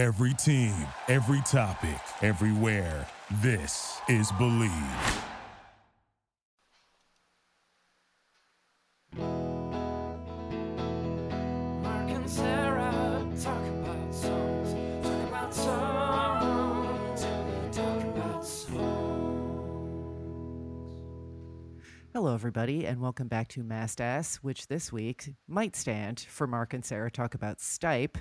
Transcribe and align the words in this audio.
Every 0.00 0.32
team, 0.32 0.74
every 1.08 1.42
topic, 1.42 2.00
everywhere. 2.22 3.06
This 3.42 4.00
is 4.08 4.32
Believe. 4.38 4.72
Mark 11.82 12.08
and 12.08 12.30
Sarah 12.30 13.26
talk 13.42 13.62
about 13.62 14.14
songs, 14.14 14.72
talk 15.04 15.28
about 15.28 15.54
songs, 15.54 17.20
talk 17.76 18.02
about 18.02 18.46
songs. 18.46 18.80
Hello, 22.14 22.32
everybody, 22.32 22.86
and 22.86 23.02
welcome 23.02 23.28
back 23.28 23.48
to 23.48 23.62
Mastass, 23.62 24.36
which 24.36 24.66
this 24.68 24.90
week 24.90 25.34
might 25.46 25.76
stand 25.76 26.20
for 26.20 26.46
Mark 26.46 26.72
and 26.72 26.86
Sarah 26.86 27.10
talk 27.10 27.34
about 27.34 27.58
Stipe. 27.58 28.16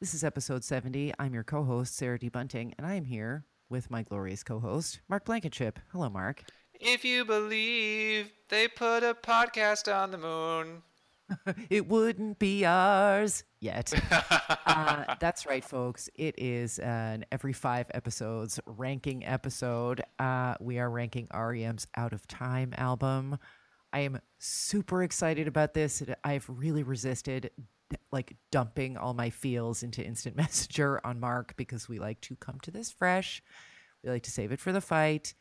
This 0.00 0.14
is 0.14 0.24
episode 0.24 0.64
70. 0.64 1.12
I'm 1.18 1.34
your 1.34 1.44
co 1.44 1.62
host, 1.62 1.94
Sarah 1.94 2.18
D. 2.18 2.30
Bunting, 2.30 2.72
and 2.78 2.86
I 2.86 2.94
am 2.94 3.04
here 3.04 3.44
with 3.68 3.90
my 3.90 4.02
glorious 4.02 4.42
co 4.42 4.58
host, 4.58 5.02
Mark 5.10 5.26
Blankenship. 5.26 5.78
Hello, 5.92 6.08
Mark. 6.08 6.42
If 6.72 7.04
you 7.04 7.26
believe 7.26 8.32
they 8.48 8.66
put 8.66 9.02
a 9.02 9.12
podcast 9.12 9.94
on 9.94 10.10
the 10.10 10.16
moon. 10.16 10.82
It 11.70 11.86
wouldn't 11.86 12.38
be 12.40 12.64
ours 12.64 13.44
yet. 13.60 13.92
uh, 14.66 15.14
that's 15.20 15.46
right, 15.46 15.62
folks. 15.62 16.08
It 16.16 16.34
is 16.38 16.78
an 16.80 17.26
every 17.30 17.52
five 17.52 17.86
episodes 17.94 18.58
ranking 18.66 19.24
episode. 19.24 20.02
Uh, 20.18 20.54
we 20.60 20.80
are 20.80 20.90
ranking 20.90 21.28
REM's 21.32 21.86
Out 21.94 22.14
of 22.14 22.26
Time 22.26 22.74
album. 22.78 23.38
I 23.92 24.00
am 24.00 24.18
super 24.38 25.04
excited 25.04 25.46
about 25.46 25.74
this. 25.74 26.02
I've 26.24 26.46
really 26.48 26.82
resisted 26.82 27.50
like 28.12 28.36
dumping 28.50 28.96
all 28.96 29.14
my 29.14 29.30
feels 29.30 29.82
into 29.82 30.04
instant 30.04 30.36
messenger 30.36 31.00
on 31.04 31.20
Mark 31.20 31.54
because 31.56 31.88
we 31.88 31.98
like 31.98 32.20
to 32.22 32.36
come 32.36 32.58
to 32.62 32.70
this 32.70 32.90
fresh. 32.90 33.42
We 34.02 34.10
like 34.10 34.22
to 34.24 34.30
save 34.30 34.52
it 34.52 34.60
for 34.60 34.72
the 34.72 34.80
fight. 34.80 35.34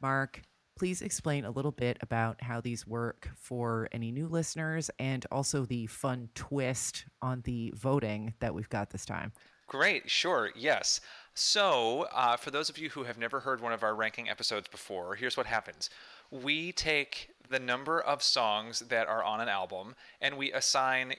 Mark, 0.00 0.42
please 0.78 1.00
explain 1.02 1.44
a 1.44 1.50
little 1.50 1.72
bit 1.72 1.96
about 2.00 2.42
how 2.42 2.60
these 2.60 2.86
work 2.86 3.30
for 3.36 3.88
any 3.92 4.12
new 4.12 4.28
listeners 4.28 4.90
and 4.98 5.24
also 5.30 5.64
the 5.64 5.86
fun 5.86 6.28
twist 6.34 7.06
on 7.22 7.40
the 7.42 7.72
voting 7.74 8.34
that 8.40 8.54
we've 8.54 8.68
got 8.68 8.90
this 8.90 9.06
time. 9.06 9.32
Great, 9.68 10.08
sure, 10.08 10.50
yes. 10.54 11.00
So, 11.34 12.06
uh, 12.12 12.36
for 12.36 12.52
those 12.52 12.68
of 12.68 12.78
you 12.78 12.90
who 12.90 13.02
have 13.04 13.18
never 13.18 13.40
heard 13.40 13.60
one 13.60 13.72
of 13.72 13.82
our 13.82 13.96
ranking 13.96 14.28
episodes 14.28 14.68
before, 14.68 15.16
here's 15.16 15.36
what 15.36 15.46
happens. 15.46 15.90
We 16.30 16.70
take 16.70 17.30
the 17.48 17.58
number 17.58 18.00
of 18.00 18.22
songs 18.22 18.80
that 18.80 19.08
are 19.08 19.24
on 19.24 19.40
an 19.40 19.48
album 19.48 19.94
and 20.20 20.36
we 20.36 20.52
assign 20.52 21.14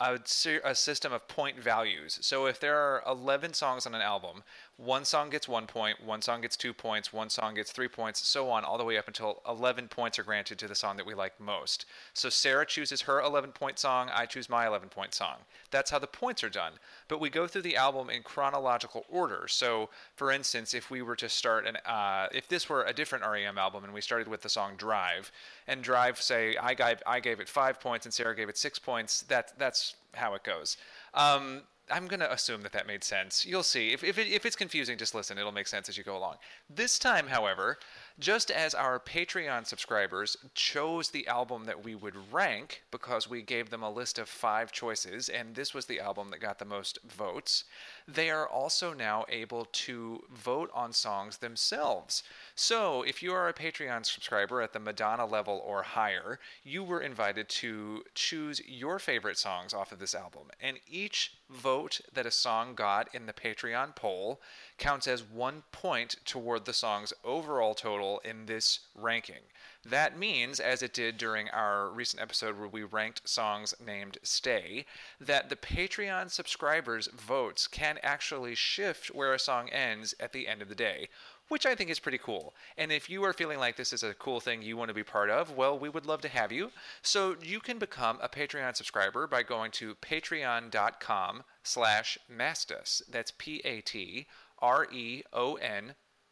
a, 0.00 0.18
a 0.64 0.74
system 0.74 1.12
of 1.12 1.28
point 1.28 1.58
values. 1.58 2.18
So 2.22 2.46
if 2.46 2.58
there 2.60 2.76
are 2.76 3.02
11 3.06 3.54
songs 3.54 3.86
on 3.86 3.94
an 3.94 4.00
album, 4.02 4.42
one 4.76 5.04
song 5.04 5.30
gets 5.30 5.46
one 5.46 5.66
point, 5.68 6.04
one 6.04 6.20
song 6.20 6.40
gets 6.40 6.56
two 6.56 6.72
points, 6.72 7.12
one 7.12 7.30
song 7.30 7.54
gets 7.54 7.70
three 7.70 7.86
points, 7.86 8.26
so 8.26 8.50
on, 8.50 8.64
all 8.64 8.76
the 8.76 8.84
way 8.84 8.98
up 8.98 9.06
until 9.06 9.40
11 9.48 9.86
points 9.86 10.18
are 10.18 10.24
granted 10.24 10.58
to 10.58 10.66
the 10.66 10.74
song 10.74 10.96
that 10.96 11.06
we 11.06 11.14
like 11.14 11.38
most. 11.38 11.86
So 12.12 12.28
Sarah 12.28 12.66
chooses 12.66 13.02
her 13.02 13.20
11 13.20 13.52
point 13.52 13.78
song, 13.78 14.10
I 14.12 14.26
choose 14.26 14.48
my 14.48 14.66
11 14.66 14.88
point 14.88 15.14
song. 15.14 15.36
That's 15.70 15.92
how 15.92 16.00
the 16.00 16.08
points 16.08 16.42
are 16.42 16.48
done. 16.48 16.72
But 17.06 17.20
we 17.20 17.30
go 17.30 17.46
through 17.46 17.62
the 17.62 17.76
album 17.76 18.10
in 18.10 18.24
chronological 18.24 19.04
order. 19.08 19.46
So, 19.46 19.90
for 20.16 20.32
instance, 20.32 20.74
if 20.74 20.90
we 20.90 21.02
were 21.02 21.16
to 21.16 21.28
start 21.28 21.66
an, 21.66 21.76
uh, 21.86 22.26
if 22.32 22.48
this 22.48 22.68
were 22.68 22.82
a 22.82 22.92
different 22.92 23.24
REM 23.24 23.58
album 23.58 23.84
and 23.84 23.94
we 23.94 24.00
started 24.00 24.26
with 24.26 24.42
the 24.42 24.48
song 24.48 24.72
Drive, 24.76 25.30
and 25.68 25.82
Drive, 25.82 26.20
say, 26.20 26.56
I 26.56 26.74
gave, 26.74 27.00
I 27.06 27.20
gave 27.20 27.38
it 27.38 27.48
five 27.48 27.78
points 27.78 28.06
and 28.06 28.12
Sarah 28.12 28.34
gave 28.34 28.48
it 28.48 28.58
six 28.58 28.80
points, 28.80 29.22
that, 29.22 29.52
that's 29.56 29.94
how 30.14 30.34
it 30.34 30.42
goes. 30.42 30.76
Um, 31.14 31.62
I'm 31.90 32.06
going 32.06 32.20
to 32.20 32.32
assume 32.32 32.62
that 32.62 32.72
that 32.72 32.86
made 32.86 33.04
sense. 33.04 33.44
You'll 33.44 33.62
see. 33.62 33.92
If, 33.92 34.02
if, 34.02 34.16
it, 34.18 34.28
if 34.28 34.46
it's 34.46 34.56
confusing, 34.56 34.96
just 34.96 35.14
listen. 35.14 35.36
It'll 35.36 35.52
make 35.52 35.66
sense 35.66 35.88
as 35.88 35.98
you 35.98 36.04
go 36.04 36.16
along. 36.16 36.36
This 36.70 36.98
time, 36.98 37.26
however, 37.26 37.78
just 38.18 38.50
as 38.50 38.74
our 38.74 38.98
Patreon 38.98 39.66
subscribers 39.66 40.36
chose 40.54 41.10
the 41.10 41.26
album 41.26 41.64
that 41.64 41.84
we 41.84 41.94
would 41.94 42.32
rank 42.32 42.82
because 42.90 43.28
we 43.28 43.42
gave 43.42 43.70
them 43.70 43.82
a 43.82 43.90
list 43.90 44.18
of 44.18 44.28
five 44.28 44.72
choices, 44.72 45.28
and 45.28 45.54
this 45.54 45.74
was 45.74 45.86
the 45.86 46.00
album 46.00 46.30
that 46.30 46.40
got 46.40 46.58
the 46.58 46.64
most 46.64 46.98
votes, 47.04 47.64
they 48.06 48.30
are 48.30 48.48
also 48.48 48.94
now 48.94 49.24
able 49.28 49.66
to 49.72 50.22
vote 50.32 50.70
on 50.72 50.92
songs 50.92 51.38
themselves. 51.38 52.22
So, 52.54 53.02
if 53.02 53.22
you 53.22 53.32
are 53.32 53.48
a 53.48 53.54
Patreon 53.54 54.06
subscriber 54.06 54.62
at 54.62 54.72
the 54.72 54.78
Madonna 54.78 55.26
level 55.26 55.62
or 55.66 55.82
higher, 55.82 56.38
you 56.62 56.84
were 56.84 57.00
invited 57.00 57.48
to 57.48 58.04
choose 58.14 58.62
your 58.66 58.98
favorite 58.98 59.38
songs 59.38 59.74
off 59.74 59.92
of 59.92 59.98
this 59.98 60.14
album. 60.14 60.50
And 60.60 60.78
each 60.88 61.34
vote 61.50 62.00
that 62.12 62.26
a 62.26 62.30
song 62.30 62.74
got 62.74 63.14
in 63.14 63.26
the 63.26 63.32
Patreon 63.32 63.94
poll 63.94 64.40
counts 64.78 65.06
as 65.06 65.22
one 65.22 65.62
point 65.72 66.16
toward 66.24 66.64
the 66.64 66.72
song's 66.72 67.12
overall 67.22 67.74
total 67.74 68.20
in 68.24 68.46
this 68.46 68.80
ranking. 68.94 69.42
That 69.84 70.18
means, 70.18 70.60
as 70.60 70.82
it 70.82 70.94
did 70.94 71.18
during 71.18 71.50
our 71.50 71.90
recent 71.90 72.22
episode 72.22 72.58
where 72.58 72.68
we 72.68 72.82
ranked 72.82 73.28
songs 73.28 73.74
named 73.84 74.16
Stay, 74.22 74.86
that 75.20 75.50
the 75.50 75.56
Patreon 75.56 76.30
subscribers' 76.30 77.08
votes 77.08 77.66
can 77.66 77.98
actually 78.02 78.54
shift 78.54 79.08
where 79.08 79.34
a 79.34 79.38
song 79.38 79.68
ends 79.68 80.14
at 80.18 80.32
the 80.32 80.48
end 80.48 80.62
of 80.62 80.68
the 80.68 80.74
day, 80.74 81.08
which 81.48 81.66
I 81.66 81.74
think 81.74 81.90
is 81.90 81.98
pretty 81.98 82.18
cool. 82.18 82.54
And 82.76 82.90
if 82.92 83.10
you 83.10 83.24
are 83.24 83.32
feeling 83.32 83.58
like 83.58 83.76
this 83.76 83.92
is 83.92 84.02
a 84.02 84.14
cool 84.14 84.40
thing 84.40 84.62
you 84.62 84.76
want 84.76 84.88
to 84.88 84.94
be 84.94 85.04
part 85.04 85.30
of, 85.30 85.56
well, 85.56 85.78
we 85.78 85.88
would 85.88 86.06
love 86.06 86.20
to 86.22 86.28
have 86.28 86.52
you. 86.52 86.70
So 87.02 87.36
you 87.42 87.60
can 87.60 87.78
become 87.78 88.18
a 88.22 88.28
Patreon 88.28 88.76
subscriber 88.76 89.26
by 89.26 89.42
going 89.42 89.70
to 89.72 89.94
patreon.com 89.96 91.44
slash 91.62 92.18
mastus. 92.30 93.02
That's 93.10 93.32
P-A-T-R-E-O-N 93.38 94.24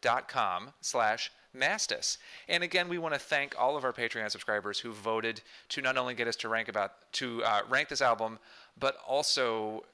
dot 0.02 0.28
com 0.28 0.72
slash 0.80 1.30
mastus 1.56 2.16
and 2.48 2.64
again 2.64 2.88
we 2.88 2.98
want 2.98 3.14
to 3.14 3.20
thank 3.20 3.54
all 3.58 3.76
of 3.76 3.84
our 3.84 3.92
patreon 3.92 4.30
subscribers 4.30 4.80
who 4.80 4.92
voted 4.92 5.40
to 5.68 5.80
not 5.80 5.96
only 5.96 6.14
get 6.14 6.26
us 6.26 6.34
to 6.34 6.48
rank 6.48 6.68
about 6.68 6.92
to 7.12 7.42
uh, 7.44 7.60
rank 7.68 7.88
this 7.88 8.00
album 8.00 8.38
but 8.78 8.96
also 9.06 9.84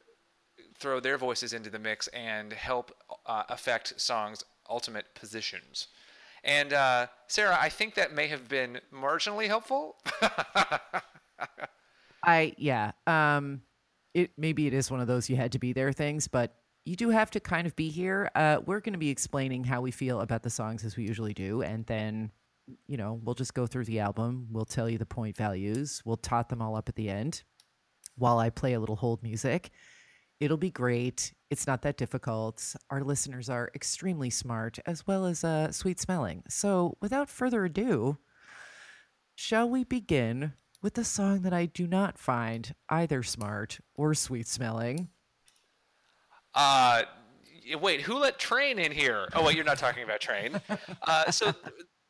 throw 0.78 1.00
their 1.00 1.18
voices 1.18 1.52
into 1.52 1.68
the 1.68 1.78
mix 1.78 2.06
and 2.08 2.52
help 2.52 2.92
uh, 3.26 3.42
affect 3.48 4.00
songs 4.00 4.44
ultimate 4.68 5.14
positions 5.14 5.88
and 6.44 6.72
uh, 6.72 7.06
sarah 7.26 7.58
i 7.60 7.68
think 7.68 7.94
that 7.94 8.12
may 8.14 8.26
have 8.26 8.48
been 8.48 8.80
marginally 8.92 9.46
helpful 9.46 9.96
I 12.22 12.54
yeah. 12.58 12.92
Um 13.06 13.62
it 14.14 14.30
maybe 14.36 14.66
it 14.66 14.74
is 14.74 14.90
one 14.90 15.00
of 15.00 15.06
those 15.06 15.28
you 15.28 15.36
had 15.36 15.52
to 15.52 15.58
be 15.58 15.72
there 15.72 15.92
things, 15.92 16.28
but 16.28 16.54
you 16.84 16.96
do 16.96 17.10
have 17.10 17.30
to 17.32 17.40
kind 17.40 17.66
of 17.66 17.76
be 17.76 17.88
here. 17.88 18.30
Uh 18.34 18.58
we're 18.64 18.80
going 18.80 18.92
to 18.94 18.98
be 18.98 19.10
explaining 19.10 19.64
how 19.64 19.80
we 19.80 19.90
feel 19.90 20.20
about 20.20 20.42
the 20.42 20.50
songs 20.50 20.84
as 20.84 20.96
we 20.96 21.04
usually 21.04 21.34
do 21.34 21.62
and 21.62 21.86
then 21.86 22.30
you 22.86 22.98
know, 22.98 23.18
we'll 23.24 23.34
just 23.34 23.54
go 23.54 23.66
through 23.66 23.84
the 23.84 23.98
album, 23.98 24.46
we'll 24.50 24.66
tell 24.66 24.90
you 24.90 24.98
the 24.98 25.06
point 25.06 25.34
values, 25.38 26.02
we'll 26.04 26.18
tot 26.18 26.50
them 26.50 26.60
all 26.60 26.76
up 26.76 26.86
at 26.86 26.96
the 26.96 27.08
end 27.08 27.42
while 28.16 28.38
I 28.38 28.50
play 28.50 28.74
a 28.74 28.80
little 28.80 28.96
hold 28.96 29.22
music. 29.22 29.70
It'll 30.41 30.56
be 30.56 30.71
great. 30.71 31.32
It's 31.50 31.66
not 31.66 31.82
that 31.82 31.97
difficult. 31.97 32.76
Our 32.91 33.03
listeners 33.03 33.49
are 33.49 33.71
extremely 33.75 34.31
smart 34.31 34.78
as 34.87 35.06
well 35.06 35.26
as 35.26 35.43
uh, 35.43 35.72
sweet 35.72 35.99
smelling. 35.99 36.44
So, 36.49 36.97
without 37.00 37.28
further 37.28 37.65
ado, 37.65 38.19
Shall 39.41 39.71
we 39.71 39.84
begin 39.84 40.54
with 40.82 40.94
the 40.94 41.04
song 41.04 41.43
that 41.43 41.53
I 41.53 41.66
do 41.66 41.87
not 41.87 42.19
find 42.19 42.75
either 42.88 43.22
smart 43.22 43.78
or 43.94 44.12
sweet 44.12 44.49
smelling? 44.49 45.10
Uh, 46.53 47.05
wait, 47.81 48.00
who 48.00 48.19
let 48.19 48.41
Train 48.41 48.81
in 48.81 48.91
here? 48.91 49.28
Oh, 49.34 49.44
wait, 49.44 49.55
you're 49.55 49.65
not 49.65 49.78
talking 49.78 50.03
about 50.03 50.20
Train. 50.20 50.60
Uh, 51.03 51.31
so 51.31 51.55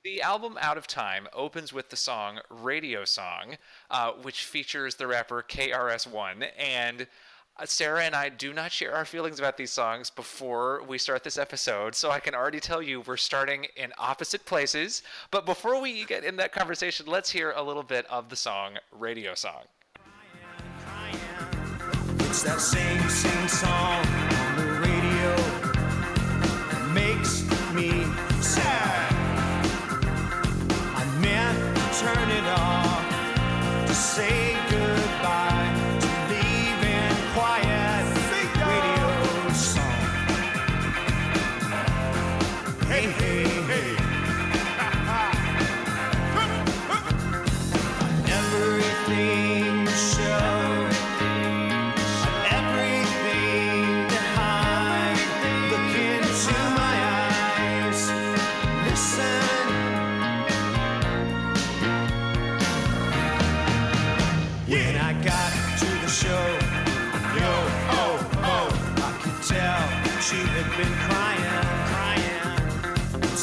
the 0.04 0.22
album 0.22 0.56
Out 0.62 0.78
of 0.78 0.86
Time 0.86 1.28
opens 1.34 1.70
with 1.70 1.90
the 1.90 1.96
song 1.96 2.40
Radio 2.48 3.04
Song, 3.04 3.58
uh, 3.90 4.12
which 4.22 4.44
features 4.44 4.94
the 4.94 5.06
rapper 5.06 5.44
KRS-One. 5.46 6.44
And 6.58 7.06
Uh, 7.60 7.66
Sarah 7.66 8.04
and 8.04 8.14
I 8.14 8.28
do 8.28 8.52
not 8.52 8.70
share 8.70 8.94
our 8.94 9.04
feelings 9.04 9.40
about 9.40 9.56
these 9.56 9.72
songs 9.72 10.10
before 10.10 10.84
we 10.86 10.96
start 10.96 11.24
this 11.24 11.36
episode, 11.36 11.96
so 11.96 12.08
I 12.08 12.20
can 12.20 12.32
already 12.32 12.60
tell 12.60 12.80
you 12.80 13.00
we're 13.00 13.16
starting 13.16 13.66
in 13.74 13.92
opposite 13.98 14.44
places. 14.44 15.02
But 15.32 15.44
before 15.44 15.80
we 15.80 16.04
get 16.04 16.22
in 16.22 16.36
that 16.36 16.52
conversation, 16.52 17.06
let's 17.06 17.30
hear 17.30 17.52
a 17.56 17.62
little 17.62 17.82
bit 17.82 18.06
of 18.06 18.28
the 18.28 18.36
song 18.36 18.78
Radio 18.92 19.34
Song. 19.34 19.62
It's 22.20 22.44
that 22.44 22.60
same, 22.60 23.08
same 23.08 23.48
song 23.48 24.06
on 24.06 24.56
the 24.56 24.72
radio 24.80 25.36
that 26.70 26.90
makes 26.94 27.42
me 27.74 27.90
sad. 28.40 29.12
I 30.94 31.04
meant 31.20 31.76
to 31.76 31.82
turn 31.98 32.30
it 32.30 32.44
off 32.56 33.86
to 33.88 33.94
say 33.94 34.57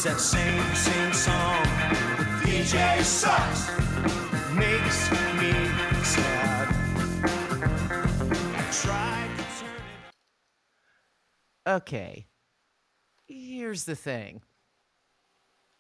that 0.06 0.20
same, 0.20 0.76
same 0.76 1.14
song. 1.14 1.64
The 2.40 2.52
DJ 2.52 3.02
sucks, 3.02 3.70
makes 4.54 5.12
me 5.42 5.52
sad. 6.04 6.76
Okay. 11.68 12.28
Here's 13.26 13.86
the 13.86 13.96
thing. 13.96 14.44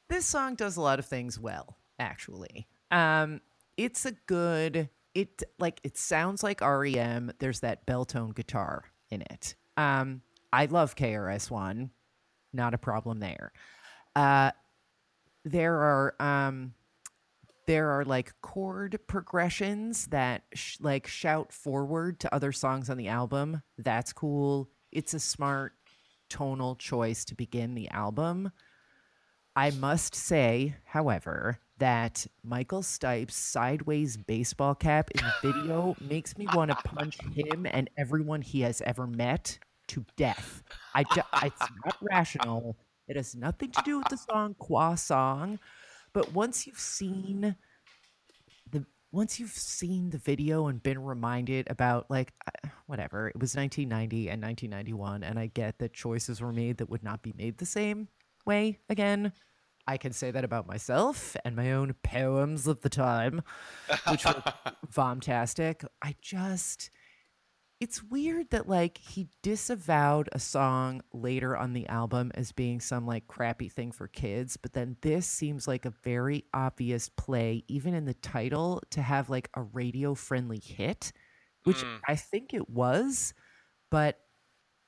This 0.09 0.25
song 0.25 0.55
does 0.55 0.75
a 0.75 0.81
lot 0.81 0.97
of 0.97 1.05
things 1.05 1.39
well, 1.39 1.77
actually. 1.99 2.67
Um, 2.89 3.41
it's 3.77 4.07
a 4.07 4.13
good 4.25 4.89
it 5.13 5.43
like 5.59 5.79
it 5.83 5.97
sounds 5.97 6.41
like 6.41 6.61
REM. 6.61 7.31
There's 7.37 7.59
that 7.59 7.85
bell 7.85 8.05
tone 8.05 8.31
guitar 8.31 8.85
in 9.11 9.21
it. 9.21 9.53
Um, 9.77 10.23
I 10.51 10.65
love 10.65 10.95
KRS 10.95 11.51
One. 11.51 11.91
Not 12.51 12.73
a 12.73 12.79
problem 12.79 13.19
there. 13.19 13.51
Uh 14.15 14.51
there 15.43 15.75
are 15.75 16.15
um 16.19 16.73
there 17.67 17.89
are 17.91 18.05
like 18.05 18.33
chord 18.41 18.99
progressions 19.07 20.07
that 20.07 20.43
sh- 20.53 20.77
like 20.81 21.07
shout 21.07 21.51
forward 21.51 22.19
to 22.19 22.33
other 22.33 22.51
songs 22.51 22.89
on 22.89 22.97
the 22.97 23.07
album. 23.07 23.61
That's 23.77 24.13
cool. 24.13 24.69
It's 24.91 25.13
a 25.13 25.19
smart 25.19 25.73
tonal 26.29 26.75
choice 26.75 27.25
to 27.25 27.35
begin 27.35 27.75
the 27.75 27.89
album. 27.89 28.51
I 29.55 29.71
must 29.71 30.15
say, 30.15 30.75
however, 30.85 31.59
that 31.77 32.27
Michael 32.43 32.81
Stipe's 32.83 33.35
sideways 33.35 34.17
baseball 34.17 34.75
cap 34.75 35.09
in 35.11 35.21
the 35.23 35.51
video 35.53 35.95
makes 36.01 36.37
me 36.37 36.47
want 36.53 36.71
to 36.71 36.75
punch 36.75 37.17
him 37.33 37.65
and 37.65 37.89
everyone 37.97 38.41
he 38.41 38.61
has 38.61 38.81
ever 38.81 39.07
met 39.07 39.59
to 39.87 40.05
death. 40.17 40.63
I 40.93 41.03
ju- 41.03 41.21
it's 41.43 41.61
not 41.85 41.95
rational. 42.01 42.75
It 43.07 43.15
has 43.15 43.35
nothing 43.35 43.71
to 43.71 43.81
do 43.83 43.99
with 43.99 44.09
the 44.09 44.17
song 44.17 44.55
Qua 44.57 44.95
Song, 44.95 45.59
but 46.13 46.33
once 46.33 46.65
you've 46.65 46.79
seen 46.79 47.55
the 48.71 48.85
once 49.11 49.39
you've 49.39 49.51
seen 49.51 50.09
the 50.09 50.17
video 50.17 50.67
and 50.67 50.81
been 50.81 51.01
reminded 51.03 51.69
about 51.69 52.09
like 52.09 52.33
uh, 52.47 52.69
whatever 52.87 53.27
it 53.27 53.39
was 53.39 53.55
1990 53.55 54.29
and 54.29 54.41
1991 54.41 55.23
and 55.23 55.39
i 55.39 55.47
get 55.47 55.77
that 55.79 55.93
choices 55.93 56.41
were 56.41 56.51
made 56.51 56.77
that 56.77 56.89
would 56.89 57.03
not 57.03 57.21
be 57.21 57.33
made 57.37 57.57
the 57.57 57.65
same 57.65 58.07
way 58.45 58.77
again 58.89 59.31
i 59.87 59.95
can 59.95 60.11
say 60.11 60.31
that 60.31 60.43
about 60.43 60.67
myself 60.67 61.35
and 61.45 61.55
my 61.55 61.71
own 61.71 61.93
poems 62.03 62.67
of 62.67 62.81
the 62.81 62.89
time 62.89 63.41
which 64.09 64.25
were 64.25 64.43
vomtastic 64.93 65.85
i 66.01 66.15
just 66.21 66.89
it's 67.81 68.01
weird 68.01 68.49
that 68.51 68.69
like 68.69 68.97
he 68.97 69.27
disavowed 69.43 70.29
a 70.31 70.39
song 70.39 71.01
later 71.13 71.57
on 71.57 71.73
the 71.73 71.87
album 71.89 72.31
as 72.35 72.51
being 72.51 72.79
some 72.79 73.05
like 73.05 73.27
crappy 73.27 73.67
thing 73.67 73.91
for 73.91 74.07
kids 74.07 74.57
but 74.57 74.73
then 74.73 74.95
this 75.01 75.27
seems 75.27 75.67
like 75.67 75.85
a 75.85 75.93
very 76.03 76.45
obvious 76.53 77.09
play 77.09 77.63
even 77.67 77.93
in 77.93 78.05
the 78.05 78.13
title 78.15 78.81
to 78.89 79.01
have 79.01 79.29
like 79.29 79.49
a 79.55 79.61
radio 79.61 80.15
friendly 80.15 80.61
hit 80.63 81.11
which 81.63 81.83
i 82.07 82.15
think 82.15 82.53
it 82.53 82.69
was 82.69 83.33
but 83.91 84.19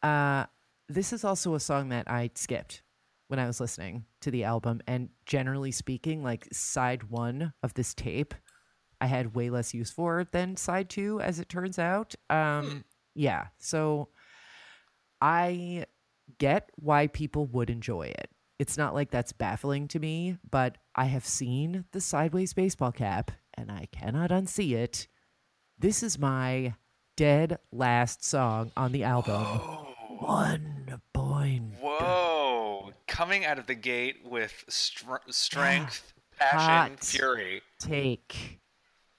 uh 0.04 0.45
this 0.88 1.12
is 1.12 1.24
also 1.24 1.56
a 1.56 1.60
song 1.60 1.89
that 1.89 2.10
i 2.10 2.30
skipped 2.36 2.84
when 3.28 3.39
i 3.39 3.48
was 3.48 3.60
listening 3.60 4.06
to 4.22 4.31
the 4.31 4.45
album 4.45 4.80
and 4.88 5.10
generally 5.25 5.72
speaking 5.72 6.24
like 6.24 6.48
side 6.54 7.04
one 7.10 7.51
of 7.62 7.74
this 7.74 7.94
tape 7.94 8.34
I 9.00 9.06
had 9.08 9.36
way 9.36 9.50
less 9.50 9.74
use 9.74 9.92
for 9.92 10.26
than 10.32 10.56
side 10.58 10.90
two, 10.90 11.20
as 11.22 11.40
it 11.40 11.50
turns 11.50 11.78
out. 11.78 12.16
Um, 12.30 12.84
yeah, 13.16 13.48
so 13.60 14.10
I 15.22 15.86
get 16.40 16.72
why 16.76 17.08
people 17.08 17.46
would 17.48 17.70
enjoy 17.70 18.08
it. 18.08 18.30
It's 18.60 18.78
not 18.78 18.96
like 18.96 19.12
that's 19.12 19.34
baffling 19.34 19.88
to 19.90 20.00
me, 20.00 20.38
but 20.50 20.78
I 20.96 21.06
have 21.06 21.26
seen 21.26 21.86
the 21.92 22.02
sideways 22.02 22.54
baseball 22.54 22.92
cap 22.92 23.32
and 23.54 23.72
I 23.72 23.88
cannot 23.92 24.32
unsee 24.32 24.74
it. 24.74 25.08
This 25.78 26.02
is 26.02 26.18
my 26.18 26.74
dead 27.16 27.60
last 27.72 28.24
song 28.26 28.72
on 28.76 28.92
the 28.92 29.04
album. 29.04 29.44
One 30.20 31.02
point. 31.14 31.74
Whoa! 31.80 32.92
Coming 33.08 33.46
out 33.46 33.60
of 33.60 33.68
the 33.68 33.76
gate 33.76 34.18
with 34.26 34.66
str- 34.68 35.16
strength, 35.30 36.14
passion, 36.40 36.94
Hot. 36.94 37.04
fury. 37.04 37.62
take. 37.80 38.60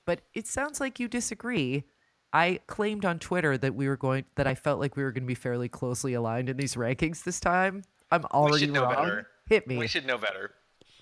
But 0.09 0.23
it 0.33 0.47
sounds 0.47 0.81
like 0.81 0.99
you 0.99 1.07
disagree. 1.07 1.85
I 2.33 2.61
claimed 2.67 3.05
on 3.05 3.19
Twitter 3.19 3.59
that 3.59 3.75
we 3.75 3.87
were 3.89 3.97
going 3.99 4.25
that 4.37 4.47
I 4.47 4.55
felt 4.55 4.81
like 4.81 4.97
we 4.97 5.03
were 5.03 5.13
going 5.13 5.25
to 5.25 5.27
be 5.29 5.35
fairly 5.35 5.69
closely 5.69 6.15
aligned 6.15 6.49
in 6.49 6.57
these 6.57 6.77
rankings 6.77 7.25
this 7.25 7.39
time. 7.39 7.83
I'm 8.11 8.23
We 8.23 8.27
already 8.33 8.59
should 8.61 8.73
know 8.73 8.85
wrong. 8.85 8.95
better. 8.95 9.27
Hit 9.51 9.67
me. 9.67 9.77
We 9.77 9.87
should 9.87 10.07
know 10.07 10.17
better. 10.17 10.53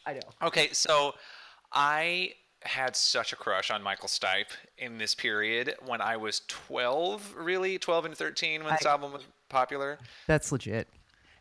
I 0.05 0.15
know. 0.15 0.21
Okay, 0.43 0.71
so 0.73 1.15
I 1.73 2.33
had 2.63 2.97
such 2.97 3.33
a 3.33 3.37
crush 3.37 3.71
on 3.71 3.81
Michael 3.81 4.09
Stipe 4.09 4.51
in 4.77 4.99
this 4.99 5.15
period 5.15 5.77
when 5.87 6.01
I 6.01 6.17
was 6.17 6.43
12, 6.49 7.37
really 7.39 7.79
12 7.79 8.07
and 8.07 8.17
13 8.17 8.65
when 8.65 8.73
this 8.75 8.85
I- 8.85 8.91
album 8.91 9.13
was 9.13 9.23
popular. 9.49 10.01
That's 10.27 10.51
legit. 10.51 10.89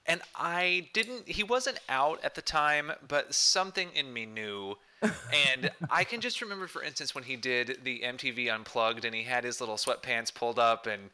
And 0.05 0.21
I 0.35 0.89
didn't, 0.93 1.27
he 1.27 1.41
wasn't 1.41 1.79
out 1.89 2.23
at 2.23 2.35
the 2.35 2.43
time, 2.43 2.91
but 3.07 3.33
something 3.33 3.89
in 3.95 4.13
me 4.13 4.27
knew. 4.27 4.75
And 5.31 5.69
I 5.89 6.03
can 6.03 6.21
just 6.21 6.41
remember, 6.41 6.67
for 6.67 6.83
instance, 6.83 7.15
when 7.15 7.23
he 7.23 7.35
did 7.35 7.79
the 7.83 8.03
MTV 8.03 8.49
Unplugged 8.49 9.05
and 9.05 9.13
he 9.15 9.23
had 9.23 9.43
his 9.43 9.59
little 9.59 9.75
sweatpants 9.77 10.33
pulled 10.33 10.59
up, 10.59 10.85
and 10.87 11.09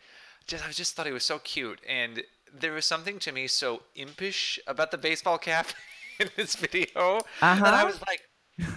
just, 0.48 0.66
I 0.68 0.72
just 0.72 0.96
thought 0.96 1.06
he 1.06 1.12
was 1.12 1.26
so 1.26 1.40
cute. 1.40 1.80
And 1.88 2.24
there 2.54 2.74
was 2.74 2.86
something 2.86 3.20
to 3.20 3.32
me 3.32 3.48
so 3.48 3.84
impish 3.96 4.60
about 4.68 4.92
the 4.92 4.98
baseball 4.98 5.38
cap 5.38 5.68
in 6.20 6.30
this 6.36 6.56
video 6.56 7.26
that 7.64 7.74
I 7.74 7.84
Uh-huh. 7.84 7.86
was 7.86 8.00
like, 8.08 8.30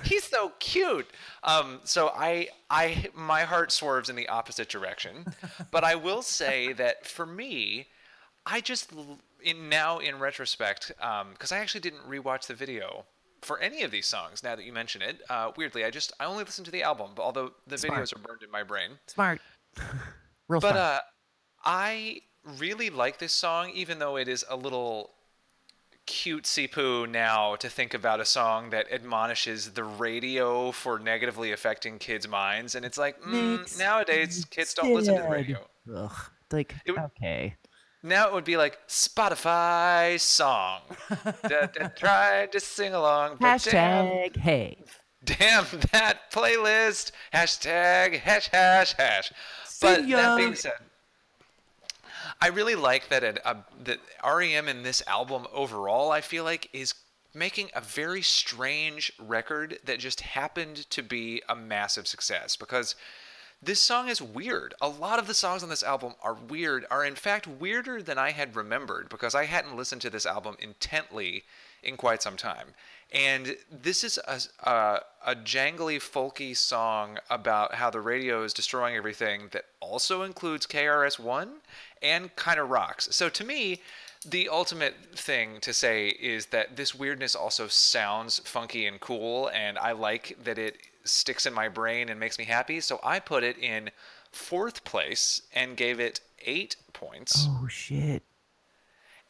he's 0.02 0.24
so 0.24 0.52
cute. 0.60 1.10
Um, 1.42 1.80
so 1.84 2.08
I, 2.14 2.48
I, 2.70 3.08
my 3.14 3.42
heart 3.42 3.72
swerves 3.72 4.08
in 4.08 4.16
the 4.16 4.28
opposite 4.28 4.68
direction. 4.68 5.26
But 5.70 5.84
I 5.84 5.96
will 5.96 6.22
say 6.22 6.72
that 6.74 7.06
for 7.06 7.26
me, 7.26 7.88
I 8.46 8.60
just 8.60 8.92
in 9.42 9.68
now 9.68 9.98
in 9.98 10.18
retrospect, 10.18 10.92
because 11.32 11.52
I 11.52 11.58
actually 11.58 11.80
didn't 11.82 12.08
rewatch 12.08 12.46
the 12.46 12.54
video 12.54 13.04
for 13.44 13.58
any 13.60 13.82
of 13.82 13.90
these 13.90 14.06
songs. 14.06 14.42
Now 14.42 14.56
that 14.56 14.64
you 14.64 14.72
mention 14.72 15.02
it, 15.02 15.20
uh, 15.30 15.52
weirdly, 15.56 15.84
I 15.84 15.90
just 15.90 16.12
I 16.18 16.24
only 16.24 16.44
listened 16.44 16.66
to 16.66 16.70
the 16.72 16.82
album, 16.82 17.10
but 17.14 17.22
although 17.22 17.52
the 17.66 17.78
Smart. 17.78 18.00
videos 18.02 18.16
are 18.16 18.18
burned 18.20 18.42
in 18.42 18.50
my 18.50 18.62
brain. 18.62 18.92
Smart. 19.06 19.40
Real 20.48 20.60
But 20.60 20.72
smart. 20.72 20.76
uh, 20.76 21.00
I 21.64 22.20
really 22.58 22.90
like 22.90 23.18
this 23.18 23.32
song, 23.32 23.70
even 23.70 23.98
though 23.98 24.16
it 24.16 24.28
is 24.28 24.44
a 24.48 24.56
little 24.56 25.10
cutesy 26.06 26.70
poo 26.70 27.06
now 27.06 27.56
to 27.56 27.68
think 27.70 27.94
about 27.94 28.20
a 28.20 28.24
song 28.26 28.68
that 28.70 28.86
admonishes 28.92 29.70
the 29.72 29.84
radio 29.84 30.70
for 30.70 30.98
negatively 30.98 31.50
affecting 31.52 31.98
kids' 31.98 32.28
minds. 32.28 32.74
And 32.74 32.84
it's 32.84 32.98
like, 32.98 33.22
mm, 33.22 33.78
nowadays, 33.78 34.44
kids 34.50 34.74
don't 34.74 34.92
listen 34.94 35.16
to 35.16 35.22
the 35.22 35.28
radio. 35.28 35.66
Ugh. 35.94 36.12
Like 36.52 36.74
It 36.84 36.92
okay. 36.98 37.56
Now 38.06 38.28
it 38.28 38.34
would 38.34 38.44
be 38.44 38.58
like 38.58 38.78
Spotify 38.86 40.20
song. 40.20 40.82
da, 41.48 41.66
da, 41.66 41.88
tried 41.96 42.52
to 42.52 42.60
sing 42.60 42.92
along, 42.92 43.38
but 43.40 43.66
damn, 43.70 44.30
hey. 44.34 44.76
damn 45.24 45.64
that 45.92 46.30
playlist. 46.30 47.12
Hashtag 47.32 48.20
hash 48.20 48.48
hash 48.48 48.92
hash. 48.92 49.32
But 49.80 50.02
See 50.02 50.12
that 50.12 50.36
being 50.36 50.54
said, 50.54 50.74
I 52.42 52.48
really 52.48 52.74
like 52.74 53.08
that 53.08 53.24
it, 53.24 53.40
uh, 53.42 53.54
that 53.84 54.00
REM 54.22 54.68
in 54.68 54.82
this 54.82 55.02
album 55.06 55.46
overall. 55.50 56.10
I 56.10 56.20
feel 56.20 56.44
like 56.44 56.68
is 56.74 56.92
making 57.32 57.70
a 57.74 57.80
very 57.80 58.20
strange 58.20 59.14
record 59.18 59.78
that 59.82 59.98
just 59.98 60.20
happened 60.20 60.88
to 60.90 61.02
be 61.02 61.42
a 61.48 61.56
massive 61.56 62.06
success 62.06 62.54
because 62.54 62.96
this 63.64 63.80
song 63.80 64.08
is 64.08 64.20
weird. 64.20 64.74
A 64.80 64.88
lot 64.88 65.18
of 65.18 65.26
the 65.26 65.34
songs 65.34 65.62
on 65.62 65.68
this 65.68 65.82
album 65.82 66.14
are 66.22 66.34
weird, 66.34 66.86
are 66.90 67.04
in 67.04 67.14
fact 67.14 67.46
weirder 67.46 68.02
than 68.02 68.18
I 68.18 68.30
had 68.30 68.56
remembered 68.56 69.08
because 69.08 69.34
I 69.34 69.46
hadn't 69.46 69.76
listened 69.76 70.02
to 70.02 70.10
this 70.10 70.26
album 70.26 70.56
intently 70.58 71.44
in 71.82 71.96
quite 71.96 72.22
some 72.22 72.36
time. 72.36 72.68
And 73.12 73.56
this 73.70 74.02
is 74.02 74.18
a, 74.26 74.40
a, 74.68 75.00
a 75.24 75.36
jangly, 75.36 75.98
folky 75.98 76.56
song 76.56 77.18
about 77.30 77.74
how 77.74 77.90
the 77.90 78.00
radio 78.00 78.42
is 78.42 78.52
destroying 78.52 78.96
everything 78.96 79.48
that 79.52 79.66
also 79.80 80.22
includes 80.22 80.66
KRS 80.66 81.18
One 81.18 81.56
and 82.02 82.34
kind 82.36 82.58
of 82.58 82.70
rocks. 82.70 83.08
So 83.12 83.28
to 83.28 83.44
me, 83.44 83.80
the 84.26 84.48
ultimate 84.48 84.96
thing 85.14 85.60
to 85.60 85.72
say 85.72 86.08
is 86.08 86.46
that 86.46 86.76
this 86.76 86.94
weirdness 86.94 87.34
also 87.34 87.68
sounds 87.68 88.40
funky 88.40 88.86
and 88.86 88.98
cool, 88.98 89.48
and 89.48 89.78
I 89.78 89.92
like 89.92 90.36
that 90.42 90.58
it 90.58 90.78
sticks 91.04 91.46
in 91.46 91.52
my 91.54 91.68
brain 91.68 92.08
and 92.08 92.18
makes 92.18 92.38
me 92.38 92.44
happy. 92.44 92.80
So 92.80 93.00
I 93.02 93.20
put 93.20 93.42
it 93.44 93.58
in 93.58 93.90
fourth 94.32 94.84
place 94.84 95.42
and 95.54 95.76
gave 95.76 96.00
it 96.00 96.20
eight 96.44 96.76
points. 96.92 97.46
Oh 97.48 97.66
shit. 97.68 98.22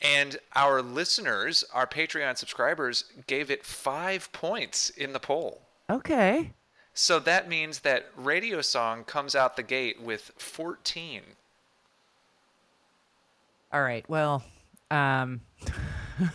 And 0.00 0.38
our 0.54 0.82
listeners, 0.82 1.64
our 1.72 1.86
Patreon 1.86 2.36
subscribers, 2.36 3.04
gave 3.26 3.50
it 3.50 3.64
five 3.64 4.30
points 4.32 4.90
in 4.90 5.12
the 5.12 5.20
poll. 5.20 5.62
Okay. 5.88 6.52
So 6.92 7.18
that 7.20 7.48
means 7.48 7.80
that 7.80 8.06
Radio 8.16 8.60
Song 8.60 9.04
comes 9.04 9.34
out 9.34 9.56
the 9.56 9.62
gate 9.62 10.00
with 10.00 10.32
14. 10.38 11.22
All 13.72 13.82
right. 13.82 14.04
Well, 14.08 14.44
Um, 14.90 15.40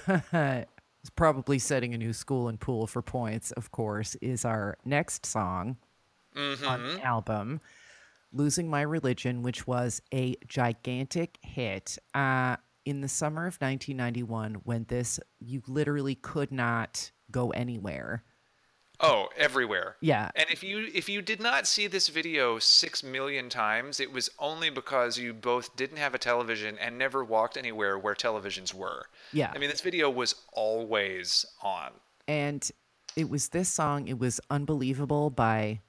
probably 1.19 1.59
setting 1.59 1.93
a 1.93 1.97
new 1.97 2.13
school 2.13 2.47
and 2.47 2.61
pool 2.61 2.87
for 2.87 3.01
points. 3.01 3.51
Of 3.51 3.73
course, 3.73 4.15
is 4.21 4.45
our 4.45 4.77
next 4.85 5.25
song 5.25 5.75
on 6.65 6.81
the 6.95 7.03
album, 7.03 7.59
"Losing 8.31 8.69
My 8.69 8.83
Religion," 8.83 9.43
which 9.43 9.67
was 9.67 10.01
a 10.13 10.37
gigantic 10.47 11.37
hit 11.41 11.97
uh, 12.13 12.55
in 12.85 13.01
the 13.01 13.09
summer 13.09 13.47
of 13.47 13.57
1991. 13.57 14.61
When 14.63 14.85
this, 14.85 15.19
you 15.39 15.61
literally 15.67 16.15
could 16.15 16.53
not 16.53 17.11
go 17.29 17.49
anywhere. 17.49 18.23
Oh, 19.01 19.29
everywhere. 19.37 19.95
Yeah. 20.01 20.29
And 20.35 20.45
if 20.51 20.61
you 20.63 20.89
if 20.93 21.07
you 21.07 21.21
did 21.21 21.39
not 21.41 21.67
see 21.67 21.87
this 21.87 22.09
video 22.09 22.59
6 22.59 23.03
million 23.03 23.47
times, 23.49 23.99
it 23.99 24.11
was 24.11 24.29
only 24.39 24.69
because 24.69 25.17
you 25.17 25.33
both 25.33 25.75
didn't 25.77 25.97
have 25.97 26.13
a 26.13 26.17
television 26.17 26.77
and 26.79 26.97
never 26.97 27.23
walked 27.23 27.55
anywhere 27.55 27.97
where 27.97 28.13
televisions 28.13 28.73
were. 28.73 29.05
Yeah. 29.31 29.51
I 29.55 29.57
mean, 29.57 29.69
this 29.69 29.81
video 29.81 30.09
was 30.09 30.35
always 30.53 31.45
on. 31.61 31.91
and 32.27 32.69
it 33.15 33.29
was 33.29 33.49
this 33.49 33.69
song. 33.69 34.07
It 34.07 34.19
was 34.19 34.39
unbelievable 34.49 35.29
by 35.29 35.81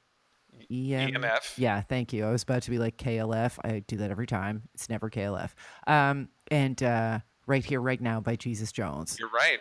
EM- 0.70 1.12
EMF. 1.14 1.52
Yeah, 1.58 1.80
thank 1.82 2.12
you. 2.12 2.24
I 2.24 2.30
was 2.32 2.42
about 2.42 2.62
to 2.62 2.70
be 2.70 2.78
like 2.78 2.96
KLF. 2.96 3.58
I 3.64 3.80
do 3.86 3.96
that 3.98 4.10
every 4.10 4.26
time. 4.26 4.62
It's 4.74 4.88
never 4.88 5.10
KLF. 5.10 5.50
Um, 5.86 6.28
and 6.50 6.82
uh, 6.82 7.18
right 7.46 7.64
here, 7.64 7.80
right 7.80 8.00
now 8.00 8.20
by 8.20 8.36
Jesus 8.36 8.72
Jones. 8.72 9.16
You're 9.18 9.28
right. 9.30 9.58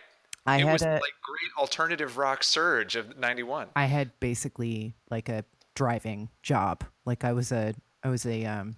I 0.50 0.58
it 0.58 0.66
had 0.66 0.74
was 0.74 0.82
a- 0.82 0.94
like 0.94 1.14
great 1.24 1.52
alternative 1.58 2.18
rock 2.18 2.44
surge 2.44 2.96
of 2.96 3.18
91. 3.18 3.68
I 3.76 3.86
had 3.86 4.12
basically 4.20 4.96
like 5.10 5.30
a 5.30 5.46
driving 5.76 6.30
job. 6.44 6.84
Like 7.06 7.24
I 7.24 7.34
was 7.34 7.52
a 7.52 7.74
I 8.04 8.10
was 8.10 8.26
a 8.26 8.46
um, 8.46 8.76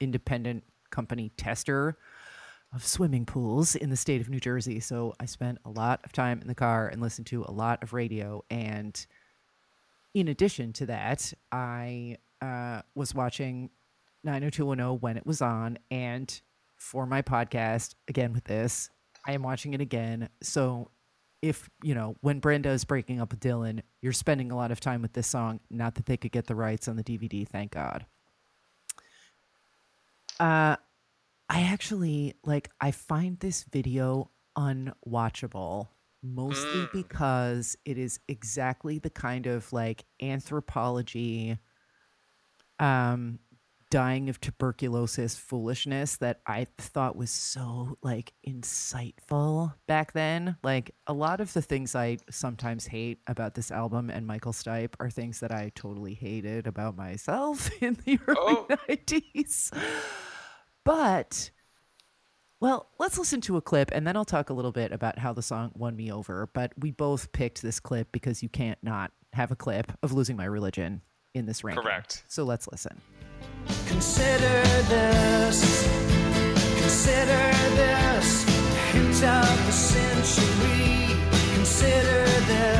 independent 0.00 0.64
company 0.90 1.30
tester 1.36 1.96
of 2.74 2.84
swimming 2.84 3.26
pools 3.26 3.74
in 3.74 3.90
the 3.90 3.96
state 3.96 4.20
of 4.20 4.30
New 4.30 4.40
Jersey. 4.40 4.80
So 4.80 5.14
I 5.20 5.26
spent 5.26 5.58
a 5.64 5.70
lot 5.70 6.00
of 6.04 6.12
time 6.12 6.40
in 6.40 6.48
the 6.48 6.54
car 6.54 6.88
and 6.88 7.02
listened 7.02 7.26
to 7.28 7.44
a 7.46 7.52
lot 7.52 7.82
of 7.82 7.92
radio. 7.92 8.42
And 8.50 9.04
in 10.14 10.28
addition 10.28 10.72
to 10.74 10.86
that, 10.86 11.32
I 11.50 12.16
uh, 12.40 12.82
was 12.94 13.14
watching 13.14 13.70
90210 14.24 15.00
when 15.00 15.16
it 15.16 15.26
was 15.26 15.42
on. 15.42 15.78
And 15.90 16.40
for 16.76 17.06
my 17.06 17.20
podcast, 17.22 17.94
again 18.08 18.32
with 18.32 18.44
this, 18.44 18.88
I 19.26 19.32
am 19.32 19.42
watching 19.42 19.74
it 19.74 19.80
again. 19.80 20.28
So 20.42 20.90
if, 21.42 21.68
you 21.82 21.94
know, 21.94 22.16
when 22.20 22.38
Brenda 22.38 22.70
is 22.70 22.84
breaking 22.84 23.20
up 23.20 23.32
with 23.32 23.40
Dylan, 23.40 23.82
you're 24.00 24.12
spending 24.12 24.50
a 24.50 24.56
lot 24.56 24.70
of 24.70 24.80
time 24.80 25.02
with 25.02 25.12
this 25.12 25.26
song. 25.26 25.60
Not 25.70 25.96
that 25.96 26.06
they 26.06 26.16
could 26.16 26.32
get 26.32 26.46
the 26.46 26.54
rights 26.54 26.88
on 26.88 26.96
the 26.96 27.04
DVD, 27.04 27.46
thank 27.46 27.72
God. 27.72 28.06
Uh, 30.40 30.76
I 31.52 31.62
actually 31.64 32.34
like 32.44 32.70
I 32.80 32.92
find 32.92 33.38
this 33.40 33.64
video 33.64 34.30
unwatchable 34.56 35.88
mostly 36.22 36.88
because 36.92 37.76
it 37.84 37.98
is 37.98 38.20
exactly 38.26 38.98
the 38.98 39.10
kind 39.10 39.46
of 39.46 39.70
like 39.72 40.04
anthropology 40.22 41.58
um 42.78 43.38
dying 43.92 44.30
of 44.30 44.40
tuberculosis 44.40 45.36
foolishness 45.36 46.16
that 46.16 46.40
I 46.46 46.66
thought 46.78 47.14
was 47.14 47.30
so 47.30 47.98
like 48.02 48.32
insightful 48.48 49.74
back 49.86 50.12
then. 50.14 50.56
Like 50.62 50.94
a 51.06 51.12
lot 51.12 51.42
of 51.42 51.52
the 51.52 51.60
things 51.60 51.94
I 51.94 52.16
sometimes 52.30 52.86
hate 52.86 53.18
about 53.26 53.54
this 53.54 53.70
album 53.70 54.08
and 54.08 54.26
Michael 54.26 54.54
Stipe 54.54 54.94
are 54.98 55.10
things 55.10 55.40
that 55.40 55.52
I 55.52 55.72
totally 55.74 56.14
hated 56.14 56.66
about 56.66 56.96
myself 56.96 57.70
in 57.82 57.98
the 58.06 58.18
early 58.26 58.38
Oh. 58.38 58.66
90s. 58.88 59.70
But 60.84 61.50
well, 62.60 62.88
let's 62.98 63.18
listen 63.18 63.42
to 63.42 63.58
a 63.58 63.60
clip 63.60 63.90
and 63.92 64.06
then 64.06 64.16
I'll 64.16 64.24
talk 64.24 64.48
a 64.48 64.54
little 64.54 64.72
bit 64.72 64.90
about 64.92 65.18
how 65.18 65.34
the 65.34 65.42
song 65.42 65.70
won 65.74 65.96
me 65.96 66.10
over. 66.10 66.48
But 66.54 66.72
we 66.78 66.92
both 66.92 67.30
picked 67.32 67.60
this 67.60 67.78
clip 67.78 68.10
because 68.10 68.42
you 68.42 68.48
can't 68.48 68.78
not 68.82 69.12
have 69.34 69.50
a 69.50 69.56
clip 69.56 69.92
of 70.02 70.12
Losing 70.14 70.38
My 70.38 70.46
Religion 70.46 71.02
in 71.34 71.44
this 71.44 71.62
ranking. 71.62 71.82
Correct. 71.82 72.24
So 72.28 72.44
let's 72.44 72.66
listen. 72.68 72.98
Consider 73.86 74.62
this, 74.88 75.86
consider 76.80 77.44
this, 77.76 78.44
hint 78.92 79.24
of 79.24 79.66
the 79.66 79.72
century. 79.72 81.16
Consider 81.54 82.24
this 82.48 82.71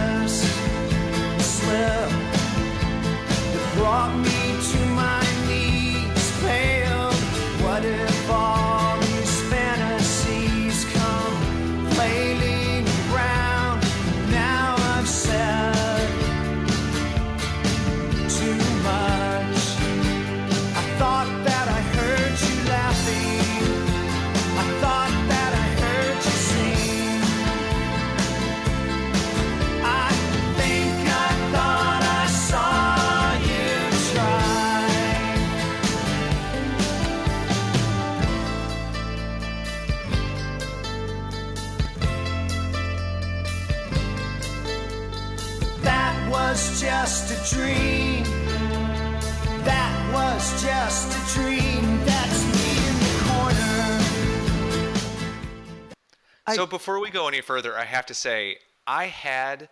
so 56.54 56.66
before 56.66 57.00
we 57.00 57.10
go 57.10 57.28
any 57.28 57.40
further, 57.40 57.76
I 57.76 57.84
have 57.84 58.06
to 58.06 58.14
say 58.14 58.58
I 58.86 59.06
had 59.06 59.68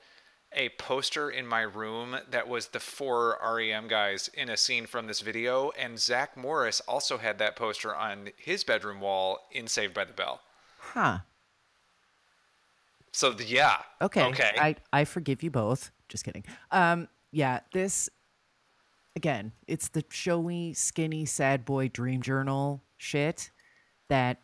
a 0.52 0.68
poster 0.70 1.30
in 1.30 1.46
my 1.46 1.60
room 1.62 2.16
that 2.30 2.48
was 2.48 2.68
the 2.68 2.80
four 2.80 3.38
REM 3.44 3.86
guys 3.86 4.28
in 4.34 4.48
a 4.48 4.56
scene 4.56 4.86
from 4.86 5.06
this 5.06 5.20
video, 5.20 5.70
and 5.78 5.98
Zach 5.98 6.36
Morris 6.36 6.80
also 6.88 7.18
had 7.18 7.38
that 7.38 7.54
poster 7.56 7.94
on 7.94 8.30
his 8.36 8.64
bedroom 8.64 9.00
wall 9.00 9.46
in 9.52 9.68
Saved 9.68 9.94
by 9.94 10.04
the 10.04 10.12
Bell. 10.12 10.40
Huh. 10.80 11.18
So 13.12 13.32
th- 13.32 13.48
yeah, 13.50 13.76
Okay. 14.00 14.24
okay. 14.24 14.50
I, 14.58 14.76
I 14.92 15.04
forgive 15.04 15.42
you 15.42 15.50
both. 15.50 15.90
Just 16.08 16.24
kidding. 16.24 16.44
Um, 16.70 17.08
yeah, 17.32 17.60
this 17.72 18.08
again, 19.16 19.52
it's 19.66 19.88
the 19.88 20.04
showy, 20.10 20.72
skinny, 20.74 21.24
sad 21.26 21.64
boy 21.64 21.88
dream 21.88 22.22
journal 22.22 22.82
shit 22.96 23.50
that 24.08 24.40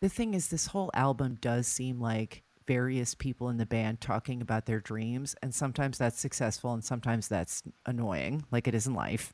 the 0.00 0.08
thing 0.08 0.34
is 0.34 0.48
this 0.48 0.68
whole 0.68 0.90
album 0.94 1.38
does 1.40 1.66
seem 1.66 2.00
like 2.00 2.42
various 2.66 3.14
people 3.14 3.48
in 3.48 3.56
the 3.56 3.66
band 3.66 4.00
talking 4.00 4.42
about 4.42 4.66
their 4.66 4.80
dreams, 4.80 5.34
and 5.42 5.54
sometimes 5.54 5.98
that's 5.98 6.20
successful 6.20 6.72
and 6.72 6.84
sometimes 6.84 7.28
that's 7.28 7.62
annoying, 7.86 8.44
like 8.50 8.68
it 8.68 8.74
is 8.74 8.86
in 8.86 8.94
life. 8.94 9.32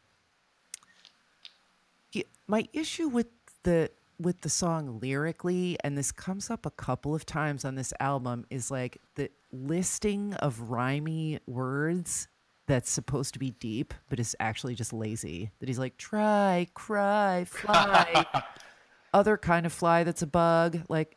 My 2.47 2.69
issue 2.73 3.09
with 3.09 3.29
the 3.63 3.91
with 4.21 4.43
the 4.43 4.49
song 4.49 5.01
lyrically 5.01 5.77
and 5.83 5.97
this 5.99 6.13
comes 6.13 6.51
up 6.51 6.67
a 6.67 6.71
couple 6.71 7.15
of 7.15 7.27
times 7.27 7.65
on 7.65 7.75
this 7.75 7.93
album 7.99 8.45
is 8.51 8.71
like 8.71 8.99
the 9.17 9.29
listing 9.51 10.35
of 10.35 10.61
rhymy 10.61 11.41
words 11.47 12.29
that's 12.67 12.91
supposed 12.91 13.33
to 13.33 13.39
be 13.39 13.51
deep 13.53 13.95
but 14.09 14.21
is 14.21 14.37
actually 14.39 14.75
just 14.75 14.93
lazy 14.93 15.51
that 15.59 15.69
he's 15.69 15.79
like 15.79 15.97
try 15.97 16.67
cry 16.75 17.45
fly 17.47 18.25
other 19.13 19.37
kind 19.37 19.67
of 19.67 19.73
fly 19.73 20.05
that's 20.05 20.23
a 20.23 20.27
bug 20.27 20.81
like 20.89 21.17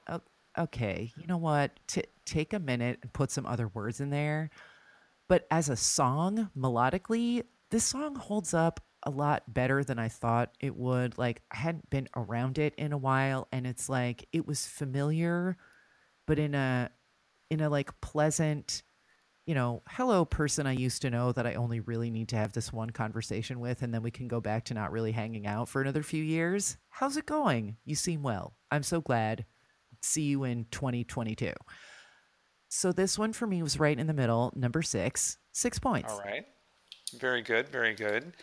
okay 0.58 1.12
you 1.18 1.28
know 1.28 1.38
what? 1.38 1.80
T- 1.88 2.04
take 2.25 2.54
a 2.54 2.60
minute 2.60 3.00
and 3.02 3.14
put 3.14 3.32
some 3.32 3.46
other 3.46 3.68
words 3.68 4.02
in 4.02 4.10
there. 4.10 4.50
But 5.28 5.48
as 5.52 5.70
a 5.70 5.75
song 5.75 6.50
melodically 6.58 7.44
this 7.72 7.84
song 7.84 8.16
holds 8.16 8.54
up 8.54 8.80
a 9.04 9.10
lot 9.10 9.44
better 9.54 9.84
than 9.84 10.00
i 10.00 10.08
thought 10.08 10.52
it 10.60 10.75
would. 10.75 11.18
Like 11.18 11.42
i 11.52 11.58
hadn't 11.58 11.90
been 11.90 12.08
around 12.16 12.58
it 12.58 12.74
in 12.75 12.94
a 12.94 12.98
while 12.98 13.48
and 13.52 13.68
it's 13.68 13.90
like 13.90 14.28
it 14.32 14.48
was 14.48 14.68
familiar 14.68 15.58
but 16.25 16.40
in 16.40 16.56
a 16.56 16.90
in 17.50 17.62
a 17.62 17.70
like 17.70 18.00
pleasant 18.02 18.84
you 19.46 19.54
know 19.56 19.82
hello 19.90 20.25
person 20.25 20.66
i 20.66 20.72
used 20.72 21.02
to 21.02 21.10
know 21.10 21.32
that 21.32 21.46
i 21.46 21.54
only 21.54 21.80
really 21.80 22.10
need 22.10 22.28
to 22.30 22.36
have 22.36 22.54
this 22.54 22.74
one 22.74 22.90
conversation 22.90 23.60
with 23.60 23.82
and 23.82 23.94
then 23.94 24.02
we 24.02 24.12
can 24.12 24.28
go 24.28 24.42
back 24.42 24.66
to 24.66 24.74
not 24.74 24.92
really 24.92 25.12
hanging 25.12 25.46
out 25.46 25.70
for 25.70 25.82
another 25.82 26.04
few 26.04 26.24
years 26.24 26.78
how's 26.90 27.18
it 27.18 27.25
going 27.25 27.78
you 27.86 27.96
seem 27.96 28.24
well 28.24 28.56
i'm 28.72 28.84
so 28.84 29.02
glad 29.02 29.46
see 30.02 30.24
you 30.24 30.44
in 30.44 30.66
2022 30.72 31.52
so 32.70 32.92
this 32.92 33.18
one 33.18 33.34
for 33.34 33.48
me 33.48 33.62
was 33.62 33.80
right 33.80 34.00
in 34.00 34.08
the 34.08 34.14
middle 34.14 34.52
number 34.56 34.82
six 34.82 35.38
six 35.52 35.80
points 35.80 36.12
All 36.12 36.20
right. 36.20 36.46
Very 37.20 37.42
good. 37.42 37.70
Very 37.70 37.94
good. 37.94 38.34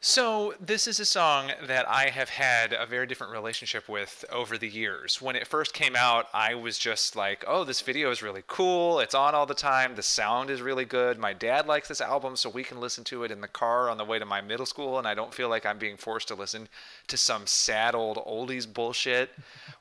So, 0.00 0.54
this 0.60 0.86
is 0.86 1.00
a 1.00 1.04
song 1.04 1.50
that 1.66 1.88
I 1.88 2.10
have 2.10 2.28
had 2.28 2.72
a 2.72 2.86
very 2.86 3.04
different 3.04 3.32
relationship 3.32 3.88
with 3.88 4.24
over 4.30 4.56
the 4.56 4.68
years. 4.68 5.20
When 5.20 5.34
it 5.34 5.48
first 5.48 5.74
came 5.74 5.96
out, 5.96 6.28
I 6.32 6.54
was 6.54 6.78
just 6.78 7.16
like, 7.16 7.44
oh, 7.48 7.64
this 7.64 7.80
video 7.80 8.12
is 8.12 8.22
really 8.22 8.44
cool. 8.46 9.00
It's 9.00 9.16
on 9.16 9.34
all 9.34 9.44
the 9.44 9.54
time. 9.54 9.96
The 9.96 10.02
sound 10.04 10.50
is 10.50 10.62
really 10.62 10.84
good. 10.84 11.18
My 11.18 11.32
dad 11.32 11.66
likes 11.66 11.88
this 11.88 12.00
album, 12.00 12.36
so 12.36 12.48
we 12.48 12.62
can 12.62 12.78
listen 12.78 13.02
to 13.04 13.24
it 13.24 13.32
in 13.32 13.40
the 13.40 13.48
car 13.48 13.90
on 13.90 13.98
the 13.98 14.04
way 14.04 14.20
to 14.20 14.24
my 14.24 14.40
middle 14.40 14.66
school, 14.66 14.98
and 14.98 15.08
I 15.08 15.14
don't 15.14 15.34
feel 15.34 15.48
like 15.48 15.66
I'm 15.66 15.78
being 15.78 15.96
forced 15.96 16.28
to 16.28 16.36
listen 16.36 16.68
to 17.08 17.16
some 17.16 17.44
sad 17.48 17.96
old 17.96 18.18
oldies 18.18 18.72
bullshit. 18.72 19.30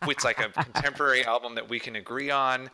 It's 0.08 0.26
like 0.26 0.40
a 0.40 0.50
contemporary 0.50 1.26
album 1.26 1.54
that 1.54 1.70
we 1.70 1.80
can 1.80 1.96
agree 1.96 2.32
on. 2.32 2.72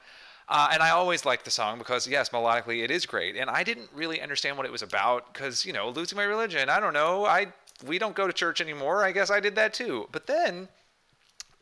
Uh, 0.50 0.70
and 0.74 0.84
I 0.84 0.90
always 0.90 1.26
liked 1.26 1.46
the 1.46 1.52
song 1.52 1.78
because, 1.78 2.08
yes, 2.08 2.30
melodically 2.30 2.84
it 2.84 2.92
is 2.92 3.06
great. 3.06 3.36
And 3.38 3.50
I 3.50 3.64
didn't 3.64 3.90
really 3.94 4.22
understand 4.22 4.58
what 4.58 4.66
it 4.66 4.72
was 4.72 4.82
about 4.82 5.34
because, 5.34 5.66
you 5.66 5.74
know, 5.74 5.90
losing 5.90 6.18
my 6.18 6.24
religion. 6.24 6.70
I 6.70 6.80
don't 6.80 6.94
know. 6.94 7.26
I 7.26 7.48
we 7.86 7.98
don't 7.98 8.16
go 8.16 8.28
to 8.28 8.34
church 8.34 8.62
anymore. 8.62 9.04
I 9.04 9.12
guess 9.12 9.32
I 9.32 9.40
did 9.40 9.56
that 9.56 9.74
too. 9.74 10.08
But 10.12 10.28
then, 10.28 10.68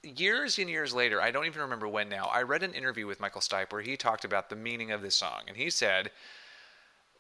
years 0.03 0.57
and 0.57 0.69
years 0.69 0.93
later, 0.93 1.21
I 1.21 1.31
don't 1.31 1.45
even 1.45 1.61
remember 1.61 1.87
when 1.87 2.09
now. 2.09 2.25
I 2.25 2.41
read 2.41 2.63
an 2.63 2.73
interview 2.73 3.07
with 3.07 3.19
Michael 3.19 3.41
Stipe 3.41 3.71
where 3.71 3.81
he 3.81 3.95
talked 3.95 4.25
about 4.25 4.49
the 4.49 4.55
meaning 4.55 4.91
of 4.91 5.01
this 5.01 5.15
song, 5.15 5.41
and 5.47 5.57
he 5.57 5.69
said. 5.69 6.11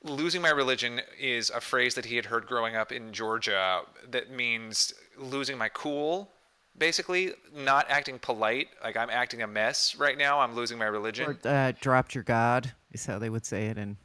Losing 0.03 0.41
my 0.41 0.49
religion 0.49 0.99
is 1.19 1.51
a 1.51 1.61
phrase 1.61 1.93
that 1.93 2.05
he 2.05 2.15
had 2.15 2.25
heard 2.25 2.47
growing 2.47 2.75
up 2.75 2.91
in 2.91 3.13
Georgia 3.13 3.83
that 4.09 4.31
means 4.31 4.95
losing 5.15 5.59
my 5.59 5.69
cool, 5.69 6.31
basically 6.77 7.31
not 7.55 7.85
acting 7.89 8.17
polite 8.17 8.67
like 8.83 8.95
i'm 8.97 9.09
acting 9.09 9.41
a 9.41 9.47
mess 9.47 9.95
right 9.95 10.17
now 10.17 10.39
i'm 10.39 10.55
losing 10.55 10.77
my 10.77 10.85
religion 10.85 11.37
Or 11.43 11.49
uh, 11.49 11.73
dropped 11.79 12.15
your 12.15 12.23
god 12.23 12.73
is 12.91 13.05
how 13.05 13.19
they 13.19 13.29
would 13.29 13.45
say 13.45 13.67
it 13.67 13.77
in 13.77 13.97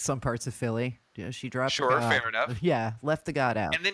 some 0.00 0.18
parts 0.18 0.46
of 0.46 0.54
Philly. 0.54 0.98
Yeah, 1.14 1.30
she 1.30 1.50
dropped. 1.50 1.72
Sure, 1.72 1.90
god. 1.90 2.10
fair 2.10 2.28
enough. 2.28 2.56
Yeah, 2.62 2.92
left 3.02 3.26
the 3.26 3.32
god 3.32 3.56
out. 3.56 3.76
and 3.76 3.84
then 3.84 3.92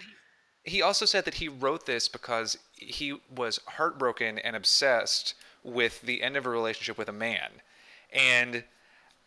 he, 0.65 0.77
he 0.77 0.83
also 0.83 1.05
said 1.05 1.25
that 1.25 1.35
he 1.35 1.49
wrote 1.49 1.87
this 1.87 2.09
because 2.09 2.57
he 2.75 3.19
was 3.35 3.59
heartbroken 3.67 4.39
and 4.39 4.55
obsessed 4.55 5.35
with 5.65 6.03
the 6.03 6.23
end 6.23 6.37
of 6.37 6.47
a 6.47 6.51
relationship 6.51 6.97
with 6.97 7.09
a 7.09 7.13
man 7.13 7.51
and 8.13 8.63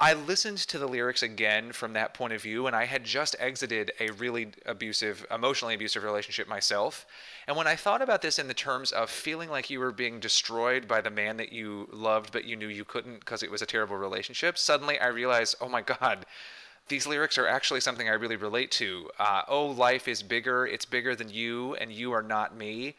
I 0.01 0.13
listened 0.13 0.59
to 0.59 0.79
the 0.79 0.87
lyrics 0.87 1.23
again 1.23 1.73
from 1.73 1.91
that 1.91 2.13
point 2.13 2.31
of 2.31 2.41
view, 2.41 2.67
and 2.67 2.75
I 2.75 2.85
had 2.85 3.03
just 3.03 3.35
exited 3.37 3.91
a 3.99 4.11
really 4.11 4.47
abusive, 4.65 5.27
emotionally 5.29 5.75
abusive 5.75 6.03
relationship 6.03 6.47
myself. 6.47 7.05
And 7.47 7.57
when 7.57 7.67
I 7.67 7.75
thought 7.75 8.01
about 8.01 8.21
this 8.21 8.39
in 8.39 8.47
the 8.47 8.53
terms 8.53 8.93
of 8.93 9.09
feeling 9.09 9.49
like 9.49 9.69
you 9.69 9.81
were 9.81 9.91
being 9.91 10.21
destroyed 10.21 10.87
by 10.87 11.01
the 11.01 11.09
man 11.09 11.35
that 11.35 11.51
you 11.51 11.89
loved, 11.91 12.31
but 12.31 12.45
you 12.45 12.55
knew 12.55 12.69
you 12.69 12.85
couldn't 12.85 13.19
because 13.19 13.43
it 13.43 13.51
was 13.51 13.61
a 13.61 13.65
terrible 13.65 13.97
relationship, 13.97 14.57
suddenly 14.57 14.97
I 14.97 15.07
realized, 15.07 15.57
oh 15.59 15.67
my 15.67 15.81
God, 15.81 16.25
these 16.87 17.05
lyrics 17.05 17.37
are 17.37 17.47
actually 17.47 17.81
something 17.81 18.07
I 18.07 18.13
really 18.13 18.37
relate 18.37 18.71
to. 18.71 19.09
Uh, 19.19 19.41
oh, 19.49 19.65
life 19.65 20.07
is 20.07 20.23
bigger, 20.23 20.65
it's 20.65 20.85
bigger 20.85 21.13
than 21.13 21.29
you, 21.29 21.75
and 21.75 21.91
you 21.91 22.13
are 22.13 22.23
not 22.23 22.55
me. 22.55 22.95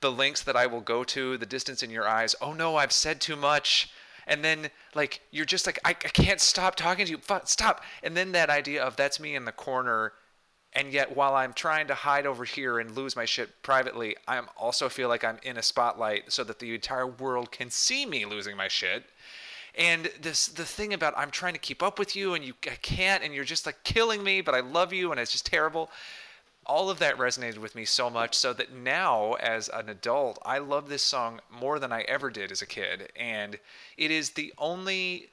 The 0.00 0.12
lengths 0.12 0.42
that 0.42 0.56
I 0.56 0.66
will 0.66 0.82
go 0.82 1.02
to, 1.02 1.38
the 1.38 1.46
distance 1.46 1.82
in 1.82 1.88
your 1.88 2.06
eyes. 2.06 2.34
Oh 2.42 2.52
no, 2.52 2.76
I've 2.76 2.92
said 2.92 3.22
too 3.22 3.36
much 3.36 3.90
and 4.26 4.44
then 4.44 4.70
like 4.94 5.20
you're 5.30 5.44
just 5.44 5.66
like 5.66 5.78
I, 5.84 5.90
I 5.90 5.94
can't 5.94 6.40
stop 6.40 6.74
talking 6.76 7.06
to 7.06 7.12
you. 7.12 7.20
Stop. 7.44 7.82
And 8.02 8.16
then 8.16 8.32
that 8.32 8.50
idea 8.50 8.82
of 8.82 8.96
that's 8.96 9.20
me 9.20 9.34
in 9.34 9.44
the 9.44 9.52
corner 9.52 10.12
and 10.74 10.92
yet 10.92 11.14
while 11.14 11.34
i'm 11.34 11.52
trying 11.52 11.86
to 11.86 11.94
hide 11.94 12.26
over 12.26 12.44
here 12.44 12.78
and 12.78 12.96
lose 12.96 13.16
my 13.16 13.24
shit 13.24 13.62
privately 13.62 14.16
i 14.26 14.40
also 14.56 14.88
feel 14.88 15.08
like 15.08 15.24
i'm 15.24 15.38
in 15.42 15.56
a 15.56 15.62
spotlight 15.62 16.32
so 16.32 16.42
that 16.44 16.58
the 16.58 16.74
entire 16.74 17.06
world 17.06 17.50
can 17.50 17.70
see 17.70 18.06
me 18.06 18.24
losing 18.24 18.56
my 18.56 18.68
shit. 18.68 19.04
And 19.74 20.10
this 20.20 20.48
the 20.48 20.66
thing 20.66 20.92
about 20.92 21.14
i'm 21.16 21.30
trying 21.30 21.54
to 21.54 21.58
keep 21.58 21.82
up 21.82 21.98
with 21.98 22.14
you 22.14 22.34
and 22.34 22.44
you 22.44 22.54
I 22.66 22.76
can't 22.82 23.22
and 23.22 23.34
you're 23.34 23.44
just 23.44 23.64
like 23.64 23.82
killing 23.84 24.22
me 24.22 24.42
but 24.42 24.54
i 24.54 24.60
love 24.60 24.92
you 24.92 25.12
and 25.12 25.20
it's 25.20 25.32
just 25.32 25.46
terrible 25.46 25.90
all 26.66 26.90
of 26.90 26.98
that 26.98 27.16
resonated 27.18 27.58
with 27.58 27.74
me 27.74 27.84
so 27.84 28.08
much 28.08 28.34
so 28.34 28.52
that 28.52 28.72
now 28.72 29.32
as 29.34 29.68
an 29.68 29.88
adult 29.88 30.38
i 30.44 30.58
love 30.58 30.88
this 30.88 31.02
song 31.02 31.40
more 31.50 31.78
than 31.78 31.92
i 31.92 32.02
ever 32.02 32.30
did 32.30 32.52
as 32.52 32.62
a 32.62 32.66
kid. 32.66 33.12
And 33.16 33.58
it 33.96 34.10
is 34.10 34.30
the 34.30 34.52
only 34.58 35.28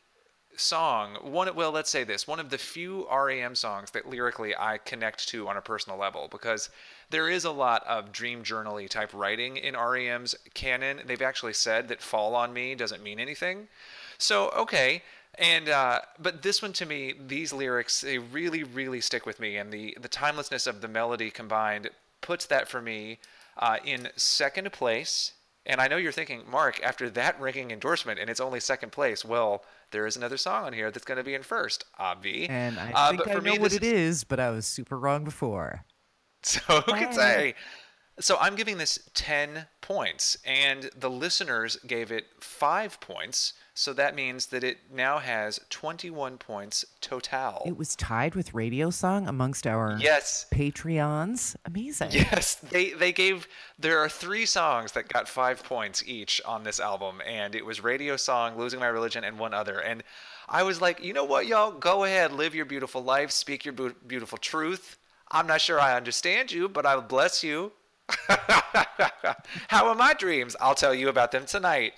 song 0.56 1.16
one 1.22 1.56
well 1.56 1.72
let's 1.72 1.90
say 1.90 2.04
this 2.04 2.28
one 2.28 2.40
of 2.40 2.50
the 2.50 2.58
few 2.58 3.08
REM 3.10 3.56
songs 3.56 3.92
that 3.92 4.10
lyrically 4.10 4.54
i 4.58 4.78
connect 4.78 5.30
to 5.30 5.48
on 5.48 5.56
a 5.56 5.62
personal 5.62 5.98
level 5.98 6.28
because 6.30 6.70
there 7.12 7.30
is 7.30 7.46
a 7.46 7.52
lot 7.52 7.86
of 7.88 8.12
dream 8.12 8.44
journal 8.44 8.86
type 8.88 9.14
writing 9.14 9.58
in 9.58 9.76
rem's 9.76 10.36
canon. 10.54 11.02
They've 11.06 11.22
actually 11.22 11.54
said 11.54 11.88
that 11.88 12.02
fall 12.02 12.36
on 12.36 12.52
me 12.54 12.76
doesn't 12.76 13.04
mean 13.04 13.20
anything. 13.20 13.68
So 14.18 14.50
okay 14.50 15.04
and 15.40 15.70
uh, 15.70 16.00
but 16.20 16.42
this 16.44 16.62
one 16.62 16.74
to 16.74 16.86
me 16.86 17.14
these 17.28 17.52
lyrics 17.54 18.02
they 18.02 18.18
really 18.18 18.64
really 18.64 19.02
stick 19.02 19.26
with 19.26 19.40
me 19.40 19.58
and 19.58 19.72
the 19.72 19.98
the 20.00 20.08
timelessness 20.10 20.68
of 20.68 20.82
the 20.82 20.88
melody 20.88 21.32
combined 21.32 21.90
puts 22.22 22.46
that 22.46 22.68
for 22.68 22.82
me 22.82 23.20
uh, 23.58 23.78
in 23.84 24.10
second 24.16 24.72
place 24.72 25.34
and 25.66 25.80
I 25.82 25.88
know 25.88 25.98
you're 25.98 26.12
thinking, 26.14 26.44
Mark, 26.50 26.82
after 26.82 27.12
that 27.12 27.40
ranking 27.40 27.70
endorsement 27.70 28.18
and 28.18 28.28
it's 28.28 28.40
only 28.40 28.60
second 28.60 28.92
place, 28.92 29.24
well, 29.24 29.64
there 29.92 30.08
is 30.08 30.16
another 30.18 30.38
song 30.38 30.66
on 30.66 30.74
here 30.74 30.90
that's 30.90 31.06
going 31.06 31.18
to 31.20 31.24
be 31.24 31.36
in 31.36 31.44
first, 31.44 31.86
obvi. 32.00 32.50
and 32.50 32.80
I 32.80 32.92
Uh, 32.92 33.10
think 33.12 33.28
I 33.28 33.34
for 33.36 33.42
know 33.42 33.52
me, 33.52 33.60
what 33.60 33.74
it 33.74 33.84
is, 33.84 34.24
but 34.24 34.40
I 34.40 34.50
was 34.50 34.66
super 34.66 34.98
wrong 34.98 35.24
before. 35.24 35.84
So 36.44 36.62
who 36.82 36.94
can 36.94 37.12
say? 37.12 37.54
So 38.20 38.38
I'm 38.40 38.56
giving 38.56 38.78
this 38.78 39.00
10 39.14 39.68
points, 39.82 40.38
and 40.46 40.90
the 40.98 41.10
listeners 41.10 41.78
gave 41.88 42.12
it 42.12 42.28
five 42.40 43.00
points. 43.00 43.54
So 43.74 43.94
that 43.94 44.14
means 44.14 44.48
that 44.48 44.62
it 44.62 44.80
now 44.94 45.20
has 45.20 45.58
21 45.70 46.38
points 46.38 46.84
total. 47.00 47.64
It 47.66 47.78
was 47.78 47.96
tied 47.96 48.36
with 48.36 48.54
Radio 48.54 48.90
Song 48.90 49.26
amongst 49.28 49.66
our 49.66 49.98
yes. 50.02 50.48
Patreons. 50.54 51.56
Amazing. 51.64 52.12
Yes, 52.12 52.56
they 52.56 52.92
they 52.92 53.14
gave. 53.14 53.48
There 53.78 54.00
are 54.00 54.10
three 54.10 54.46
songs 54.46 54.92
that 54.92 55.08
got 55.08 55.30
five 55.30 55.64
points 55.64 56.04
each 56.06 56.42
on 56.46 56.64
this 56.64 56.82
album, 56.82 57.22
and 57.26 57.56
it 57.56 57.66
was 57.66 57.82
Radio 57.82 58.18
Song, 58.18 58.58
Losing 58.58 58.82
My 58.82 58.88
Religion, 58.88 59.24
and 59.24 59.40
one 59.40 59.54
other. 59.54 59.80
And 59.80 60.04
I 60.50 60.64
was 60.64 60.82
like, 60.82 61.02
you 61.02 61.14
know 61.14 61.24
what, 61.24 61.48
y'all, 61.48 61.72
go 61.72 62.04
ahead, 62.04 62.34
live 62.34 62.54
your 62.54 62.66
beautiful 62.66 63.02
life, 63.02 63.32
speak 63.32 63.64
your 63.64 63.74
beautiful 63.74 64.38
truth. 64.38 64.98
I'm 65.32 65.48
not 65.48 65.62
sure 65.62 65.80
I 65.80 65.96
understand 65.96 66.52
you, 66.52 66.68
but 66.68 66.86
I 66.86 66.96
will 66.96 67.04
bless 67.04 67.44
you. 67.44 67.72
How 69.68 69.88
are 69.88 69.96
my 69.96 70.14
dreams? 70.14 70.56
I'll 70.60 70.76
tell 70.76 70.94
you 70.94 71.10
about 71.10 71.32
them 71.32 71.46
tonight. 71.46 71.94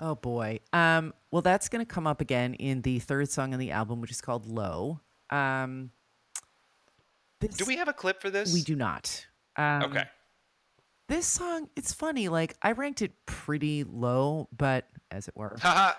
Oh 0.00 0.14
boy. 0.14 0.60
Um. 0.72 1.14
Well, 1.30 1.42
that's 1.42 1.68
going 1.68 1.84
to 1.84 1.92
come 1.92 2.06
up 2.06 2.20
again 2.20 2.54
in 2.54 2.82
the 2.82 2.98
third 2.98 3.30
song 3.30 3.52
on 3.52 3.58
the 3.58 3.70
album, 3.70 4.00
which 4.00 4.10
is 4.10 4.20
called 4.20 4.46
"Low." 4.46 5.00
Um. 5.30 5.90
This, 7.40 7.56
Do 7.56 7.64
we 7.64 7.76
have 7.76 7.88
a 7.88 7.92
clip 7.92 8.20
for 8.20 8.30
this? 8.30 8.52
We 8.54 8.62
do 8.62 8.74
not. 8.76 9.26
Um, 9.56 9.82
Okay. 9.84 10.04
This 11.06 11.26
song, 11.26 11.68
it's 11.76 11.92
funny. 11.92 12.28
Like 12.28 12.56
I 12.62 12.72
ranked 12.72 13.02
it 13.02 13.12
pretty 13.26 13.84
low, 13.84 14.48
but 14.56 14.88
as 15.10 15.28
it 15.28 15.36
were, 15.36 15.56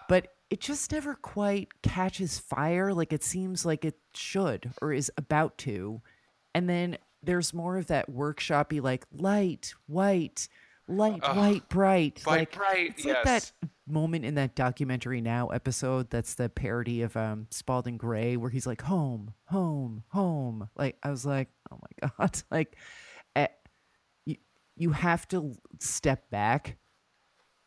but 0.09 0.33
it 0.49 0.59
just 0.59 0.91
never 0.91 1.13
quite 1.13 1.69
catches 1.83 2.39
fire 2.39 2.91
like 2.91 3.13
it 3.13 3.23
seems 3.23 3.65
like 3.65 3.85
it 3.85 3.97
should 4.15 4.71
or 4.81 4.91
is 4.91 5.11
about 5.15 5.59
to. 5.59 6.01
And 6.55 6.67
then 6.67 6.97
there's 7.25 7.53
more 7.53 7.77
of 7.77 7.87
that 7.87 8.09
workshoppy, 8.09 8.81
like 8.81 9.05
light, 9.11 9.73
white, 9.87 10.47
light, 10.87 11.21
white, 11.35 11.67
bright, 11.69 12.21
white, 12.23 12.39
like 12.39 12.55
bright, 12.55 12.93
It's 12.97 13.05
like 13.05 13.23
that 13.23 13.51
moment 13.87 14.25
in 14.25 14.35
that 14.35 14.55
documentary 14.55 15.21
now 15.21 15.47
episode 15.49 16.09
that's 16.09 16.35
the 16.35 16.49
parody 16.49 17.01
of 17.01 17.15
um 17.15 17.47
Spalding 17.51 17.97
Gray 17.97 18.37
where 18.37 18.49
he's 18.49 18.67
like 18.67 18.81
home, 18.81 19.33
home, 19.45 20.03
home. 20.09 20.69
Like 20.75 20.97
I 21.03 21.09
was 21.09 21.25
like, 21.25 21.49
oh 21.71 21.79
my 21.81 22.09
god, 22.19 22.41
like 22.51 22.75
eh, 23.35 23.47
you 24.25 24.37
you 24.75 24.91
have 24.91 25.27
to 25.29 25.53
step 25.79 26.29
back 26.29 26.77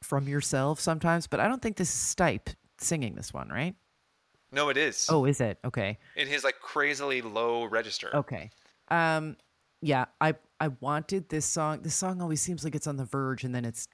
from 0.03 0.29
yourself 0.29 0.81
sometimes, 0.81 1.27
but 1.27 1.41
I 1.41 1.49
don't 1.49 1.61
think 1.61 1.77
this 1.77 1.89
is 1.91 2.15
Stipe 2.15 2.55
singing 2.79 3.15
this 3.15 3.35
one, 3.35 3.49
right? 3.49 3.75
No, 4.51 4.69
it 4.69 4.77
is. 4.77 5.07
Oh, 5.11 5.25
is 5.25 5.41
it? 5.41 5.59
Okay. 5.65 5.99
In 6.17 6.27
his 6.27 6.45
like 6.45 6.61
crazily 6.61 7.21
low 7.21 7.65
register. 7.65 8.15
Okay. 8.15 8.51
Um 8.91 9.37
yeah, 9.81 10.07
I 10.21 10.35
I 10.61 10.69
wanted 10.69 11.29
this 11.29 11.47
song. 11.47 11.83
This 11.83 11.95
song 11.95 12.21
always 12.21 12.41
seems 12.41 12.65
like 12.65 12.75
it's 12.75 12.87
on 12.87 12.97
the 12.97 13.05
verge 13.05 13.45
and 13.45 13.55
then 13.55 13.65
it's 13.65 13.89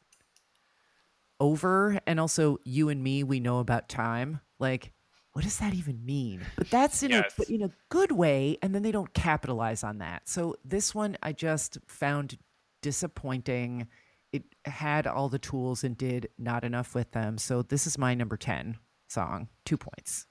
over 1.40 1.98
and 2.06 2.20
also 2.20 2.58
you 2.64 2.88
and 2.88 3.02
me 3.02 3.22
we 3.22 3.40
know 3.40 3.58
about 3.58 3.88
time. 3.88 4.40
Like 4.58 4.92
what 5.32 5.42
does 5.42 5.58
that 5.58 5.74
even 5.74 6.04
mean? 6.04 6.40
But 6.56 6.70
that's 6.70 7.02
in 7.02 7.10
Yes. 7.10 7.34
a 7.38 7.52
in 7.52 7.62
a 7.62 7.70
good 7.88 8.12
way 8.12 8.56
and 8.62 8.74
then 8.74 8.82
they 8.82 8.92
don't 8.92 9.12
capitalize 9.14 9.82
on 9.82 9.98
that. 9.98 10.28
So 10.28 10.54
this 10.64 10.94
one 10.94 11.16
I 11.22 11.32
just 11.32 11.78
found 11.86 12.38
disappointing. 12.82 13.88
It 14.32 14.44
had 14.64 15.06
all 15.06 15.28
the 15.28 15.38
tools 15.38 15.84
and 15.84 15.96
did 15.96 16.28
not 16.38 16.64
enough 16.64 16.94
with 16.94 17.10
them. 17.12 17.38
So 17.38 17.62
this 17.62 17.86
is 17.86 17.98
my 17.98 18.14
number 18.14 18.36
10 18.36 18.78
song. 19.08 19.48
2 19.64 19.76
points. 19.76 20.26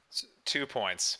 Two 0.45 0.65
points. 0.65 1.19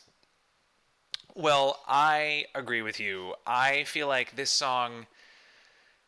Well, 1.34 1.80
I 1.86 2.46
agree 2.54 2.82
with 2.82 3.00
you. 3.00 3.34
I 3.46 3.84
feel 3.84 4.06
like 4.06 4.36
this 4.36 4.50
song 4.50 5.06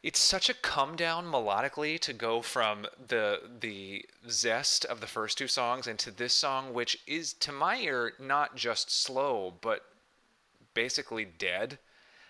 it's 0.02 0.20
such 0.20 0.48
a 0.48 0.54
come 0.54 0.94
down 0.94 1.26
melodically 1.26 1.98
to 1.98 2.12
go 2.12 2.40
from 2.40 2.86
the 3.08 3.40
the 3.60 4.04
zest 4.30 4.84
of 4.84 5.00
the 5.00 5.06
first 5.08 5.36
two 5.36 5.48
songs 5.48 5.88
into 5.88 6.12
this 6.12 6.32
song 6.32 6.72
which 6.72 6.98
is 7.08 7.32
to 7.32 7.50
my 7.50 7.78
ear 7.78 8.12
not 8.20 8.54
just 8.54 8.88
slow 8.88 9.54
but 9.60 9.80
basically 10.74 11.24
dead. 11.24 11.78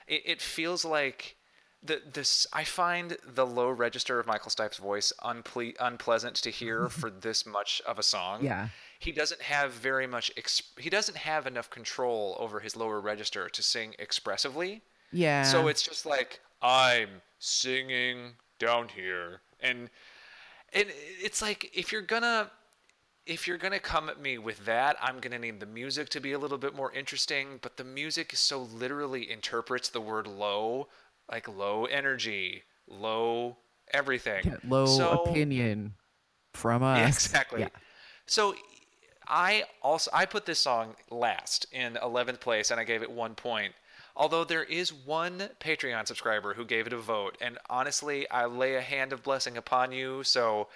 It, 0.06 0.22
it 0.24 0.40
feels 0.40 0.87
like 0.87 1.37
the 1.82 2.00
this 2.11 2.46
I 2.50 2.64
find 2.64 3.18
the 3.26 3.44
low 3.44 3.68
register 3.68 4.18
of 4.18 4.26
Michael 4.26 4.50
Stipe's 4.50 4.78
voice 4.78 5.12
unple- 5.22 5.76
unpleasant 5.78 6.37
to 6.37 6.50
hear 6.50 6.88
for 7.00 7.11
this 7.11 7.44
much 7.44 7.82
of 7.87 7.98
a 7.98 8.02
song. 8.02 8.42
Yeah. 8.42 8.68
He 8.98 9.12
doesn't 9.12 9.42
have 9.42 9.72
very 9.72 10.06
much 10.06 10.30
ex- 10.37 10.62
he 10.78 10.88
doesn't 10.90 11.16
have 11.18 11.46
enough 11.46 11.68
control 11.70 12.37
over 12.38 12.61
his 12.61 12.76
lower 12.76 13.00
register 13.00 13.48
to 13.48 13.62
sing 13.62 13.94
expressively. 13.98 14.82
Yeah. 15.12 15.42
So 15.44 15.68
it's 15.68 15.82
just 15.82 16.06
like 16.06 16.40
I'm 16.62 17.09
singing 17.38 18.35
down 18.59 18.88
here, 18.88 19.40
and 19.61 19.90
and 20.72 20.87
it's 21.22 21.40
like 21.42 21.70
if 21.74 21.92
you're 21.92 22.02
gonna 22.02 22.50
if 23.26 23.46
you're 23.46 23.59
gonna 23.59 23.80
come 23.80 24.09
at 24.09 24.20
me 24.20 24.38
with 24.38 24.64
that, 24.64 24.96
I'm 25.00 25.18
gonna 25.20 25.38
need 25.38 25.61
the 25.61 25.66
music 25.66 26.09
to 26.11 26.20
be 26.20 26.32
a 26.32 26.38
little 26.38 26.59
bit 26.59 26.74
more 26.74 26.92
interesting. 26.92 27.59
But 27.61 27.76
the 27.76 27.85
music 27.85 28.32
so 28.35 28.62
literally 28.62 29.30
interprets 29.30 29.88
the 29.88 30.00
word 30.00 30.26
low, 30.26 30.88
like 31.30 31.48
low 31.48 31.85
energy, 31.87 32.62
low 32.88 33.59
everything, 33.92 34.56
low 34.66 34.87
So- 34.87 35.24
opinion 35.24 35.94
from 36.54 36.82
us. 36.82 36.98
yeah, 36.98 37.06
exactly. 37.09 37.61
Yeah. 37.62 37.68
So 38.26 38.54
I 39.28 39.64
also 39.82 40.10
I 40.12 40.24
put 40.26 40.46
this 40.46 40.58
song 40.60 40.94
last 41.10 41.66
in 41.72 41.94
11th 41.94 42.40
place 42.40 42.70
and 42.70 42.78
I 42.80 42.84
gave 42.84 43.02
it 43.02 43.10
1 43.10 43.34
point. 43.34 43.72
Although 44.16 44.44
there 44.44 44.62
is 44.64 44.92
one 44.94 45.50
Patreon 45.60 46.06
subscriber 46.06 46.54
who 46.54 46.64
gave 46.64 46.86
it 46.86 46.92
a 46.92 46.98
vote 46.98 47.36
and 47.40 47.58
honestly 47.68 48.28
I 48.30 48.46
lay 48.46 48.74
a 48.76 48.80
hand 48.80 49.12
of 49.12 49.22
blessing 49.22 49.56
upon 49.56 49.92
you 49.92 50.22
so 50.24 50.68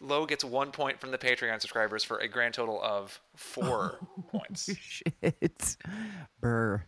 Low 0.00 0.26
gets 0.26 0.44
1 0.44 0.70
point 0.70 1.00
from 1.00 1.10
the 1.10 1.18
Patreon 1.18 1.60
subscribers 1.60 2.04
for 2.04 2.18
a 2.18 2.28
grand 2.28 2.54
total 2.54 2.80
of 2.82 3.20
4 3.34 3.98
points. 4.30 4.70
Shit. 4.80 5.76
Burr. 6.40 6.84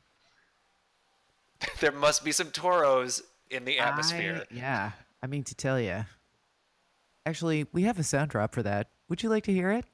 There 1.81 1.93
must 1.93 2.25
be 2.25 2.33
some 2.33 2.51
toros 2.51 3.23
in 3.51 3.65
the 3.65 3.79
atmosphere. 3.81 4.47
I- 4.51 4.55
yeah. 4.55 4.91
I 5.23 5.27
mean 5.27 5.45
to 5.45 5.55
tell 5.55 5.79
you. 5.81 6.07
Actually, 7.27 7.67
we 7.73 7.83
have 7.83 7.99
a 7.99 8.03
sound 8.03 8.31
drop 8.31 8.55
for 8.55 8.63
that. 8.63 8.89
Would 9.11 9.23
you 9.23 9.29
like 9.29 9.45
to 9.45 9.53
hear 9.53 9.71
it? 9.71 9.85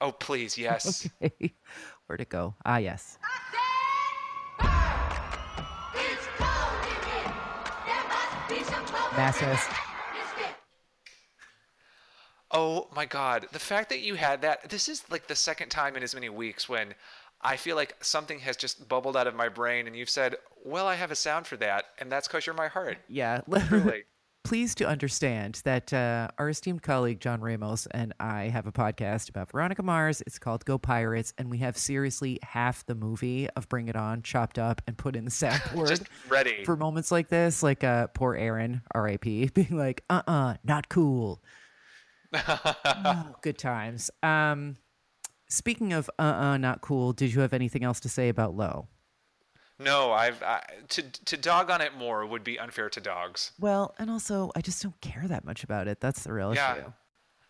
Oh 0.00 0.12
please, 0.12 0.58
yes. 0.58 1.08
Okay. 1.22 1.54
Where'd 2.06 2.20
it 2.20 2.28
go? 2.28 2.54
Ah, 2.64 2.78
yes. 2.78 3.18
Masses. 9.16 9.60
Oh 12.50 12.88
my 12.94 13.04
god, 13.04 13.46
the 13.52 13.58
fact 13.58 13.88
that 13.88 14.00
you 14.00 14.14
had 14.14 14.42
that 14.42 14.70
this 14.70 14.88
is 14.88 15.02
like 15.10 15.26
the 15.26 15.34
second 15.34 15.70
time 15.70 15.96
in 15.96 16.02
as 16.02 16.14
many 16.14 16.28
weeks 16.28 16.68
when 16.68 16.94
I 17.40 17.56
feel 17.56 17.74
like 17.74 17.96
something 18.02 18.38
has 18.40 18.56
just 18.56 18.88
bubbled 18.88 19.16
out 19.16 19.26
of 19.26 19.34
my 19.34 19.48
brain 19.48 19.86
and 19.86 19.96
you've 19.96 20.10
said, 20.10 20.36
"Well, 20.64 20.86
I 20.86 20.94
have 20.94 21.10
a 21.10 21.16
sound 21.16 21.46
for 21.46 21.56
that," 21.56 21.86
and 21.98 22.10
that's 22.12 22.28
cuz 22.28 22.46
you're 22.46 22.54
my 22.54 22.68
heart. 22.68 22.98
Yeah. 23.08 23.40
Truly. 23.68 24.04
Please 24.44 24.74
to 24.74 24.86
understand 24.86 25.62
that 25.64 25.90
uh, 25.90 26.28
our 26.36 26.50
esteemed 26.50 26.82
colleague 26.82 27.18
John 27.18 27.40
Ramos 27.40 27.86
and 27.92 28.12
I 28.20 28.48
have 28.48 28.66
a 28.66 28.72
podcast 28.72 29.30
about 29.30 29.50
Veronica 29.50 29.82
Mars. 29.82 30.22
It's 30.26 30.38
called 30.38 30.66
Go 30.66 30.76
Pirates, 30.76 31.32
and 31.38 31.50
we 31.50 31.58
have 31.58 31.78
seriously 31.78 32.38
half 32.42 32.84
the 32.84 32.94
movie 32.94 33.48
of 33.56 33.70
Bring 33.70 33.88
It 33.88 33.96
On 33.96 34.20
chopped 34.20 34.58
up 34.58 34.82
and 34.86 34.98
put 34.98 35.16
in 35.16 35.24
the 35.24 35.30
soundboard 35.30 35.88
Just 35.88 36.02
ready. 36.28 36.62
for 36.64 36.76
moments 36.76 37.10
like 37.10 37.28
this. 37.28 37.62
Like 37.62 37.82
uh, 37.84 38.08
poor 38.08 38.34
Aaron, 38.34 38.82
R.I.P., 38.94 39.48
being 39.54 39.78
like, 39.78 40.04
"Uh, 40.10 40.22
uh 40.26 40.54
not 40.62 40.90
cool." 40.90 41.42
Oh, 42.36 43.34
good 43.42 43.56
times. 43.56 44.10
Um, 44.22 44.76
speaking 45.48 45.94
of 45.94 46.10
uh, 46.18 46.22
uh 46.22 46.56
not 46.58 46.82
cool. 46.82 47.14
Did 47.14 47.32
you 47.32 47.40
have 47.40 47.54
anything 47.54 47.82
else 47.82 47.98
to 48.00 48.10
say 48.10 48.28
about 48.28 48.54
Low? 48.54 48.88
No, 49.78 50.12
I've 50.12 50.42
I, 50.42 50.62
to 50.90 51.02
to 51.02 51.36
dog 51.36 51.68
on 51.70 51.80
it 51.80 51.96
more 51.96 52.24
would 52.26 52.44
be 52.44 52.58
unfair 52.58 52.88
to 52.90 53.00
dogs. 53.00 53.52
Well, 53.58 53.94
and 53.98 54.10
also, 54.10 54.52
I 54.54 54.60
just 54.60 54.82
don't 54.82 55.00
care 55.00 55.26
that 55.26 55.44
much 55.44 55.64
about 55.64 55.88
it. 55.88 56.00
That's 56.00 56.22
the 56.22 56.32
real 56.32 56.54
Yeah. 56.54 56.76
issue. 56.76 56.92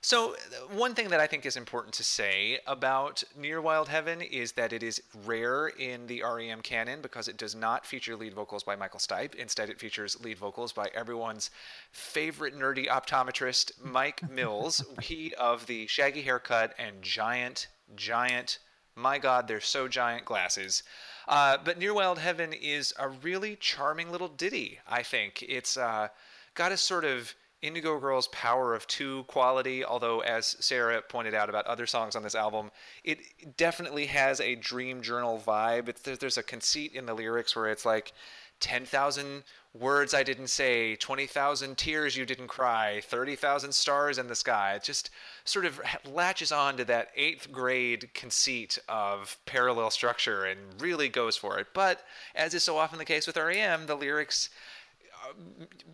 So, 0.00 0.34
uh, 0.34 0.36
one 0.74 0.94
thing 0.94 1.08
that 1.08 1.20
I 1.20 1.26
think 1.26 1.46
is 1.46 1.56
important 1.56 1.94
to 1.94 2.04
say 2.04 2.60
about 2.66 3.24
Near 3.36 3.58
Wild 3.62 3.88
Heaven 3.88 4.20
is 4.20 4.52
that 4.52 4.74
it 4.74 4.82
is 4.82 5.02
rare 5.24 5.68
in 5.68 6.06
the 6.08 6.22
REM 6.22 6.60
canon 6.60 7.00
because 7.00 7.26
it 7.26 7.38
does 7.38 7.54
not 7.54 7.86
feature 7.86 8.14
lead 8.14 8.34
vocals 8.34 8.62
by 8.64 8.76
Michael 8.76 9.00
Stipe. 9.00 9.34
Instead, 9.34 9.70
it 9.70 9.80
features 9.80 10.20
lead 10.22 10.36
vocals 10.36 10.74
by 10.74 10.90
everyone's 10.94 11.48
favorite 11.90 12.54
nerdy 12.54 12.86
optometrist, 12.86 13.72
Mike 13.82 14.20
Mills. 14.30 14.84
he 15.00 15.32
of 15.36 15.64
the 15.64 15.86
shaggy 15.86 16.20
haircut 16.20 16.74
and 16.78 17.00
giant, 17.00 17.68
giant, 17.96 18.58
my 18.94 19.16
God, 19.18 19.48
they're 19.48 19.58
so 19.60 19.88
giant 19.88 20.26
glasses. 20.26 20.82
Uh, 21.26 21.58
but 21.64 21.78
Near 21.78 21.94
Wild 21.94 22.18
Heaven 22.18 22.52
is 22.52 22.92
a 22.98 23.08
really 23.08 23.56
charming 23.56 24.10
little 24.10 24.28
ditty, 24.28 24.78
I 24.88 25.02
think. 25.02 25.42
It's 25.42 25.76
uh, 25.76 26.08
got 26.54 26.72
a 26.72 26.76
sort 26.76 27.04
of 27.04 27.34
Indigo 27.62 27.98
Girls 27.98 28.28
power 28.28 28.74
of 28.74 28.86
two 28.86 29.24
quality, 29.24 29.84
although, 29.84 30.20
as 30.20 30.56
Sarah 30.60 31.00
pointed 31.00 31.34
out 31.34 31.48
about 31.48 31.66
other 31.66 31.86
songs 31.86 32.14
on 32.14 32.22
this 32.22 32.34
album, 32.34 32.70
it 33.04 33.56
definitely 33.56 34.06
has 34.06 34.40
a 34.40 34.54
dream 34.54 35.00
journal 35.00 35.42
vibe. 35.44 35.88
It's, 35.88 36.02
there's 36.02 36.36
a 36.36 36.42
conceit 36.42 36.92
in 36.92 37.06
the 37.06 37.14
lyrics 37.14 37.56
where 37.56 37.68
it's 37.68 37.86
like 37.86 38.12
10,000 38.60 39.44
words 39.74 40.14
I 40.14 40.22
didn't 40.22 40.46
say, 40.48 40.94
20,000 40.96 41.76
tears 41.76 42.16
you 42.16 42.24
didn't 42.24 42.46
cry, 42.46 43.00
30,000 43.04 43.72
stars 43.72 44.18
in 44.18 44.28
the 44.28 44.34
sky. 44.34 44.74
It 44.74 44.84
just 44.84 45.10
sort 45.44 45.66
of 45.66 45.80
latches 46.10 46.52
on 46.52 46.76
to 46.76 46.84
that 46.84 47.10
eighth 47.16 47.50
grade 47.50 48.14
conceit 48.14 48.78
of 48.88 49.36
parallel 49.46 49.90
structure 49.90 50.44
and 50.44 50.60
really 50.80 51.08
goes 51.08 51.36
for 51.36 51.58
it. 51.58 51.66
But 51.74 52.04
as 52.34 52.54
is 52.54 52.62
so 52.62 52.78
often 52.78 52.98
the 52.98 53.04
case 53.04 53.26
with 53.26 53.36
REM, 53.36 53.86
the 53.86 53.96
lyrics 53.96 54.50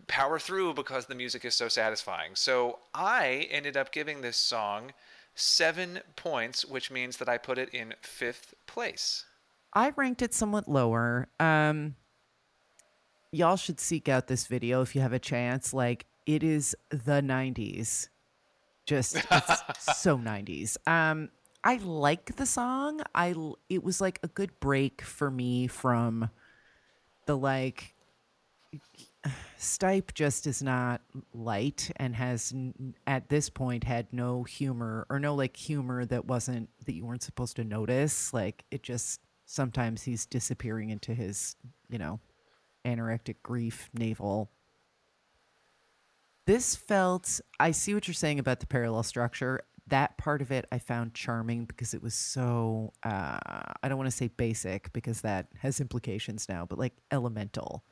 power 0.07 0.39
through 0.39 0.73
because 0.73 1.05
the 1.05 1.15
music 1.15 1.45
is 1.45 1.55
so 1.55 1.67
satisfying. 1.67 2.35
So 2.35 2.79
I 2.93 3.47
ended 3.49 3.77
up 3.77 3.91
giving 3.91 4.21
this 4.21 4.37
song 4.37 4.91
seven 5.35 6.01
points, 6.15 6.65
which 6.65 6.91
means 6.91 7.17
that 7.17 7.29
I 7.29 7.37
put 7.37 7.57
it 7.57 7.69
in 7.69 7.93
fifth 8.01 8.53
place. 8.67 9.25
I 9.73 9.91
ranked 9.95 10.21
it 10.21 10.33
somewhat 10.33 10.67
lower. 10.67 11.29
Um, 11.39 11.95
y'all 13.31 13.55
should 13.55 13.79
seek 13.79 14.09
out 14.09 14.27
this 14.27 14.47
video 14.47 14.81
if 14.81 14.95
you 14.95 15.01
have 15.01 15.13
a 15.13 15.19
chance. 15.19 15.73
Like 15.73 16.05
it 16.25 16.43
is 16.43 16.75
the 16.89 17.21
'90s, 17.21 18.09
just 18.85 19.15
it's 19.15 19.63
so 19.97 20.17
'90s. 20.17 20.77
Um, 20.87 21.29
I 21.63 21.77
like 21.77 22.35
the 22.35 22.45
song. 22.45 23.01
I 23.13 23.35
it 23.69 23.83
was 23.83 24.01
like 24.01 24.19
a 24.23 24.27
good 24.27 24.59
break 24.59 25.01
for 25.01 25.31
me 25.31 25.67
from 25.67 26.29
the 27.25 27.37
like. 27.37 27.95
Stipe 29.59 30.15
just 30.15 30.47
is 30.47 30.63
not 30.63 31.01
light 31.33 31.91
and 31.97 32.15
has 32.15 32.51
n- 32.51 32.95
at 33.05 33.29
this 33.29 33.51
point 33.51 33.83
had 33.83 34.07
no 34.11 34.41
humor 34.43 35.05
or 35.11 35.19
no 35.19 35.35
like 35.35 35.55
humor 35.55 36.03
that 36.05 36.25
wasn't 36.25 36.69
that 36.85 36.95
you 36.95 37.05
weren't 37.05 37.21
supposed 37.21 37.57
to 37.57 37.63
notice. 37.63 38.33
Like 38.33 38.63
it 38.71 38.81
just 38.81 39.21
sometimes 39.45 40.01
he's 40.01 40.25
disappearing 40.25 40.89
into 40.89 41.13
his, 41.13 41.55
you 41.89 41.99
know, 41.99 42.19
anorectic 42.85 43.37
grief 43.43 43.89
navel. 43.93 44.51
This 46.47 46.75
felt 46.75 47.39
I 47.59 47.71
see 47.71 47.93
what 47.93 48.07
you're 48.07 48.15
saying 48.15 48.39
about 48.39 48.59
the 48.59 48.67
parallel 48.67 49.03
structure. 49.03 49.61
That 49.87 50.17
part 50.17 50.41
of 50.41 50.51
it 50.51 50.65
I 50.71 50.79
found 50.79 51.13
charming 51.13 51.65
because 51.65 51.93
it 51.93 52.01
was 52.01 52.13
so 52.13 52.93
uh 53.03 53.39
I 53.83 53.87
don't 53.87 53.97
want 53.97 54.09
to 54.09 54.15
say 54.15 54.27
basic 54.27 54.91
because 54.93 55.21
that 55.21 55.47
has 55.59 55.79
implications 55.79 56.47
now, 56.49 56.65
but 56.65 56.79
like 56.79 56.93
elemental 57.11 57.83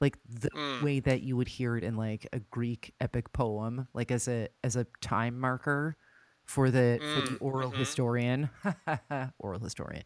like 0.00 0.18
the 0.28 0.50
way 0.82 1.00
that 1.00 1.22
you 1.22 1.36
would 1.36 1.48
hear 1.48 1.76
it 1.76 1.84
in 1.84 1.96
like 1.96 2.28
a 2.32 2.40
Greek 2.40 2.94
epic 3.00 3.32
poem, 3.32 3.88
like 3.94 4.10
as 4.10 4.28
a 4.28 4.48
as 4.62 4.76
a 4.76 4.86
time 5.00 5.38
marker 5.40 5.96
for 6.44 6.70
the 6.70 7.00
for 7.14 7.22
the 7.22 7.36
oral 7.40 7.70
historian, 7.70 8.50
oral 9.38 9.60
historian. 9.60 10.04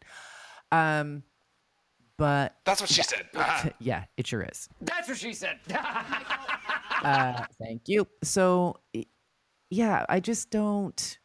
Um, 0.71 1.23
but 2.21 2.55
That's 2.65 2.79
what 2.79 2.89
she 2.91 3.01
said. 3.01 3.25
Ah. 3.35 3.67
yeah, 3.79 4.03
it 4.15 4.27
sure 4.27 4.43
is. 4.43 4.69
That's 4.79 5.07
what 5.09 5.17
she 5.17 5.33
said. 5.33 5.57
Uh, 7.03 7.45
thank 7.59 7.87
you. 7.87 8.07
So, 8.23 8.75
yeah, 9.71 10.05
I 10.07 10.19
just 10.19 10.51
don't. 10.51 11.17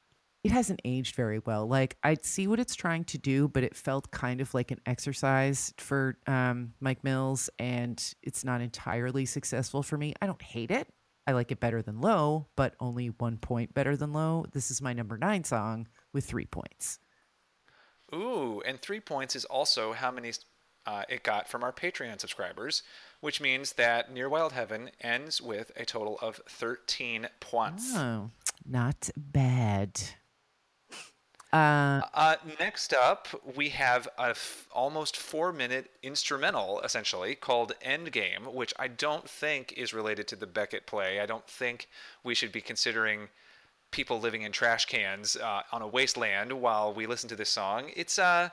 It 0.43 0.51
hasn't 0.51 0.81
aged 0.87 1.15
very 1.15 1.39
well. 1.41 1.67
Like 1.67 1.99
I 2.03 2.17
see 2.23 2.47
what 2.47 2.59
it's 2.59 2.75
trying 2.75 3.05
to 3.05 3.19
do, 3.19 3.47
but 3.47 3.63
it 3.63 3.77
felt 3.77 4.11
kind 4.11 4.41
of 4.41 4.55
like 4.55 4.71
an 4.71 4.81
exercise 4.87 5.75
for 5.77 6.17
um, 6.27 6.73
Mike 6.81 7.05
Mills, 7.05 7.51
and 7.59 8.03
it's 8.23 8.43
not 8.43 8.63
entirely 8.63 9.27
successful 9.27 9.83
for 9.83 9.99
me. 9.99 10.15
I 10.23 10.27
don't 10.27 10.41
hate 10.41 10.71
it. 10.71 10.89
I 11.27 11.33
like 11.33 11.53
it 11.53 11.61
better 11.61 11.83
than 11.83 12.01
Low, 12.01 12.47
but 12.57 12.75
only 12.81 13.09
one 13.09 13.37
point 13.37 13.75
better 13.75 13.99
than 13.99 14.15
Low. 14.15 14.47
This 14.53 14.71
is 14.71 14.81
my 14.81 14.95
number 14.95 15.19
nine 15.19 15.45
song 15.45 15.89
with 16.15 16.25
three 16.25 16.47
points. 16.47 17.01
Ooh, 18.15 18.63
and 18.65 18.81
three 18.81 19.01
points 19.01 19.37
is 19.37 19.45
also 19.45 19.93
how 19.93 20.11
many 20.11 20.33
uh, 20.87 21.03
it 21.09 21.23
got 21.23 21.49
from 21.49 21.63
our 21.65 21.73
Patreon 21.73 22.21
subscribers, 22.21 22.83
which 23.21 23.41
means 23.41 23.73
that 23.75 24.13
Near 24.13 24.29
Wild 24.29 24.53
Heaven 24.53 24.91
ends 25.01 25.41
with 25.41 25.73
a 25.77 25.85
total 25.85 26.19
of 26.23 26.41
13 26.49 27.29
points. 27.41 27.93
Oh, 27.95 28.31
not 28.65 29.11
bad. 29.17 30.01
Uh, 31.53 32.03
Uh, 32.13 32.37
next 32.59 32.93
up, 32.93 33.29
we 33.57 33.71
have 33.71 34.09
a 34.19 34.31
f- 34.31 34.67
almost 34.73 35.17
four 35.17 35.53
minute 35.53 35.91
instrumental, 36.03 36.81
essentially, 36.81 37.35
called 37.35 37.73
Endgame, 37.85 38.53
which 38.53 38.75
I 38.79 38.89
don't 38.89 39.29
think 39.29 39.73
is 39.73 39.95
related 39.95 40.27
to 40.29 40.37
the 40.37 40.47
Beckett 40.47 40.87
play. 40.87 41.21
I 41.21 41.27
don't 41.27 41.47
think 41.49 41.89
we 42.25 42.35
should 42.35 42.53
be 42.53 42.61
considering 42.61 43.29
people 43.93 44.19
living 44.21 44.43
in 44.43 44.53
trash 44.53 44.87
cans 44.87 45.37
uh, 45.37 45.63
on 45.73 45.81
a 45.83 45.87
wasteland 45.87 46.53
while 46.61 46.93
we 46.93 47.07
listen 47.07 47.29
to 47.29 47.37
this 47.37 47.49
song. 47.51 47.91
It's 47.95 48.19
uh, 48.19 48.51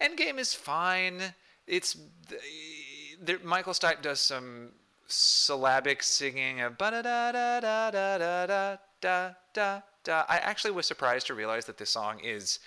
Endgame 0.00 0.38
is 0.38 0.54
fine. 0.54 1.34
It's 1.70 1.96
there, 3.20 3.38
Michael 3.44 3.74
Stipe 3.74 4.02
does 4.02 4.20
some 4.20 4.70
syllabic 5.06 6.02
singing 6.02 6.60
of 6.60 6.76
da 6.76 6.90
da 6.90 7.02
da 7.02 7.60
da 7.60 7.90
da 7.90 8.18
da 8.18 8.76
da 9.00 9.30
da 9.54 9.80
da. 10.02 10.24
I 10.28 10.38
actually 10.38 10.72
was 10.72 10.86
surprised 10.86 11.28
to 11.28 11.34
realize 11.34 11.66
that 11.66 11.78
this 11.78 11.90
song 11.90 12.18
is 12.24 12.58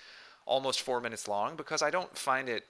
almost 0.46 0.80
four 0.80 1.02
minutes 1.02 1.28
long 1.28 1.54
because 1.54 1.82
I 1.82 1.90
don't 1.90 2.16
find 2.16 2.48
it 2.48 2.64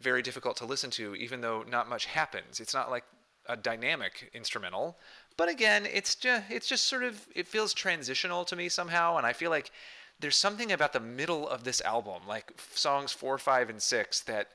very 0.00 0.22
difficult 0.22 0.56
to 0.56 0.64
listen 0.64 0.90
to, 0.90 1.14
even 1.14 1.40
though 1.40 1.62
not 1.62 1.88
much 1.88 2.06
happens. 2.06 2.58
It's 2.58 2.74
not 2.74 2.90
like 2.90 3.04
a 3.46 3.56
dynamic 3.56 4.28
instrumental, 4.34 4.98
but 5.36 5.48
again, 5.48 5.86
it's 5.86 6.16
just 6.16 6.50
it's 6.50 6.66
just 6.66 6.88
sort 6.88 7.04
of 7.04 7.28
it 7.32 7.46
feels 7.46 7.72
transitional 7.72 8.44
to 8.46 8.56
me 8.56 8.68
somehow, 8.68 9.18
and 9.18 9.26
I 9.26 9.34
feel 9.34 9.50
like 9.50 9.70
there's 10.18 10.36
something 10.36 10.72
about 10.72 10.92
the 10.92 11.00
middle 11.00 11.48
of 11.48 11.62
this 11.62 11.80
album, 11.80 12.22
like 12.26 12.52
songs 12.74 13.12
four, 13.12 13.38
five, 13.38 13.70
and 13.70 13.80
six, 13.80 14.20
that 14.22 14.48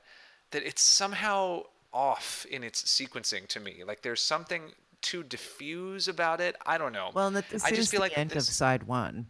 that 0.52 0.62
it's 0.62 0.82
somehow 0.82 1.62
off 1.92 2.46
in 2.50 2.62
its 2.62 2.82
sequencing 2.82 3.46
to 3.48 3.60
me. 3.60 3.82
Like 3.86 4.02
there's 4.02 4.20
something 4.22 4.72
too 5.02 5.22
diffuse 5.22 6.08
about 6.08 6.40
it. 6.40 6.56
I 6.66 6.78
don't 6.78 6.92
know. 6.92 7.10
well, 7.14 7.26
and 7.28 7.36
that 7.36 7.48
this 7.50 7.64
I 7.64 7.70
is 7.70 7.76
just 7.76 7.90
feel 7.90 8.00
the 8.00 8.04
like 8.06 8.18
end 8.18 8.30
this, 8.30 8.48
of 8.48 8.54
side 8.54 8.84
one, 8.84 9.26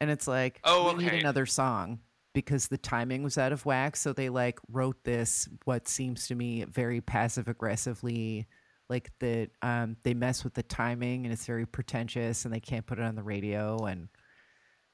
and 0.00 0.10
it's 0.10 0.26
like 0.28 0.60
Oh, 0.64 0.94
we 0.94 1.04
need 1.04 1.14
another 1.14 1.46
song 1.46 2.00
because 2.34 2.66
the 2.68 2.78
timing 2.78 3.22
was 3.22 3.38
out 3.38 3.52
of 3.52 3.64
whack. 3.64 3.96
So 3.96 4.12
they 4.12 4.28
like 4.28 4.58
wrote 4.70 5.02
this 5.04 5.48
what 5.64 5.86
seems 5.88 6.26
to 6.28 6.34
me 6.34 6.64
very 6.64 7.00
passive 7.00 7.48
aggressively. 7.48 8.46
Like 8.90 9.10
that, 9.20 9.48
um, 9.62 9.96
they 10.02 10.12
mess 10.12 10.44
with 10.44 10.52
the 10.52 10.62
timing 10.62 11.24
and 11.24 11.32
it's 11.32 11.46
very 11.46 11.64
pretentious, 11.64 12.44
and 12.44 12.52
they 12.52 12.60
can't 12.60 12.84
put 12.86 12.98
it 12.98 13.02
on 13.02 13.14
the 13.14 13.22
radio. 13.22 13.86
And 13.86 14.08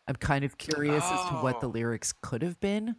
I'm 0.06 0.14
kind 0.16 0.44
of 0.44 0.58
curious 0.58 1.02
as 1.04 1.28
to 1.28 1.34
what 1.36 1.60
the 1.60 1.66
Oh. 1.66 1.70
lyrics 1.70 2.12
could 2.12 2.42
have 2.42 2.60
been. 2.60 2.94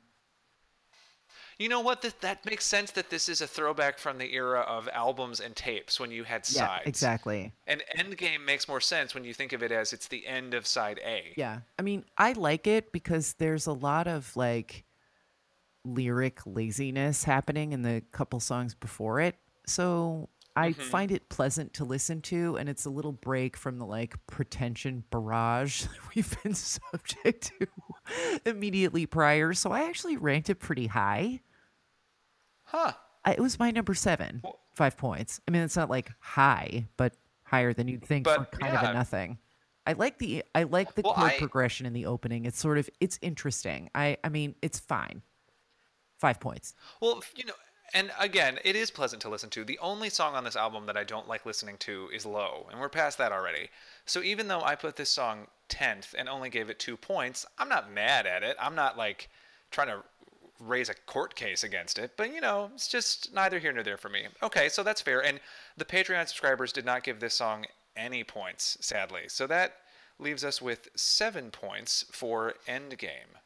You 1.61 1.69
know 1.69 1.81
what? 1.81 2.01
That 2.01 2.19
that 2.21 2.43
makes 2.43 2.65
sense 2.65 2.89
that 2.91 3.11
this 3.11 3.29
is 3.29 3.41
a 3.41 3.45
throwback 3.45 3.99
from 3.99 4.17
the 4.17 4.33
era 4.33 4.61
of 4.61 4.89
albums 4.93 5.39
and 5.39 5.55
tapes 5.55 5.99
when 5.99 6.09
you 6.09 6.23
had 6.23 6.41
Yeah, 6.49 6.65
sides. 6.65 6.87
exactly. 6.87 7.53
And 7.67 7.83
Endgame 7.95 8.43
makes 8.43 8.67
more 8.67 8.81
sense 8.81 9.13
when 9.13 9.23
you 9.23 9.33
think 9.35 9.53
of 9.53 9.61
it 9.61 9.71
as 9.71 9.93
it's 9.93 10.07
the 10.07 10.25
end 10.25 10.55
of 10.55 10.65
side 10.65 10.99
A. 11.05 11.33
Yeah. 11.37 11.59
I 11.77 11.83
mean, 11.83 12.03
I 12.17 12.33
like 12.33 12.65
it 12.65 12.91
because 12.91 13.33
there's 13.33 13.67
a 13.67 13.73
lot 13.73 14.07
of 14.07 14.35
like 14.35 14.85
lyric 15.85 16.39
laziness 16.47 17.25
happening 17.25 17.73
in 17.73 17.83
the 17.83 18.01
couple 18.11 18.39
songs 18.39 18.73
before 18.73 19.19
it. 19.19 19.35
So 19.67 20.29
I 20.55 20.71
mm-hmm. 20.71 20.81
find 20.81 21.11
it 21.11 21.29
pleasant 21.29 21.73
to 21.73 21.85
listen 21.85 22.21
to 22.21 22.57
and 22.57 22.69
it's 22.69 22.85
a 22.85 22.89
little 22.89 23.11
break 23.11 23.55
from 23.55 23.77
the 23.77 23.85
like 23.85 24.15
pretension 24.25 25.03
barrage 25.11 25.81
that 25.83 26.15
we've 26.15 26.41
been 26.41 26.53
subject 26.55 27.51
to 27.59 27.67
immediately 28.47 29.05
prior. 29.05 29.53
So 29.53 29.71
I 29.71 29.83
actually 29.83 30.17
ranked 30.17 30.49
it 30.49 30.55
pretty 30.55 30.87
high. 30.87 31.41
Huh. 32.71 32.93
I, 33.25 33.33
it 33.33 33.39
was 33.39 33.59
my 33.59 33.69
number 33.71 33.93
seven, 33.93 34.41
five 34.73 34.97
points. 34.97 35.39
I 35.47 35.51
mean, 35.51 35.61
it's 35.61 35.75
not 35.75 35.89
like 35.89 36.09
high, 36.19 36.87
but 36.97 37.13
higher 37.43 37.73
than 37.73 37.87
you'd 37.87 38.03
think 38.03 38.27
for 38.27 38.37
But, 38.39 38.51
kind 38.59 38.75
of 38.75 38.83
a 38.83 38.93
nothing. 38.93 39.37
I 39.85 39.93
like 39.93 40.17
the 40.19 40.43
I 40.55 40.63
like 40.63 40.95
the 40.95 41.01
Well, 41.03 41.13
chord 41.15 41.31
I- 41.33 41.37
progression 41.37 41.85
in 41.85 41.93
the 41.93 42.05
opening. 42.05 42.45
It's 42.45 42.59
sort 42.59 42.77
of 42.77 42.89
it's 42.99 43.19
interesting. 43.21 43.89
I 43.93 44.17
I 44.23 44.29
mean, 44.29 44.55
it's 44.61 44.79
fine. 44.79 45.21
Five 46.19 46.39
points. 46.39 46.75
Well, 47.01 47.23
you 47.35 47.45
know, 47.45 47.53
and 47.93 48.11
again, 48.19 48.59
it 48.63 48.75
is 48.75 48.91
pleasant 48.91 49.21
to 49.23 49.29
listen 49.29 49.49
to. 49.51 49.63
The 49.65 49.79
only 49.79 50.09
song 50.09 50.35
on 50.35 50.43
this 50.43 50.55
album 50.55 50.85
that 50.85 50.95
I 50.97 51.03
don't 51.03 51.27
like 51.27 51.45
listening 51.47 51.77
to 51.79 52.09
is 52.13 52.25
Low, 52.25 52.67
and 52.71 52.79
we're 52.79 52.89
past 52.89 53.17
that 53.17 53.31
already. 53.31 53.69
So 54.05 54.21
even 54.21 54.47
though 54.47 54.61
I 54.61 54.75
put 54.75 54.95
this 54.95 55.09
song 55.09 55.47
10th 55.69 56.13
and 56.17 56.29
only 56.29 56.49
gave 56.49 56.69
it 56.69 56.77
two 56.79 56.95
points, 56.95 57.45
I'm 57.57 57.69
not 57.69 57.91
mad 57.91 58.25
at 58.27 58.43
it. 58.43 58.55
I'm 58.59 58.75
not 58.75 58.97
like 58.97 59.29
trying 59.71 59.87
to 59.87 60.03
raise 60.65 60.89
a 60.89 60.93
court 60.93 61.35
case 61.35 61.63
against 61.63 61.97
it, 61.97 62.11
but 62.17 62.33
you 62.33 62.41
know, 62.41 62.69
it's 62.73 62.87
just 62.87 63.33
neither 63.33 63.59
here 63.59 63.71
nor 63.71 63.83
there 63.83 63.97
for 63.97 64.09
me. 64.09 64.27
Okay, 64.43 64.69
so 64.69 64.83
that's 64.83 65.01
fair. 65.01 65.23
And 65.23 65.39
the 65.77 65.85
Patreon 65.85 66.27
subscribers 66.27 66.71
did 66.71 66.85
not 66.85 67.03
give 67.03 67.19
this 67.19 67.33
song 67.33 67.65
any 67.95 68.23
points, 68.23 68.77
sadly. 68.81 69.23
So 69.27 69.47
that 69.47 69.77
leaves 70.19 70.43
us 70.43 70.61
with 70.61 70.89
seven 70.95 71.51
points 71.51 72.05
for 72.11 72.53
Endgame. 72.67 73.39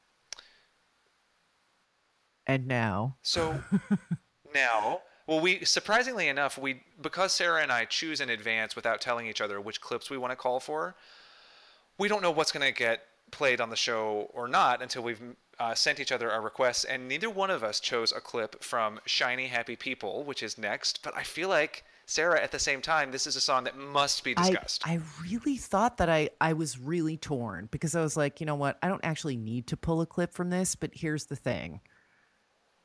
And 2.47 2.67
now 2.67 3.15
So 3.23 3.59
now, 4.53 5.01
well, 5.25 5.39
we 5.39 5.65
surprisingly 5.65 6.27
enough, 6.27 6.57
we 6.57 6.83
because 7.01 7.33
Sarah 7.33 7.63
and 7.63 7.71
I 7.71 7.85
choose 7.85 8.21
in 8.21 8.29
advance 8.29 8.75
without 8.75 9.01
telling 9.01 9.25
each 9.25 9.41
other 9.41 9.59
which 9.59 9.81
clips 9.81 10.09
we 10.09 10.17
want 10.17 10.31
to 10.31 10.35
call 10.35 10.59
for. 10.59 10.95
We 11.97 12.07
don't 12.07 12.21
know 12.21 12.31
what's 12.31 12.51
going 12.51 12.65
to 12.65 12.77
get 12.77 13.03
played 13.35 13.59
on 13.61 13.69
the 13.69 13.75
show 13.75 14.31
or 14.33 14.47
not 14.47 14.81
until 14.81 15.03
we've 15.03 15.21
uh, 15.59 15.75
sent 15.75 15.99
each 15.99 16.11
other 16.11 16.31
our 16.31 16.41
requests, 16.41 16.85
and 16.85 17.07
neither 17.07 17.29
one 17.29 17.49
of 17.49 17.63
us 17.63 17.79
chose 17.79 18.11
a 18.11 18.21
clip 18.21 18.63
from 18.63 18.99
"Shiny 19.05 19.47
Happy 19.47 19.75
People," 19.75 20.23
which 20.23 20.41
is 20.41 20.57
next. 20.57 21.03
But 21.03 21.15
I 21.15 21.23
feel 21.23 21.49
like 21.49 21.83
Sarah, 22.05 22.41
at 22.41 22.51
the 22.51 22.59
same 22.59 22.81
time, 22.81 23.11
this 23.11 23.25
is 23.27 23.35
a 23.35 23.41
song 23.41 23.63
that 23.65 23.77
must 23.77 24.23
be 24.23 24.35
I, 24.37 24.49
discussed. 24.49 24.87
I 24.87 24.99
really 25.23 25.57
thought 25.57 25.97
that 25.97 26.09
I 26.09 26.29
I 26.39 26.53
was 26.53 26.79
really 26.79 27.17
torn 27.17 27.67
because 27.71 27.95
I 27.95 28.01
was 28.01 28.15
like, 28.15 28.39
you 28.39 28.45
know 28.45 28.55
what? 28.55 28.77
I 28.81 28.87
don't 28.87 29.03
actually 29.03 29.37
need 29.37 29.67
to 29.67 29.77
pull 29.77 30.01
a 30.01 30.05
clip 30.05 30.33
from 30.33 30.49
this, 30.49 30.75
but 30.75 30.91
here's 30.93 31.25
the 31.25 31.35
thing. 31.35 31.81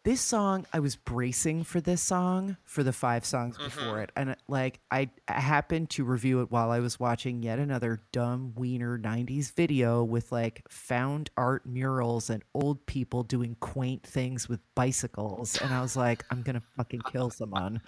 This 0.02 0.22
song, 0.22 0.64
I 0.72 0.80
was 0.80 0.96
bracing 0.96 1.64
for 1.64 1.78
this 1.78 2.00
song 2.00 2.56
for 2.64 2.82
the 2.82 2.92
five 2.92 3.22
songs 3.26 3.58
mm-hmm. 3.58 3.64
before 3.66 4.00
it. 4.00 4.10
And 4.16 4.34
like 4.48 4.80
I, 4.90 5.10
I 5.28 5.40
happened 5.40 5.90
to 5.90 6.04
review 6.04 6.40
it 6.40 6.50
while 6.50 6.70
I 6.70 6.78
was 6.80 6.98
watching 6.98 7.42
yet 7.42 7.58
another 7.58 8.00
dumb 8.10 8.54
wiener 8.56 8.98
90s 8.98 9.54
video 9.54 10.02
with 10.02 10.32
like 10.32 10.62
found 10.70 11.28
art 11.36 11.66
murals 11.66 12.30
and 12.30 12.42
old 12.54 12.86
people 12.86 13.24
doing 13.24 13.56
quaint 13.60 14.02
things 14.02 14.48
with 14.48 14.60
bicycles. 14.74 15.60
And 15.60 15.70
I 15.70 15.82
was 15.82 15.96
like, 15.96 16.24
I'm 16.30 16.40
gonna 16.40 16.62
fucking 16.78 17.02
kill 17.12 17.28
someone. 17.28 17.82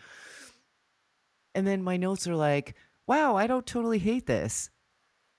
And 1.55 1.67
then 1.67 1.83
my 1.83 1.97
notes 1.97 2.29
are 2.29 2.37
like, 2.37 2.75
wow, 3.07 3.37
I 3.37 3.47
don't 3.47 3.67
totally 3.67 3.99
hate 3.99 4.27
this. 4.27 4.69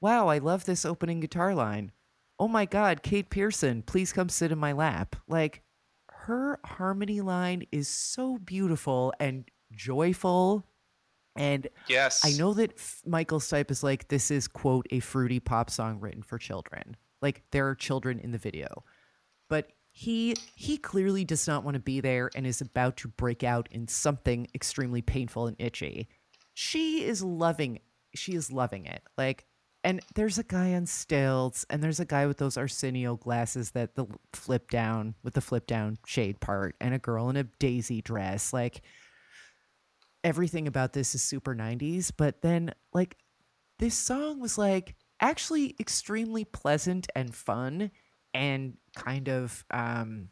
Wow, 0.01 0.27
I 0.27 0.39
love 0.39 0.65
this 0.65 0.85
opening 0.85 1.19
guitar 1.19 1.53
line. 1.53 1.91
Oh 2.39 2.47
my 2.47 2.65
God, 2.65 3.03
Kate 3.03 3.29
Pierson, 3.29 3.83
please 3.83 4.11
come 4.11 4.29
sit 4.29 4.51
in 4.51 4.57
my 4.57 4.71
lap. 4.71 5.15
Like, 5.27 5.61
her 6.25 6.57
harmony 6.63 7.19
line 7.19 7.65
is 7.73 7.89
so 7.89 8.37
beautiful 8.37 9.13
and 9.19 9.43
joyful. 9.73 10.65
And 11.35 11.67
yes, 11.89 12.21
I 12.23 12.31
know 12.37 12.53
that 12.53 12.79
Michael 13.05 13.39
Stipe 13.39 13.71
is 13.71 13.83
like, 13.83 14.07
this 14.07 14.31
is, 14.31 14.47
quote, 14.47 14.87
a 14.89 15.01
fruity 15.01 15.41
pop 15.41 15.69
song 15.69 15.99
written 15.99 16.23
for 16.23 16.37
children. 16.37 16.95
Like, 17.21 17.43
there 17.51 17.67
are 17.67 17.75
children 17.75 18.19
in 18.19 18.31
the 18.31 18.37
video. 18.37 18.85
But 19.49 19.71
he 19.91 20.35
he 20.55 20.77
clearly 20.77 21.25
does 21.25 21.45
not 21.45 21.65
want 21.65 21.75
to 21.75 21.81
be 21.81 21.99
there 21.99 22.29
and 22.35 22.47
is 22.47 22.61
about 22.61 22.97
to 22.97 23.09
break 23.09 23.43
out 23.43 23.67
in 23.71 23.89
something 23.89 24.47
extremely 24.55 25.01
painful 25.01 25.47
and 25.47 25.57
itchy. 25.59 26.07
She 26.53 27.03
is 27.03 27.21
loving 27.21 27.79
she 28.15 28.33
is 28.33 28.51
loving 28.51 28.85
it. 28.85 29.03
Like 29.17 29.45
and 29.83 30.01
there's 30.15 30.37
a 30.37 30.43
guy 30.43 30.73
on 30.73 30.85
stilts 30.85 31.65
and 31.69 31.83
there's 31.83 31.99
a 31.99 32.05
guy 32.05 32.25
with 32.25 32.37
those 32.37 32.57
Arsenio 32.57 33.15
glasses 33.15 33.71
that 33.71 33.95
the 33.95 34.05
flip 34.31 34.69
down 34.69 35.15
with 35.23 35.33
the 35.33 35.41
flip 35.41 35.67
down 35.67 35.97
shade 36.05 36.39
part 36.39 36.75
and 36.79 36.93
a 36.93 36.99
girl 36.99 37.29
in 37.29 37.35
a 37.35 37.43
daisy 37.43 38.01
dress. 38.01 38.53
Like 38.53 38.81
everything 40.23 40.67
about 40.67 40.93
this 40.93 41.13
is 41.15 41.21
super 41.21 41.53
90s, 41.53 42.11
but 42.15 42.41
then 42.41 42.73
like 42.93 43.17
this 43.79 43.95
song 43.95 44.39
was 44.39 44.57
like 44.57 44.95
actually 45.19 45.75
extremely 45.79 46.45
pleasant 46.45 47.07
and 47.15 47.35
fun 47.35 47.91
and 48.33 48.77
kind 48.95 49.27
of 49.27 49.65
um 49.71 50.29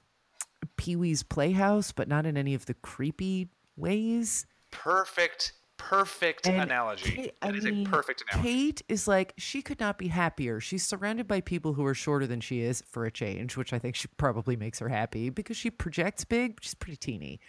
Pee 0.78 0.96
Wee's 0.96 1.24
Playhouse, 1.24 1.92
but 1.92 2.08
not 2.08 2.26
in 2.26 2.38
any 2.38 2.54
of 2.54 2.68
the 2.68 2.76
creepy 2.76 3.50
ways. 3.76 4.46
perfect, 4.72 5.54
perfect 5.90 6.48
And 6.48 6.62
analogy. 6.62 7.12
Kate- 7.12 7.42
That 7.42 7.54
I 7.54 7.58
is 7.58 7.66
mean, 7.66 7.86
a 7.86 7.90
perfect 7.90 8.24
analogy. 8.32 8.50
Kate 8.50 8.82
is 8.90 9.08
like 9.08 9.34
she 9.38 9.62
could 9.62 9.80
not 9.80 9.98
be 9.98 10.08
happier. 10.08 10.60
She's 10.60 10.86
surrounded 10.86 11.28
by 11.28 11.42
people 11.42 11.74
who 11.74 11.86
are 11.86 11.94
shorter 11.94 12.28
than 12.28 12.42
she 12.42 12.62
is 12.62 12.84
for 12.88 13.06
a 13.06 13.12
change, 13.12 13.58
which 13.58 13.74
I 13.74 13.80
think 13.80 13.96
she 13.96 14.08
probably 14.18 14.56
makes 14.56 14.80
her 14.80 14.90
happy 14.90 15.30
because 15.30 15.58
she 15.58 15.70
projects 15.72 16.24
big, 16.26 16.58
she's 16.62 16.74
pretty 16.76 16.98
teeny. 16.98 17.40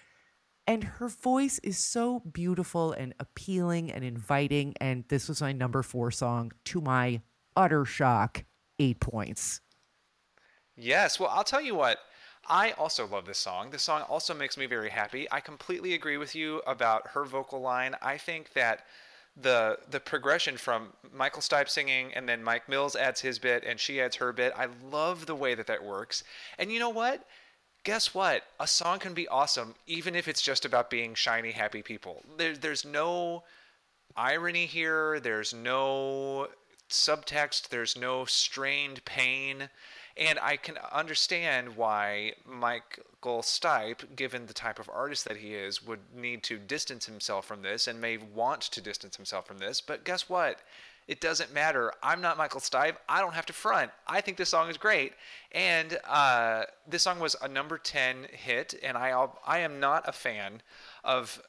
And 0.67 0.85
her 0.85 1.09
voice 1.09 1.59
is 1.65 1.77
so 1.79 2.21
beautiful 2.21 2.93
and 2.93 3.15
appealing 3.19 3.91
and 3.91 4.05
inviting. 4.05 4.75
And 4.81 5.05
this 5.09 5.29
was 5.29 5.41
my 5.43 5.53
number 5.53 5.83
four 5.83 6.11
song 6.13 6.53
to 6.67 6.81
my 6.81 7.21
utter 7.57 7.85
shock. 7.85 8.45
Eight 8.79 9.01
points. 9.01 9.61
Yes. 10.77 11.21
Well, 11.21 11.29
I'll 11.33 11.45
tell 11.45 11.61
you 11.61 11.75
what. 11.75 11.99
I 12.49 12.73
also 12.73 13.07
love 13.07 13.27
this 13.27 13.39
song. 13.39 13.71
This 13.71 13.83
song 13.83 14.03
also 14.03 14.35
makes 14.35 14.57
me 14.57 14.67
very 14.67 14.91
happy. 14.91 15.29
I 15.31 15.41
completely 15.41 15.95
agree 15.95 16.17
with 16.17 16.35
you 16.35 16.61
about 16.67 17.09
her 17.09 17.25
vocal 17.25 17.61
line. 17.61 17.95
I 18.03 18.19
think 18.19 18.53
that 18.55 18.85
the 19.37 19.79
the 19.91 20.01
progression 20.01 20.57
from 20.57 20.93
Michael 21.15 21.41
Stipe 21.41 21.69
singing 21.69 22.13
and 22.15 22.29
then 22.29 22.45
Mike 22.45 22.69
Mills 22.69 22.95
adds 22.95 23.21
his 23.21 23.39
bit 23.39 23.65
and 23.65 23.81
she 23.81 24.01
adds 24.01 24.17
her 24.17 24.33
bit. 24.33 24.53
I 24.57 24.69
love 24.91 25.27
the 25.27 25.35
way 25.35 25.55
that 25.55 25.67
that 25.69 25.83
works. 25.83 26.25
And 26.59 26.71
you 26.71 26.79
know 26.79 26.91
what? 26.91 27.25
Guess 27.85 28.15
what? 28.15 28.45
A 28.61 28.67
song 28.67 28.99
can 28.99 29.15
be 29.15 29.27
awesome 29.29 29.75
even 29.87 30.15
if 30.15 30.29
it's 30.29 30.43
just 30.43 30.65
about 30.65 30.91
being 30.91 31.15
shiny, 31.15 31.53
happy 31.53 31.83
people. 31.83 32.23
There, 32.37 32.57
there's 32.57 32.85
no 32.85 33.45
irony 34.17 34.67
here. 34.67 35.19
There's 35.19 35.55
no 35.55 36.49
subtext. 36.91 37.69
There's 37.69 37.97
no 37.97 38.25
strained 38.27 39.05
pain. 39.05 39.71
And 40.17 40.39
I 40.41 40.57
can 40.57 40.77
understand 40.93 41.77
why 41.77 42.33
Michael 42.47 43.43
Stipe, 43.43 44.15
given 44.15 44.47
the 44.47 44.53
type 44.53 44.79
of 44.79 44.91
artist 44.93 45.27
that 45.27 45.39
he 45.39 45.55
is, 45.55 45.85
would 45.87 46.01
need 46.15 46.43
to 46.45 46.59
distance 46.59 47.07
himself 47.07 47.47
from 47.47 47.63
this 47.63 47.87
and 47.87 48.01
may 48.01 48.19
want 48.19 48.61
to 48.63 48.81
distance 48.81 49.17
himself 49.17 49.47
from 49.47 49.59
this. 49.59 49.81
But 49.81 50.05
guess 50.05 50.29
what? 50.29 50.61
It 51.09 51.21
doesn't 51.21 51.53
matter. 51.53 51.93
I'm 52.03 52.21
not 52.21 52.37
Michael 52.37 52.61
Stipe. 52.61 52.97
I 53.09 53.21
don't 53.21 53.35
have 53.35 53.47
to 53.47 53.53
front. 53.53 53.91
I 54.07 54.21
think 54.21 54.37
this 54.37 54.51
song 54.51 54.69
is 54.69 54.77
great. 54.77 55.15
And 55.51 55.99
uh, 56.09 56.65
this 56.87 57.03
song 57.03 57.19
was 57.19 57.35
a 57.43 57.49
number 57.49 57.79
10 57.79 58.29
hit. 58.31 58.75
And 58.83 58.97
I, 58.97 59.27
I 59.47 59.59
am 59.61 59.81
not 59.81 60.09
a 60.09 60.13
fan 60.13 60.63
of 61.03 61.43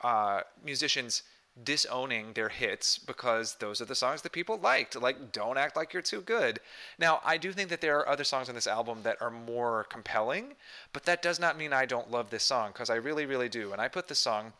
uh, 0.00 0.40
musicians 0.64 1.22
disowning 1.62 2.32
their 2.32 2.48
hits 2.48 2.98
because 2.98 3.56
those 3.56 3.80
are 3.80 3.84
the 3.84 3.94
songs 3.94 4.22
that 4.22 4.32
people 4.32 4.56
liked. 4.58 5.00
Like, 5.00 5.32
don't 5.32 5.58
act 5.58 5.76
like 5.76 5.92
you're 5.92 6.02
too 6.02 6.20
good. 6.22 6.60
Now, 6.98 7.20
I 7.24 7.36
do 7.36 7.52
think 7.52 7.68
that 7.68 7.80
there 7.80 7.98
are 7.98 8.08
other 8.08 8.24
songs 8.24 8.48
on 8.48 8.54
this 8.54 8.66
album 8.66 9.00
that 9.02 9.20
are 9.20 9.30
more 9.30 9.84
compelling, 9.84 10.54
but 10.92 11.04
that 11.04 11.20
does 11.22 11.38
not 11.38 11.58
mean 11.58 11.72
I 11.72 11.84
don't 11.84 12.10
love 12.10 12.30
this 12.30 12.42
song 12.44 12.70
because 12.72 12.88
I 12.90 12.94
really, 12.96 13.26
really 13.26 13.48
do. 13.50 13.72
And 13.72 13.80
I 13.80 13.88
put 13.88 14.08
this 14.08 14.18
song 14.18 14.54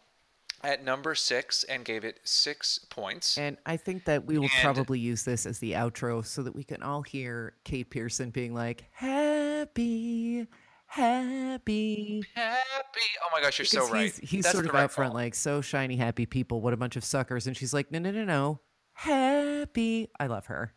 at 0.62 0.84
number 0.84 1.14
six 1.14 1.64
and 1.64 1.84
gave 1.84 2.04
it 2.04 2.20
six 2.24 2.78
points. 2.78 3.36
And 3.36 3.56
I 3.66 3.76
think 3.76 4.04
that 4.04 4.26
we 4.26 4.36
will 4.38 4.44
And- 4.44 4.62
probably 4.62 4.98
use 5.00 5.24
this 5.24 5.44
as 5.46 5.58
the 5.58 5.72
outro 5.72 6.24
so 6.24 6.42
that 6.42 6.54
we 6.54 6.62
can 6.62 6.82
all 6.82 7.02
hear 7.02 7.54
Kate 7.64 7.88
Pierson 7.90 8.30
being 8.30 8.54
like, 8.54 8.84
happy, 8.92 10.46
happy. 10.92 12.22
Happy. 12.34 13.00
Oh 13.24 13.28
my 13.34 13.40
gosh, 13.40 13.58
you're 13.58 13.66
so 13.66 13.88
right. 13.88 14.04
He's, 14.04 14.30
he's 14.30 14.50
sort 14.50 14.66
of 14.66 14.72
right 14.74 14.84
out 14.84 14.92
front, 14.92 15.14
like, 15.14 15.34
so 15.34 15.60
shiny, 15.60 15.96
happy 15.96 16.26
people. 16.26 16.60
What 16.60 16.72
a 16.72 16.76
bunch 16.76 16.96
of 16.96 17.04
suckers. 17.04 17.46
And 17.46 17.56
she's 17.56 17.72
like, 17.72 17.90
no, 17.90 17.98
no, 17.98 18.10
no, 18.10 18.24
no. 18.24 18.60
Happy. 18.94 20.08
I 20.20 20.26
love 20.26 20.46
her. 20.46 20.72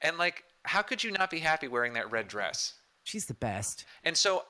And 0.00 0.16
like, 0.16 0.44
how 0.64 0.82
could 0.82 1.04
you 1.04 1.10
not 1.12 1.30
be 1.30 1.40
happy 1.40 1.68
wearing 1.68 1.92
that 1.94 2.10
red 2.10 2.28
dress? 2.28 2.74
She's 3.04 3.26
the 3.26 3.34
best. 3.34 3.84
And 4.04 4.16
so 4.16 4.44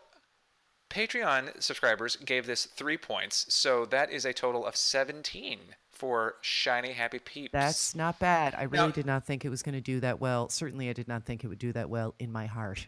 Patreon 0.90 1.62
subscribers 1.62 2.16
gave 2.16 2.46
this 2.46 2.66
three 2.66 2.96
points. 2.96 3.46
So 3.52 3.84
that 3.86 4.10
is 4.10 4.24
a 4.24 4.32
total 4.32 4.64
of 4.66 4.76
17 4.76 5.58
for 5.92 6.36
Shiny 6.42 6.92
Happy 6.92 7.18
Peeps. 7.18 7.50
That's 7.52 7.94
not 7.94 8.18
bad. 8.18 8.54
I 8.54 8.64
really 8.64 8.86
Now- 8.86 8.92
did 8.92 9.06
not 9.06 9.26
think 9.26 9.44
it 9.44 9.48
was 9.48 9.62
going 9.62 9.74
to 9.74 9.80
do 9.80 10.00
that 10.00 10.20
well. 10.20 10.48
Certainly, 10.48 10.88
I 10.88 10.92
did 10.92 11.08
not 11.08 11.24
think 11.24 11.42
it 11.44 11.48
would 11.48 11.58
do 11.58 11.72
that 11.72 11.90
well 11.90 12.14
in 12.18 12.30
my 12.30 12.46
heart. 12.46 12.86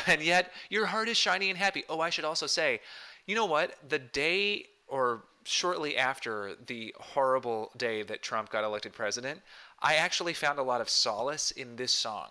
and 0.06 0.22
yet 0.22 0.52
your 0.68 0.86
heart 0.86 1.08
is 1.08 1.16
shiny 1.16 1.50
and 1.50 1.58
happy. 1.58 1.84
Oh, 1.88 2.00
I 2.00 2.10
should 2.10 2.24
also 2.24 2.46
say, 2.46 2.80
you 3.26 3.34
know 3.34 3.46
what? 3.46 3.76
The 3.88 3.98
day 3.98 4.66
or 4.88 5.22
shortly 5.44 5.96
after 5.96 6.54
the 6.66 6.94
horrible 6.98 7.70
day 7.76 8.02
that 8.02 8.22
Trump 8.22 8.50
got 8.50 8.64
elected 8.64 8.92
president, 8.92 9.40
I 9.80 9.94
actually 9.94 10.34
found 10.34 10.58
a 10.58 10.62
lot 10.62 10.80
of 10.80 10.90
solace 10.90 11.50
in 11.50 11.76
this 11.76 11.92
song. 11.92 12.28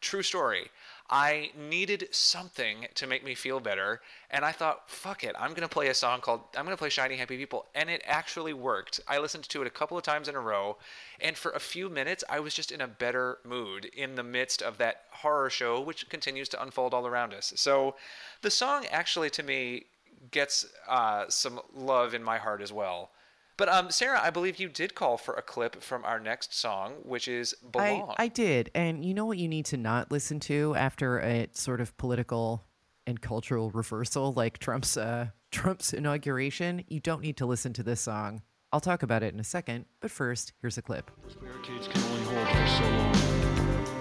True 0.00 0.22
story. 0.22 0.70
I 1.10 1.52
needed 1.56 2.08
something 2.10 2.86
to 2.94 3.06
make 3.06 3.24
me 3.24 3.34
feel 3.34 3.60
better, 3.60 4.02
and 4.30 4.44
I 4.44 4.52
thought, 4.52 4.90
fuck 4.90 5.24
it, 5.24 5.34
I'm 5.38 5.54
gonna 5.54 5.68
play 5.68 5.88
a 5.88 5.94
song 5.94 6.20
called 6.20 6.42
I'm 6.54 6.64
gonna 6.64 6.76
play 6.76 6.90
Shiny 6.90 7.16
Happy 7.16 7.38
People, 7.38 7.66
and 7.74 7.88
it 7.88 8.02
actually 8.04 8.52
worked. 8.52 9.00
I 9.08 9.18
listened 9.18 9.48
to 9.48 9.62
it 9.62 9.66
a 9.66 9.70
couple 9.70 9.96
of 9.96 10.02
times 10.02 10.28
in 10.28 10.34
a 10.34 10.40
row, 10.40 10.76
and 11.20 11.36
for 11.36 11.52
a 11.52 11.60
few 11.60 11.88
minutes 11.88 12.24
I 12.28 12.40
was 12.40 12.52
just 12.52 12.70
in 12.70 12.82
a 12.82 12.88
better 12.88 13.38
mood 13.42 13.86
in 13.86 14.16
the 14.16 14.22
midst 14.22 14.60
of 14.60 14.76
that 14.78 15.04
horror 15.10 15.48
show 15.48 15.80
which 15.80 16.08
continues 16.10 16.48
to 16.50 16.62
unfold 16.62 16.92
all 16.92 17.06
around 17.06 17.32
us. 17.32 17.54
So 17.56 17.94
the 18.42 18.50
song 18.50 18.84
actually 18.90 19.30
to 19.30 19.42
me 19.42 19.84
gets 20.30 20.66
uh, 20.88 21.24
some 21.28 21.60
love 21.74 22.12
in 22.12 22.22
my 22.22 22.38
heart 22.38 22.60
as 22.60 22.72
well. 22.72 23.10
But 23.58 23.68
um, 23.68 23.90
Sarah, 23.90 24.20
I 24.22 24.30
believe 24.30 24.58
you 24.58 24.68
did 24.68 24.94
call 24.94 25.18
for 25.18 25.34
a 25.34 25.42
clip 25.42 25.82
from 25.82 26.04
our 26.04 26.20
next 26.20 26.58
song, 26.58 26.94
which 27.02 27.28
is 27.28 27.54
I, 27.74 27.96
"Belong." 27.98 28.14
I 28.16 28.28
did. 28.28 28.70
And 28.74 29.04
you 29.04 29.12
know 29.12 29.26
what 29.26 29.36
you 29.36 29.48
need 29.48 29.66
to 29.66 29.76
not 29.76 30.10
listen 30.10 30.40
to 30.40 30.74
after 30.76 31.18
a 31.18 31.48
sort 31.52 31.80
of 31.80 31.94
political 31.98 32.64
and 33.06 33.20
cultural 33.20 33.70
reversal 33.70 34.32
like 34.32 34.58
Trump's 34.58 34.96
uh, 34.96 35.26
Trump's 35.50 35.92
inauguration? 35.92 36.84
You 36.88 37.00
don't 37.00 37.20
need 37.20 37.36
to 37.38 37.46
listen 37.46 37.72
to 37.74 37.82
this 37.82 38.00
song. 38.00 38.42
I'll 38.72 38.80
talk 38.80 39.02
about 39.02 39.22
it 39.22 39.34
in 39.34 39.40
a 39.40 39.44
second, 39.44 39.86
but 40.00 40.10
first, 40.10 40.52
here's 40.60 40.78
a 40.78 40.82
clip. 40.82 41.10
Barricades 41.42 41.88
can 41.88 42.02
only 42.02 42.22
hold 42.22 42.48
for 42.48 42.66
so 42.68 42.84
long. 42.84 43.14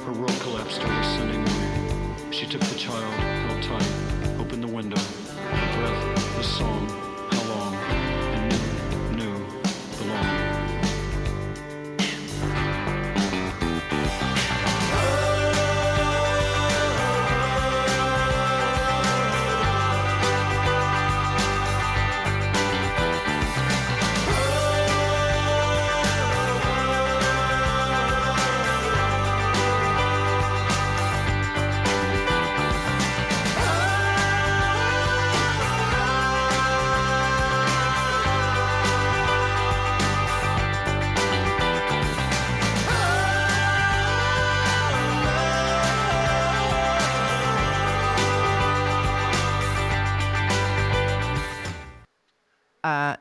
Her 0.06 0.12
world 0.12 0.40
collapsed 0.42 0.82
early 0.82 1.04
Sunday 1.04 1.38
morning. 1.38 2.32
She 2.32 2.46
took 2.46 2.62
the 2.62 2.78
child, 2.78 3.14
held 3.14 3.64
tight, 3.64 4.40
opened 4.40 4.62
the 4.64 4.68
window. 4.68 5.00
Her 5.00 5.80
breath, 5.80 6.36
the 6.36 6.44
song, 6.44 7.07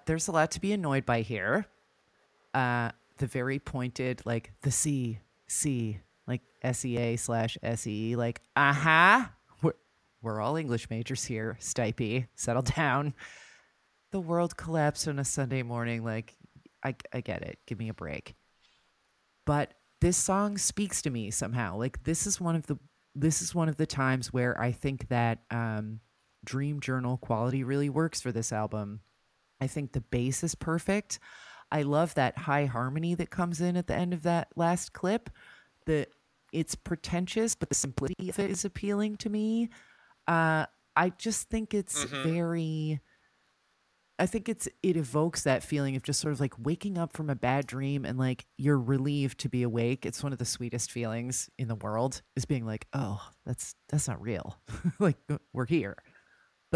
there's 0.06 0.28
a 0.28 0.32
lot 0.32 0.50
to 0.52 0.60
be 0.60 0.72
annoyed 0.72 1.04
by 1.04 1.20
here. 1.20 1.66
Uh, 2.54 2.90
the 3.18 3.26
very 3.26 3.58
pointed, 3.58 4.22
like 4.24 4.52
the 4.62 4.70
C, 4.70 5.18
C, 5.46 6.00
like 6.26 6.42
S 6.62 6.84
E 6.84 6.96
A 6.96 7.16
slash 7.16 7.58
S 7.62 7.86
E, 7.86 8.16
like, 8.16 8.40
uh 8.54 8.72
huh. 8.72 9.24
We're, 9.62 9.74
we're 10.22 10.40
all 10.40 10.56
English 10.56 10.88
majors 10.90 11.24
here. 11.24 11.56
Stipey, 11.60 12.26
settle 12.34 12.62
down. 12.62 13.14
The 14.12 14.20
world 14.20 14.56
collapsed 14.56 15.08
on 15.08 15.18
a 15.18 15.24
Sunday 15.24 15.62
morning. 15.62 16.04
Like, 16.04 16.36
I, 16.84 16.94
I 17.12 17.20
get 17.20 17.42
it. 17.42 17.58
Give 17.66 17.78
me 17.78 17.88
a 17.88 17.94
break. 17.94 18.34
But 19.44 19.74
this 20.00 20.16
song 20.16 20.58
speaks 20.58 21.02
to 21.02 21.10
me 21.10 21.30
somehow. 21.30 21.76
Like, 21.76 22.04
this 22.04 22.26
is 22.26 22.40
one 22.40 22.56
of 22.56 22.66
the 22.66 22.78
this 23.18 23.40
is 23.40 23.54
one 23.54 23.70
of 23.70 23.76
the 23.76 23.86
times 23.86 24.30
where 24.30 24.60
I 24.60 24.72
think 24.72 25.08
that 25.08 25.38
um, 25.50 26.00
Dream 26.44 26.80
Journal 26.80 27.16
quality 27.16 27.64
really 27.64 27.88
works 27.88 28.20
for 28.20 28.30
this 28.30 28.52
album. 28.52 29.00
I 29.60 29.66
think 29.66 29.92
the 29.92 30.00
bass 30.00 30.44
is 30.44 30.54
perfect. 30.54 31.18
I 31.70 31.82
love 31.82 32.14
that 32.14 32.38
high 32.38 32.66
harmony 32.66 33.14
that 33.14 33.30
comes 33.30 33.60
in 33.60 33.76
at 33.76 33.86
the 33.86 33.94
end 33.94 34.12
of 34.12 34.22
that 34.22 34.48
last 34.56 34.92
clip. 34.92 35.30
The 35.86 36.06
it's 36.52 36.74
pretentious, 36.74 37.54
but 37.54 37.68
the 37.68 37.74
simplicity 37.74 38.30
of 38.30 38.38
it 38.38 38.50
is 38.50 38.64
appealing 38.64 39.16
to 39.18 39.28
me. 39.28 39.68
Uh, 40.26 40.66
I 40.94 41.10
just 41.10 41.48
think 41.50 41.74
it's 41.74 42.04
very. 42.04 43.00
I 44.18 44.24
think 44.24 44.48
it's 44.48 44.66
it 44.82 44.96
evokes 44.96 45.42
that 45.42 45.62
feeling 45.62 45.94
of 45.94 46.02
just 46.02 46.20
sort 46.20 46.32
of 46.32 46.40
like 46.40 46.54
waking 46.58 46.96
up 46.96 47.12
from 47.12 47.28
a 47.28 47.34
bad 47.34 47.66
dream 47.66 48.06
and 48.06 48.18
like 48.18 48.46
you're 48.56 48.78
relieved 48.78 49.38
to 49.40 49.50
be 49.50 49.62
awake. 49.62 50.06
It's 50.06 50.22
one 50.22 50.32
of 50.32 50.38
the 50.38 50.46
sweetest 50.46 50.90
feelings 50.90 51.50
in 51.58 51.68
the 51.68 51.74
world 51.74 52.22
is 52.34 52.46
being 52.46 52.64
like, 52.64 52.86
oh, 52.94 53.20
that's 53.44 53.74
that's 53.90 54.08
not 54.08 54.22
real. 54.22 54.56
like 54.98 55.18
we're 55.52 55.66
here 55.66 55.96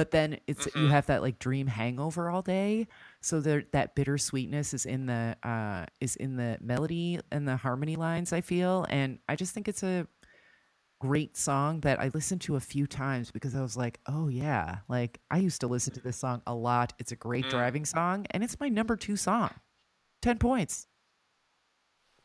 but 0.00 0.12
then 0.12 0.38
it's 0.46 0.66
you 0.74 0.88
have 0.88 1.04
that 1.04 1.20
like 1.20 1.38
dream 1.38 1.66
hangover 1.66 2.30
all 2.30 2.40
day. 2.40 2.88
So 3.20 3.38
there 3.38 3.64
that 3.72 3.94
bittersweetness 3.94 4.72
is 4.72 4.86
in 4.86 5.04
the 5.04 5.36
uh 5.42 5.84
is 6.00 6.16
in 6.16 6.36
the 6.38 6.56
melody 6.62 7.20
and 7.30 7.46
the 7.46 7.58
harmony 7.58 7.96
lines 7.96 8.32
i 8.32 8.40
feel. 8.40 8.86
And 8.88 9.18
i 9.28 9.36
just 9.36 9.52
think 9.52 9.68
it's 9.68 9.82
a 9.82 10.06
great 11.02 11.36
song 11.36 11.80
that 11.80 12.00
i 12.00 12.10
listened 12.14 12.40
to 12.42 12.56
a 12.56 12.60
few 12.60 12.86
times 12.86 13.30
because 13.30 13.54
i 13.54 13.60
was 13.60 13.76
like 13.76 14.00
oh 14.06 14.28
yeah. 14.28 14.78
Like 14.88 15.20
i 15.30 15.36
used 15.36 15.60
to 15.60 15.66
listen 15.66 15.92
to 15.92 16.00
this 16.00 16.16
song 16.16 16.40
a 16.46 16.54
lot. 16.54 16.94
It's 16.98 17.12
a 17.12 17.16
great 17.16 17.50
driving 17.50 17.84
song 17.84 18.24
and 18.30 18.42
it's 18.42 18.58
my 18.58 18.70
number 18.70 18.96
two 18.96 19.16
song. 19.16 19.50
10 20.22 20.38
points. 20.38 20.86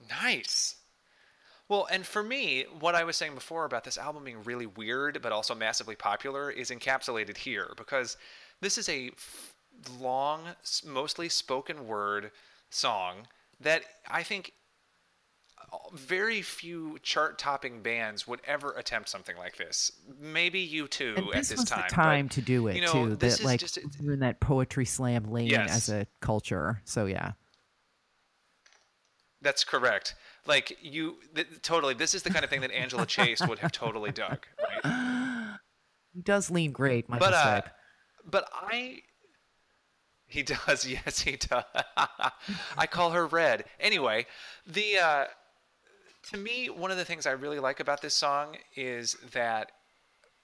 Nice. 0.09 0.77
Well, 1.67 1.87
and 1.91 2.05
for 2.05 2.21
me, 2.21 2.65
what 2.79 2.93
I 2.95 3.03
was 3.03 3.15
saying 3.15 3.33
before 3.33 3.65
about 3.65 3.83
this 3.83 3.97
album 3.97 4.23
being 4.23 4.43
really 4.43 4.67
weird 4.67 5.21
but 5.21 5.31
also 5.31 5.55
massively 5.55 5.95
popular 5.95 6.51
is 6.51 6.69
encapsulated 6.69 7.37
here 7.37 7.73
because 7.75 8.17
this 8.61 8.77
is 8.77 8.87
a 8.87 9.07
f- 9.07 9.53
long, 9.99 10.41
mostly 10.85 11.27
spoken 11.29 11.87
word 11.87 12.31
song 12.69 13.27
that 13.59 13.81
I 14.07 14.21
think 14.23 14.53
very 15.93 16.41
few 16.43 16.99
chart-topping 17.01 17.81
bands 17.81 18.27
would 18.27 18.39
ever 18.45 18.71
attempt 18.73 19.09
something 19.09 19.35
like 19.35 19.57
this. 19.57 19.91
Maybe 20.21 20.65
U2 20.69 21.17
at 21.17 21.33
this 21.33 21.49
this 21.49 21.59
was 21.59 21.69
time. 21.69 21.79
the 21.89 21.95
but, 21.95 22.01
time 22.03 22.29
to 22.29 22.41
do 22.41 22.67
it 22.67 22.75
you 22.75 22.81
know, 22.83 22.91
too. 22.91 23.15
this 23.15 23.35
That 23.35 23.39
is 23.39 23.45
like 23.45 23.59
just- 23.59 23.79
we're 24.01 24.13
in 24.13 24.19
that 24.19 24.39
poetry 24.39 24.85
slam 24.85 25.25
lane 25.31 25.47
Yes. 25.49 25.75
as 25.75 25.89
a 25.89 26.05
culture. 26.21 26.81
So 26.85 27.07
yeah, 27.07 27.31
That's 29.41 29.63
correct. 29.63 30.15
Like 30.47 30.77
you, 30.81 31.15
th- 31.33 31.47
totally. 31.61 31.93
This 31.93 32.13
is 32.13 32.23
the 32.23 32.29
kind 32.29 32.43
of 32.43 32.49
thing 32.49 32.61
that 32.61 32.71
Angela 32.71 33.05
Chase 33.05 33.41
would 33.47 33.59
have 33.59 33.71
totally 33.71 34.11
dug, 34.11 34.45
right? 34.83 35.57
he 36.13 36.21
does 36.21 36.51
lean 36.51 36.71
great, 36.71 37.09
Michael 37.09 37.27
But 37.27 37.33
uh, 37.33 37.61
but 38.29 38.49
I, 38.53 38.99
he 40.27 40.43
does. 40.43 40.85
Yes, 40.87 41.21
he 41.21 41.37
does. 41.37 41.63
I 42.77 42.87
call 42.87 43.11
her 43.11 43.25
Red. 43.25 43.65
Anyway, 43.79 44.27
the 44.67 44.97
uh, 44.99 45.25
to 46.31 46.37
me, 46.37 46.69
one 46.69 46.91
of 46.91 46.97
the 46.97 47.05
things 47.05 47.25
I 47.25 47.31
really 47.31 47.59
like 47.59 47.79
about 47.79 48.01
this 48.01 48.13
song 48.13 48.57
is 48.75 49.15
that 49.33 49.71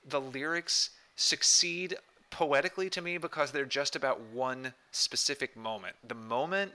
the 0.05 0.21
lyrics 0.21 0.91
succeed 1.15 1.95
poetically 2.31 2.89
to 2.89 3.01
me 3.01 3.17
because 3.17 3.51
they're 3.51 3.65
just 3.65 3.95
about 3.95 4.19
one 4.19 4.73
specific 4.91 5.55
moment. 5.55 5.95
The 6.07 6.15
moment 6.15 6.71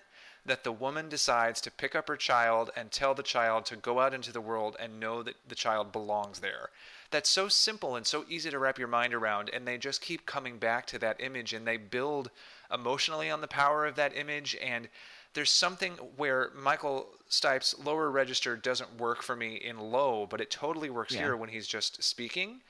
that 0.47 0.65
the 0.65 0.73
woman 0.73 1.09
decides 1.09 1.61
to 1.63 1.71
pick 1.71 1.95
up 1.95 2.09
her 2.09 2.17
child 2.17 2.71
and 2.77 2.91
tell 2.91 3.15
the 3.15 3.23
child 3.23 3.67
to 3.67 3.77
go 3.77 4.01
out 4.01 4.15
into 4.15 4.33
the 4.33 4.41
world 4.41 4.77
and 4.79 5.01
know 5.01 5.23
that 5.23 5.37
the 5.49 5.55
child 5.55 5.93
belongs 5.93 6.41
there. 6.41 6.71
That's 7.11 7.29
so 7.29 7.49
simple 7.49 7.97
and 7.97 8.07
so 8.07 8.25
easy 8.29 8.51
to 8.51 8.59
wrap 8.59 8.79
your 8.79 8.89
mind 8.89 9.15
around, 9.15 9.51
and 9.53 9.67
they 9.67 9.79
just 9.79 10.01
keep 10.01 10.27
coming 10.27 10.59
back 10.59 10.87
to 10.87 10.99
that 10.99 11.21
image 11.21 11.53
and 11.53 11.67
they 11.67 11.77
build 11.77 12.31
emotionally 12.73 13.31
on 13.31 13.41
the 13.41 13.47
power 13.49 13.87
of 13.87 13.95
that 13.97 14.17
image. 14.17 14.57
And 14.63 14.89
there's 15.35 15.51
something 15.51 15.93
where 16.17 16.51
Michael 16.55 17.09
Stipe's 17.29 17.79
lower 17.79 18.11
register 18.11 18.57
doesn't 18.57 18.99
work 18.99 19.23
for 19.23 19.37
me 19.37 19.55
in 19.57 19.79
low, 19.79 20.27
but 20.27 20.41
it 20.41 20.51
totally 20.51 20.91
works 20.91 21.15
Yeah. 21.15 21.21
here 21.23 21.37
when 21.37 21.51
he's 21.51 21.67
just 21.67 22.03
speaking. 22.03 22.63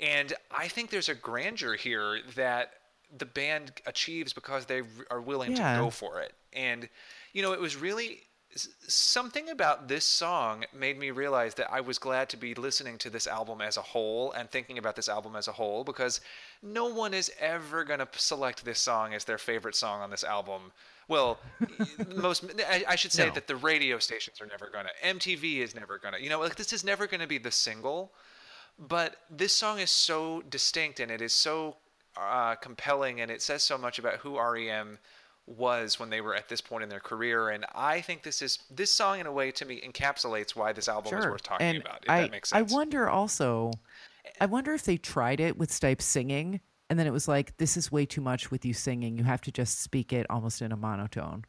And 0.00 0.32
I 0.50 0.68
think 0.68 0.90
there's 0.90 1.08
a 1.08 1.14
grandeur 1.14 1.74
here 1.74 2.20
that 2.34 2.74
the 3.18 3.26
band 3.26 3.72
achieves 3.86 4.32
because 4.32 4.66
they 4.66 4.82
are 5.10 5.20
willing 5.20 5.52
Yeah. 5.56 5.76
to 5.76 5.82
go 5.84 5.90
for 5.90 6.20
it. 6.20 6.34
And, 6.52 6.88
you 7.32 7.42
know, 7.42 7.52
it 7.52 7.60
was 7.60 7.76
really 7.76 8.22
something 8.86 9.48
about 9.48 9.88
this 9.88 10.04
song 10.04 10.64
made 10.72 10.96
me 10.96 11.10
realize 11.10 11.54
that 11.54 11.68
I 11.72 11.80
was 11.80 11.98
glad 11.98 12.28
to 12.28 12.36
be 12.36 12.54
listening 12.54 12.98
to 12.98 13.10
this 13.10 13.26
album 13.26 13.60
as 13.60 13.76
a 13.76 13.82
whole 13.82 14.30
and 14.32 14.48
thinking 14.48 14.78
about 14.78 14.94
this 14.94 15.08
album 15.08 15.34
as 15.34 15.48
a 15.48 15.52
whole 15.52 15.82
because 15.82 16.20
no 16.62 16.86
one 16.86 17.14
is 17.14 17.32
ever 17.40 17.82
going 17.82 17.98
to 17.98 18.08
select 18.16 18.64
this 18.64 18.78
song 18.78 19.12
as 19.12 19.24
their 19.24 19.38
favorite 19.38 19.74
song 19.74 20.02
on 20.02 20.10
this 20.10 20.22
album. 20.22 20.70
Well, 21.08 21.40
most 22.14 22.44
I, 22.68 22.84
I 22.88 22.94
should 22.96 23.10
say 23.12 23.26
No. 23.26 23.34
that 23.34 23.48
the 23.48 23.56
radio 23.56 23.98
stations 23.98 24.40
are 24.40 24.46
never 24.46 24.68
going 24.70 24.86
to. 24.86 25.06
MTV 25.08 25.58
is 25.58 25.74
never 25.74 25.98
going 25.98 26.14
to. 26.14 26.22
You 26.22 26.30
know, 26.30 26.38
like 26.38 26.54
this 26.54 26.72
is 26.72 26.84
never 26.84 27.08
going 27.08 27.20
to 27.20 27.26
be 27.26 27.38
the 27.38 27.50
single 27.50 28.12
but 28.76 29.16
this 29.30 29.52
song 29.52 29.78
is 29.78 29.90
so 29.90 30.42
distinct 30.50 30.98
and 30.98 31.08
it 31.10 31.20
is 31.22 31.32
so 31.32 31.76
uh, 32.16 32.54
compelling 32.56 33.20
and 33.20 33.30
it 33.30 33.42
says 33.42 33.62
so 33.62 33.76
much 33.76 33.98
about 33.98 34.16
who 34.16 34.38
REM 34.38 34.98
was 35.46 36.00
when 36.00 36.08
they 36.08 36.20
were 36.20 36.34
at 36.34 36.48
this 36.48 36.60
point 36.60 36.82
in 36.82 36.88
their 36.88 37.00
career 37.00 37.50
and 37.50 37.66
I 37.74 38.00
think 38.00 38.22
this 38.22 38.40
is 38.40 38.58
this 38.70 38.92
song 38.92 39.20
in 39.20 39.26
a 39.26 39.32
way 39.32 39.50
to 39.52 39.64
me 39.64 39.82
encapsulates 39.86 40.56
why 40.56 40.72
this 40.72 40.88
album 40.88 41.18
is 41.18 41.26
worth 41.26 41.42
talking 41.42 41.66
and 41.66 41.78
about 41.78 42.04
if 42.04 42.10
I, 42.10 42.22
that 42.22 42.30
makes 42.30 42.52
I 42.52 42.62
wonder 42.62 43.08
also, 43.08 43.72
I 44.40 44.46
wonder 44.46 44.74
if 44.74 44.84
they 44.84 44.96
tried 44.96 45.40
it 45.40 45.56
with 45.56 45.70
Stipe 45.70 46.00
singing, 46.00 46.60
and 46.90 46.98
then 46.98 47.06
it 47.06 47.12
was 47.12 47.28
like, 47.28 47.56
this 47.56 47.76
is 47.76 47.90
way 47.90 48.06
too 48.06 48.20
much 48.20 48.50
with 48.50 48.64
you 48.64 48.74
singing. 48.74 49.16
You 49.16 49.24
have 49.24 49.40
to 49.42 49.52
just 49.52 49.80
speak 49.80 50.12
it 50.12 50.26
almost 50.28 50.60
in 50.60 50.72
a 50.72 50.76
monotone. 50.76 51.44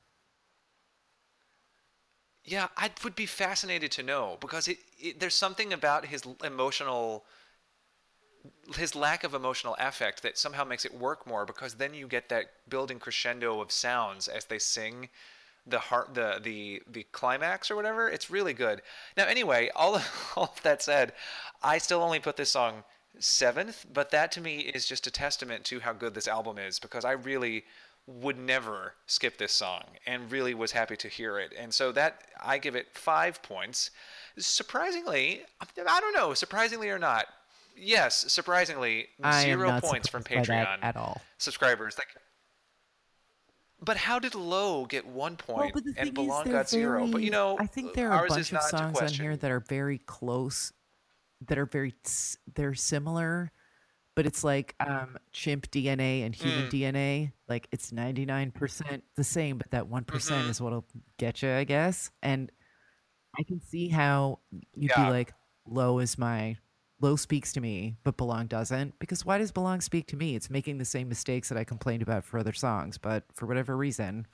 Yeah, 2.43 2.67
I 2.77 2.91
would 3.03 3.15
be 3.15 3.25
fascinated 3.25 3.91
to 3.93 4.03
know 4.03 4.37
because 4.39 4.67
it, 4.67 4.77
it 4.99 5.19
there's 5.19 5.33
something 5.33 5.73
about 5.73 6.05
his 6.05 6.21
emotional 6.43 7.25
his 8.75 8.95
lack 8.95 9.23
of 9.23 9.33
emotional 9.33 9.75
affect 9.79 10.23
that 10.23 10.37
somehow 10.37 10.63
makes 10.63 10.85
it 10.85 10.93
work 10.93 11.25
more 11.27 11.45
because 11.45 11.75
then 11.75 11.93
you 11.93 12.07
get 12.07 12.29
that 12.29 12.45
building 12.69 12.99
crescendo 12.99 13.61
of 13.61 13.71
sounds 13.71 14.27
as 14.27 14.45
they 14.45 14.59
sing 14.59 15.09
the 15.67 15.79
heart 15.79 16.13
the 16.13 16.39
the 16.43 16.81
the 16.91 17.03
climax 17.11 17.71
or 17.71 17.75
whatever. 17.75 18.09
It's 18.09 18.29
really 18.29 18.53
good. 18.53 18.81
Now 19.17 19.25
anyway 19.25 19.69
all 19.75 19.95
of, 19.95 20.31
all 20.35 20.53
of 20.55 20.61
that 20.63 20.81
said 20.81 21.13
i 21.63 21.77
still 21.77 22.01
only 22.01 22.19
put 22.19 22.37
this 22.37 22.51
song 22.51 22.83
seventh 23.17 23.85
but 23.93 24.11
that 24.11 24.31
to 24.33 24.41
me 24.41 24.59
is 24.59 24.85
just 24.85 25.07
a 25.07 25.11
testament 25.11 25.63
to 25.63 25.79
how 25.79 25.93
good 25.93 26.13
this 26.13 26.27
album 26.27 26.57
is 26.57 26.79
because 26.79 27.05
i 27.05 27.13
really 27.13 27.63
would 28.07 28.37
never 28.37 28.93
skip 29.07 29.37
this 29.37 29.53
song 29.53 29.83
and 30.05 30.31
really 30.31 30.53
was 30.53 30.71
happy 30.71 30.95
to 30.95 31.07
hear 31.07 31.39
it. 31.39 31.51
And 31.57 31.73
so 31.73 31.91
that 31.93 32.23
i 32.43 32.57
give 32.57 32.75
it 32.75 32.87
five 32.93 33.41
points. 33.41 33.91
Surprisingly 34.37 35.43
i 35.61 35.99
don't 35.99 36.13
know 36.13 36.33
surprisingly 36.33 36.89
or 36.89 36.99
not 36.99 37.25
yes 37.75 38.31
surprisingly 38.31 39.07
I 39.23 39.41
am 39.41 39.45
zero 39.59 39.69
not 39.69 39.83
points 39.83 40.07
from 40.07 40.21
surprised 40.23 40.47
by 40.49 40.55
that 40.55 40.79
patreon 40.79 40.83
at 40.83 40.95
all. 40.95 41.21
subscribers 41.37 41.97
like 41.97 42.07
but 43.81 43.97
how 43.97 44.19
did 44.19 44.33
low 44.35 44.85
get 44.85 45.05
one 45.05 45.35
point 45.35 45.73
but 45.73 45.83
the 45.83 45.93
and 45.97 46.07
thing 46.07 46.13
belong 46.13 46.41
is, 46.41 46.45
they're 46.45 46.53
got 46.53 46.69
zero 46.69 46.99
but 47.07 47.21
you 47.21 47.29
very- 47.29 47.29
know 47.29 47.57
I 47.59 47.67
think 47.67 47.93
there 47.93 48.11
are 48.11 48.25
a 48.25 48.29
bunch 48.29 48.51
of 48.51 48.61
songs 48.63 48.99
on 48.99 49.09
here 49.09 49.35
that 49.37 49.51
are 49.51 49.59
very 49.59 49.97
close, 49.99 50.71
that 51.47 51.57
are 51.57 51.65
very 51.65 51.93
they're 52.55 52.73
similar, 52.73 53.51
but 54.15 54.25
it's 54.25 54.43
like 54.43 54.73
um, 54.79 55.17
chimp 55.33 55.69
DNA 55.71 56.25
and 56.25 56.33
human 56.33 56.69
DNA. 56.69 57.33
Like 57.49 57.67
it's 57.71 57.91
ninety 57.91 58.25
nine 58.25 58.51
percent 58.51 59.03
the 59.17 59.23
same, 59.25 59.57
but 59.57 59.69
that 59.71 59.87
one 59.87 60.05
Mm-hmm. 60.05 60.49
is 60.49 60.61
what'll 60.61 60.85
get 61.17 61.41
you, 61.43 61.51
I 61.51 61.65
guess. 61.65 62.09
And 62.23 62.49
I 63.37 63.43
can 63.43 63.59
see 63.61 63.89
how 63.89 64.39
you'd 64.73 64.91
Yeah. 64.95 65.05
be 65.05 65.11
like, 65.11 65.33
"Low 65.67 65.99
is 65.99 66.17
my." 66.17 66.55
Low 67.01 67.15
speaks 67.15 67.51
to 67.53 67.61
me, 67.61 67.95
but 68.03 68.17
Belong 68.17 68.47
doesn't. 68.47 68.97
Because 68.99 69.25
why 69.25 69.37
does 69.37 69.51
Belong 69.51 69.81
speak 69.81 70.07
to 70.07 70.15
me? 70.15 70.35
It's 70.35 70.49
making 70.49 70.77
the 70.77 70.85
same 70.85 71.09
mistakes 71.09 71.49
that 71.49 71.57
I 71.57 71.63
complained 71.63 72.01
about 72.01 72.23
for 72.23 72.39
other 72.39 72.53
songs, 72.53 72.97
but 72.97 73.23
for 73.33 73.45
whatever 73.45 73.75
reason, 73.75 74.27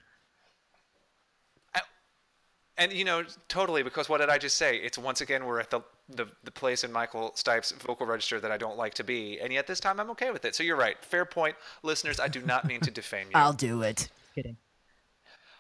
and 2.78 2.92
you 2.92 3.06
know 3.06 3.24
totally 3.48 3.84
because 3.84 4.10
what 4.10 4.20
did 4.20 4.30
i 4.30 4.38
just 4.38 4.58
say 4.58 4.78
it's 4.78 4.98
once 4.98 5.22
again 5.22 5.46
we're 5.46 5.60
at 5.60 5.70
the, 5.70 5.82
the 6.10 6.26
the 6.44 6.52
place 6.52 6.84
in 6.84 6.92
michael 6.92 7.32
stipe's 7.36 7.72
vocal 7.72 8.08
register 8.08 8.40
that 8.40 8.52
i 8.52 8.58
don't 8.58 8.78
like 8.78 8.94
to 8.94 9.04
be 9.04 9.40
and 9.40 9.54
yet 9.54 9.68
this 9.68 9.80
time 9.80 10.00
i'm 10.00 10.10
okay 10.10 10.32
with 10.32 10.46
it 10.46 10.56
so 10.56 10.64
you're 10.64 10.76
right 10.76 11.04
fair 11.04 11.26
point 11.26 11.56
listeners 11.84 12.20
i 12.20 12.28
do 12.28 12.42
not 12.42 12.66
mean 12.66 12.80
to 12.80 12.90
defame 12.90 13.28
you 13.28 13.34
I'll 13.36 13.54
do 13.54 13.82
it. 13.82 14.10
Kidding. 14.36 14.58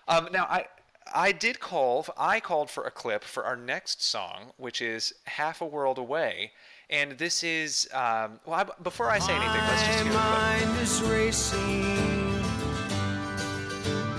Um, 0.08 0.30
now 0.32 0.46
I 0.46 0.66
I 1.14 1.32
did 1.32 1.60
call 1.60 2.06
I 2.18 2.40
called 2.40 2.70
for 2.70 2.84
a 2.86 2.92
clip 2.92 3.24
for 3.24 3.44
our 3.44 3.56
next 3.56 4.04
song, 4.04 4.52
which 4.58 4.82
is 4.82 5.14
"Half 5.26 5.62
a 5.62 5.66
World 5.66 5.98
Away," 5.98 6.52
and 6.92 7.14
this 7.14 7.44
is 7.44 7.88
um, 7.94 8.40
well. 8.46 8.60
I, 8.60 8.66
before 8.84 9.10
I 9.10 9.20
say 9.20 9.34
anything, 9.34 9.62
let's 9.68 9.86
just 9.88 10.04
hear 10.04 10.14
My 10.14 10.66
mind 10.66 10.80
is 10.82 11.02
racing, 11.04 12.40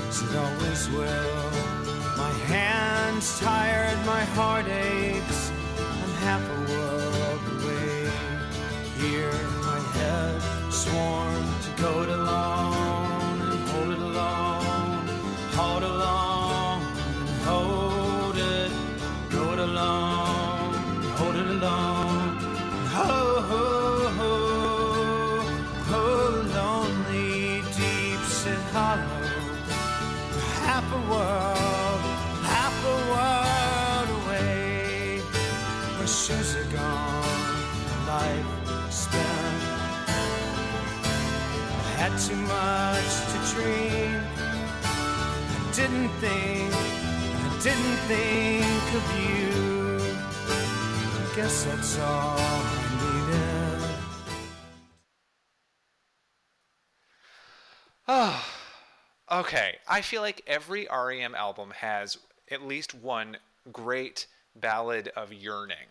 it 0.09 0.37
always 0.37 0.89
will. 0.91 1.51
My 2.17 2.33
hands 2.47 3.39
tired, 3.41 3.99
my 4.07 4.25
heart 4.37 4.67
aches. 4.67 4.92
Didn't 45.83 46.11
think, 46.21 46.73
I 46.73 47.59
didn't 47.61 47.99
think 48.07 48.95
of 48.95 49.05
you. 49.19 50.15
I 51.19 51.35
guess 51.35 51.65
that's 51.65 51.99
all 51.99 52.37
I 52.39 52.73
needed. 53.03 53.97
Ah, 58.07 58.49
okay, 59.33 59.79
I 59.89 60.03
feel 60.03 60.23
like 60.23 60.43
every 60.47 60.87
REM 60.87 61.35
album 61.35 61.73
has 61.75 62.17
at 62.53 62.63
least 62.63 62.95
one 62.95 63.39
great 63.73 64.29
ballad 64.55 65.09
of 65.17 65.33
yearning. 65.33 65.89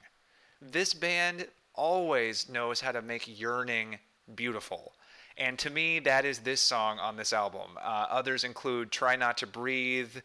This 0.62 0.94
band 0.94 1.48
always 1.76 2.48
knows 2.48 2.80
how 2.80 2.94
to 2.94 3.02
make 3.02 3.28
yearning 3.28 4.00
beautiful. 4.36 4.94
And 5.42 5.58
to 5.60 5.72
me, 5.72 5.98
that 6.02 6.24
is 6.24 6.40
this 6.40 6.62
song 6.62 7.00
on 7.00 7.18
this 7.18 7.34
album. 7.34 7.72
Uh, 7.82 8.06
others 8.12 8.44
include 8.44 8.92
Try 8.92 9.16
Not 9.16 9.38
to 9.38 9.48
Breathe, 9.48 10.18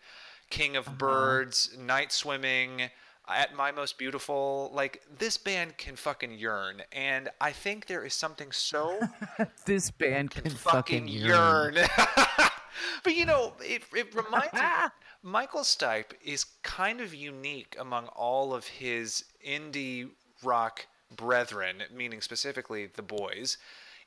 King 0.50 0.76
Uh-huh. 0.76 0.90
of 0.92 0.98
Birds, 0.98 1.74
Night 1.78 2.12
Swimming, 2.12 2.90
At 3.26 3.54
My 3.56 3.72
Most 3.72 3.96
Beautiful. 3.96 4.70
Like, 4.74 5.02
this 5.18 5.38
band 5.38 5.78
can 5.78 5.96
fucking 5.96 6.32
yearn. 6.32 6.82
And 6.92 7.30
I 7.40 7.52
think 7.52 7.86
there 7.86 8.04
is 8.04 8.12
something 8.12 8.52
so 8.52 9.00
This 9.64 9.90
band 9.90 10.32
can, 10.32 10.50
fucking 10.50 11.08
yearn. 11.08 11.76
but 13.02 13.14
you 13.14 13.24
know, 13.24 13.54
it, 13.60 13.84
it 13.94 14.14
reminds 14.14 14.52
me. 14.52 14.60
Michael 15.22 15.62
Stipe 15.62 16.12
is 16.22 16.44
kind 16.62 17.00
of 17.00 17.14
unique 17.14 17.74
among 17.80 18.08
all 18.08 18.52
of 18.52 18.66
his 18.66 19.24
indie 19.44 20.10
rock 20.44 20.86
brethren, 21.16 21.82
meaning 21.90 22.20
specifically 22.20 22.86
the 22.94 23.02
boys, 23.02 23.56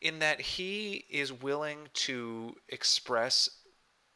in 0.02 0.20
that 0.20 0.41
he 0.41 1.06
is 1.10 1.34
willing 1.34 1.89
to 1.93 2.56
express 2.70 3.50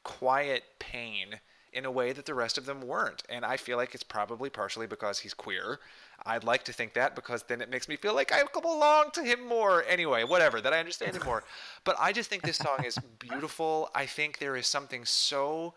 quiet 0.03 0.63
pain 0.79 1.39
in 1.73 1.85
a 1.85 1.91
way 1.91 2.13
that 2.13 2.25
the 2.25 2.33
rest 2.33 2.57
of 2.57 2.65
them 2.65 2.81
weren't. 2.81 3.23
And 3.29 3.43
I 3.43 3.57
feel 3.57 3.77
like 3.77 3.93
it's 3.95 4.03
probably 4.03 4.49
partially 4.49 4.87
because 4.87 5.19
he's 5.19 5.33
queer. 5.33 5.79
I'd 6.25 6.43
like 6.43 6.63
to 6.65 6.73
think 6.73 6.93
that 6.93 7.15
because 7.15 7.43
then 7.43 7.61
it 7.61 7.69
makes 7.69 7.89
me 7.89 7.95
feel 7.95 8.13
like 8.13 8.31
I 8.31 8.43
belong 8.61 9.09
to 9.13 9.23
him 9.23 9.45
more. 9.45 9.83
Anyway, 9.87 10.23
whatever, 10.23 10.61
that 10.61 10.73
I 10.73 10.79
understand 10.79 11.15
him 11.15 11.23
more. 11.25 11.43
But 11.83 11.97
I 11.99 12.13
just 12.13 12.29
think 12.29 12.43
this 12.43 12.57
song 12.57 12.85
is 12.85 12.97
beautiful. 13.19 13.89
I 13.93 14.05
think 14.05 14.37
there 14.37 14.55
is 14.55 14.67
something 14.67 15.03
so 15.03 15.73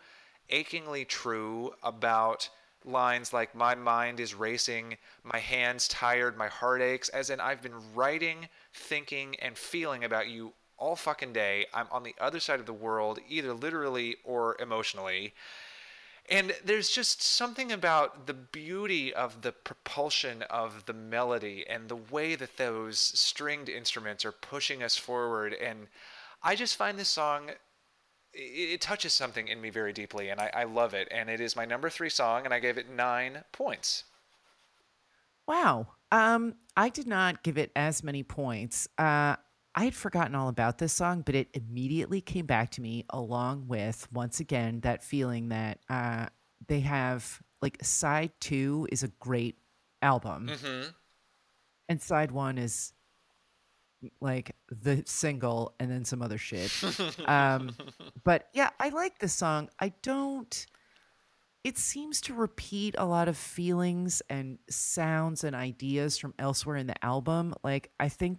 achingly 0.50 1.04
true 1.04 1.72
about 1.82 2.48
lines 2.86 3.32
like 3.32 3.54
my 3.54 3.74
mind 3.74 4.20
is 4.20 4.34
racing 4.34 4.96
my 5.24 5.38
hands 5.38 5.88
tired 5.88 6.36
my 6.36 6.48
heart 6.48 6.80
aches 6.80 7.08
as 7.08 7.30
in 7.30 7.40
i've 7.40 7.60
been 7.60 7.94
writing 7.94 8.48
thinking 8.72 9.34
and 9.40 9.58
feeling 9.58 10.04
about 10.04 10.28
you 10.28 10.52
all 10.78 10.96
fucking 10.96 11.32
day. 11.32 11.66
I'm 11.72 11.86
on 11.90 12.02
the 12.02 12.14
other 12.20 12.40
side 12.40 12.60
of 12.60 12.66
the 12.66 12.72
world 12.72 13.18
either 13.28 13.52
literally 13.52 14.16
or 14.24 14.56
emotionally. 14.60 15.34
And 16.28 16.54
there's 16.64 16.90
just 16.90 17.22
something 17.22 17.70
about 17.70 18.26
the 18.26 18.34
beauty 18.34 19.14
of 19.14 19.42
the 19.42 19.52
propulsion 19.52 20.42
of 20.42 20.84
the 20.86 20.92
melody 20.92 21.64
and 21.68 21.88
the 21.88 21.96
way 21.96 22.34
that 22.34 22.56
those 22.56 22.98
stringed 22.98 23.68
instruments 23.68 24.24
are 24.24 24.32
pushing 24.32 24.82
us 24.82 24.96
forward. 24.96 25.54
And 25.54 25.86
i 26.42 26.54
just 26.54 26.76
find 26.76 26.98
this 26.98 27.08
song 27.08 27.50
it, 28.36 28.70
it 28.74 28.80
touches 28.80 29.12
something 29.12 29.48
in 29.48 29.60
me 29.60 29.70
very 29.70 29.92
deeply, 29.92 30.28
and 30.28 30.40
I, 30.40 30.50
I 30.54 30.64
love 30.64 30.94
it. 30.94 31.08
And 31.10 31.28
it 31.30 31.40
is 31.40 31.56
my 31.56 31.64
number 31.64 31.88
three 31.90 32.10
song, 32.10 32.44
and 32.44 32.52
I 32.54 32.60
gave 32.60 32.78
it 32.78 32.88
nine 32.90 33.44
points. 33.52 34.04
Wow. 35.46 35.88
Um, 36.12 36.54
I 36.76 36.88
did 36.88 37.06
not 37.06 37.42
give 37.42 37.58
it 37.58 37.70
as 37.76 38.02
many 38.02 38.22
points. 38.22 38.88
Uh, 38.98 39.36
I 39.74 39.84
had 39.84 39.94
forgotten 39.94 40.34
all 40.34 40.48
about 40.48 40.78
this 40.78 40.92
song, 40.92 41.22
but 41.24 41.34
it 41.34 41.48
immediately 41.52 42.20
came 42.20 42.46
back 42.46 42.70
to 42.72 42.80
me 42.80 43.04
along 43.10 43.66
with 43.68 44.08
once 44.12 44.40
again 44.40 44.80
that 44.80 45.04
feeling 45.04 45.50
that 45.50 45.80
uh, 45.90 46.26
they 46.66 46.80
have 46.80 47.42
like 47.60 47.78
side 47.84 48.32
two 48.40 48.88
is 48.90 49.02
a 49.02 49.08
great 49.20 49.56
album, 50.02 50.48
Mm-hmm. 50.48 50.88
and 51.88 52.00
side 52.02 52.30
one 52.30 52.58
is 52.58 52.92
like 54.20 54.54
the 54.68 55.02
single 55.06 55.74
and 55.80 55.90
then 55.90 56.04
some 56.04 56.22
other 56.22 56.38
shit. 56.38 56.70
um, 57.26 57.74
but 58.24 58.48
yeah, 58.52 58.70
I 58.78 58.90
like 58.90 59.18
this 59.18 59.32
song. 59.32 59.68
I 59.80 59.92
don't. 60.02 60.66
It 61.64 61.78
seems 61.78 62.20
to 62.22 62.34
repeat 62.34 62.94
a 62.96 63.04
lot 63.04 63.26
of 63.26 63.36
feelings 63.36 64.22
and 64.30 64.58
sounds 64.70 65.42
and 65.42 65.56
ideas 65.56 66.16
from 66.16 66.32
elsewhere 66.38 66.76
in 66.76 66.86
the 66.86 67.04
album. 67.04 67.54
Like 67.64 67.90
I 67.98 68.08
think 68.08 68.38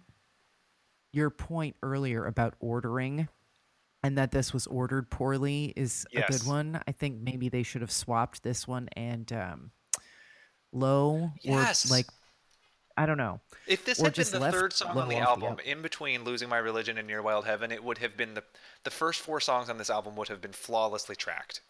your 1.12 1.28
point 1.30 1.76
earlier 1.82 2.24
about 2.24 2.54
ordering 2.60 3.28
and 4.02 4.16
that 4.16 4.30
this 4.30 4.52
was 4.54 4.66
ordered 4.68 5.10
poorly 5.10 5.72
is 5.76 6.06
a 6.14 6.22
good 6.30 6.46
one. 6.46 6.80
I 6.86 6.92
think 6.92 7.20
maybe 7.20 7.48
they 7.48 7.62
should 7.64 7.80
have 7.82 7.90
swapped 7.90 8.42
this 8.42 8.66
one 8.68 8.88
and 8.96 9.30
um, 9.32 9.70
low 10.72 11.30
Yes. 11.42 11.90
or 11.90 11.94
like 11.94 12.06
I 12.98 13.06
don't 13.06 13.16
know. 13.16 13.40
If 13.66 13.84
this 13.84 14.00
Or 14.00 14.06
had 14.06 14.14
been 14.14 14.30
the 14.30 14.40
left 14.40 14.56
third 14.56 14.72
song 14.72 14.98
on 14.98 15.08
the 15.08 15.20
off 15.20 15.38
the 15.38 15.46
album, 15.46 15.64
in 15.64 15.82
between 15.82 16.24
"Losing 16.24 16.48
My 16.48 16.58
Religion" 16.58 16.98
and 16.98 17.06
"Near 17.06 17.22
Wild 17.22 17.44
Heaven," 17.46 17.70
it 17.70 17.84
would 17.84 17.98
have 17.98 18.16
been 18.16 18.34
the 18.34 18.42
the 18.82 18.90
first 18.90 19.20
four 19.20 19.40
songs 19.40 19.70
on 19.70 19.78
this 19.78 19.88
album 19.88 20.16
would 20.16 20.28
have 20.28 20.40
been 20.40 20.52
flawlessly 20.52 21.14
tracked. 21.14 21.62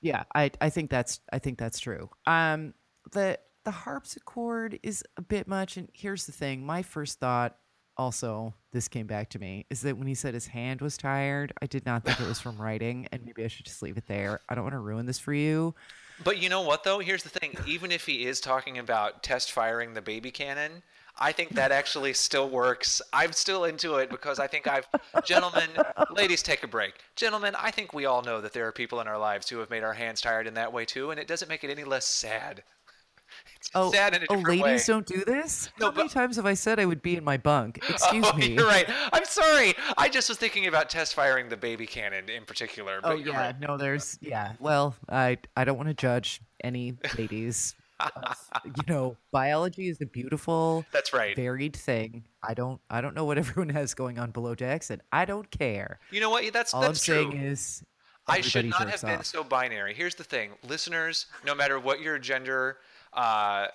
Yeah, 0.00 0.22
I 0.34 0.52
I 0.60 0.70
think 0.70 0.90
that's 0.90 1.20
I 1.32 1.40
think 1.40 1.58
that's 1.58 1.80
true. 1.80 2.10
Um 2.26 2.74
the 3.10 3.38
the 3.64 3.72
harpsichord 3.72 4.78
is 4.82 5.02
a 5.16 5.22
bit 5.22 5.48
much 5.48 5.76
and 5.76 5.88
here's 5.92 6.26
the 6.26 6.32
thing. 6.32 6.64
My 6.64 6.82
first 6.82 7.18
thought 7.18 7.56
also 7.96 8.54
this 8.72 8.88
came 8.88 9.06
back 9.06 9.28
to 9.30 9.38
me 9.38 9.66
is 9.68 9.82
that 9.82 9.98
when 9.98 10.06
he 10.06 10.14
said 10.14 10.34
his 10.34 10.46
hand 10.46 10.80
was 10.80 10.96
tired, 10.96 11.52
I 11.60 11.66
did 11.66 11.84
not 11.86 12.04
think 12.04 12.20
it 12.20 12.26
was 12.26 12.40
from 12.40 12.60
writing 12.60 13.08
and 13.12 13.24
maybe 13.24 13.44
I 13.44 13.48
should 13.48 13.66
just 13.66 13.82
leave 13.82 13.96
it 13.96 14.06
there. 14.06 14.40
I 14.48 14.54
don't 14.54 14.64
want 14.64 14.74
to 14.74 14.78
ruin 14.78 15.06
this 15.06 15.18
for 15.18 15.34
you. 15.34 15.74
But 16.22 16.38
you 16.38 16.48
know 16.48 16.62
what, 16.62 16.84
though? 16.84 16.98
Here's 16.98 17.22
the 17.22 17.28
thing: 17.28 17.56
even 17.66 17.90
if 17.90 18.06
he 18.06 18.26
is 18.26 18.40
talking 18.40 18.78
about 18.78 19.22
test 19.22 19.52
firing 19.52 19.94
the 19.94 20.02
baby 20.02 20.30
cannon, 20.30 20.82
I 21.18 21.32
think 21.32 21.50
that 21.50 21.72
actually 21.72 22.14
still 22.14 22.48
works. 22.48 23.02
I'm 23.12 23.32
still 23.32 23.64
into 23.64 23.96
it 23.96 24.10
because 24.10 24.38
I 24.38 24.46
think 24.46 24.66
I've, 24.66 24.88
gentlemen, 25.24 25.68
ladies, 26.10 26.42
take 26.42 26.62
a 26.62 26.68
break. 26.68 26.94
Gentlemen, 27.16 27.54
I 27.58 27.70
think 27.70 27.92
we 27.92 28.06
all 28.06 28.22
know 28.22 28.40
that 28.40 28.52
there 28.52 28.66
are 28.66 28.72
people 28.72 29.00
in 29.00 29.06
our 29.06 29.18
lives 29.18 29.48
who 29.48 29.58
have 29.58 29.70
made 29.70 29.84
our 29.84 29.92
hands 29.92 30.20
tired 30.20 30.46
in 30.46 30.54
that 30.54 30.72
way 30.72 30.84
too, 30.84 31.10
and 31.10 31.20
it 31.20 31.28
doesn't 31.28 31.48
make 31.48 31.64
it 31.64 31.70
any 31.70 31.84
less 31.84 32.06
sad. 32.06 32.62
Oh, 33.74 33.90
sad 33.92 34.14
in 34.14 34.22
a 34.22 34.26
oh 34.28 34.36
different 34.36 34.60
ladies 34.60 34.88
way. 34.88 34.94
don't 34.94 35.06
do 35.06 35.24
this? 35.24 35.70
No, 35.80 35.86
How 35.90 35.96
many 35.96 36.08
times 36.08 36.36
have 36.36 36.46
I 36.46 36.54
said 36.54 36.78
I 36.78 36.84
would 36.84 37.02
be 37.02 37.16
in 37.16 37.24
my 37.24 37.36
bunk? 37.36 37.78
Excuse 37.88 38.26
oh, 38.28 38.36
me. 38.36 38.54
You're 38.54 38.66
right. 38.66 38.86
I'm 39.12 39.24
sorry. 39.24 39.74
I 39.96 40.08
just 40.08 40.28
was 40.28 40.38
thinking 40.38 40.66
about 40.66 40.90
test 40.90 41.14
firing 41.14 41.48
the 41.48 41.56
baby 41.56 41.86
cannon 41.86 42.28
in 42.28 42.44
particular. 42.44 42.98
Oh, 42.98 43.00
but 43.02 43.12
Oh 43.12 43.16
yeah, 43.16 43.46
right. 43.46 43.60
no, 43.60 43.76
there's 43.76 44.18
yeah. 44.20 44.52
Well, 44.58 44.94
I 45.08 45.38
I 45.56 45.64
don't 45.64 45.76
want 45.76 45.88
to 45.88 45.94
judge 45.94 46.40
any 46.62 46.96
ladies. 47.16 47.74
you 48.64 48.82
know, 48.88 49.16
biology 49.30 49.88
is 49.88 50.00
a 50.00 50.06
beautiful, 50.06 50.84
That's 50.92 51.12
right. 51.12 51.36
varied 51.36 51.76
thing. 51.76 52.24
I 52.42 52.54
don't 52.54 52.80
I 52.90 53.00
don't 53.00 53.14
know 53.14 53.24
what 53.24 53.38
everyone 53.42 53.68
has 53.70 53.94
going 53.94 54.18
on 54.18 54.30
below 54.30 54.54
decks, 54.54 54.90
and 54.90 55.00
I 55.12 55.24
don't 55.24 55.50
care. 55.50 56.00
You 56.10 56.20
know 56.20 56.30
what? 56.30 56.52
That's 56.52 56.74
All 56.74 56.82
I'm 56.82 56.90
true. 56.90 56.96
saying 56.98 57.32
is, 57.32 57.84
I 58.26 58.40
should 58.40 58.66
not 58.66 58.88
have 58.88 59.00
jerks 59.00 59.02
been 59.02 59.24
so 59.24 59.44
binary. 59.44 59.94
Here's 59.94 60.14
the 60.14 60.24
thing, 60.24 60.50
listeners. 60.66 61.26
No 61.44 61.54
matter 61.54 61.78
what 61.78 62.00
your 62.00 62.18
gender, 62.18 62.78
uh, 63.14 63.66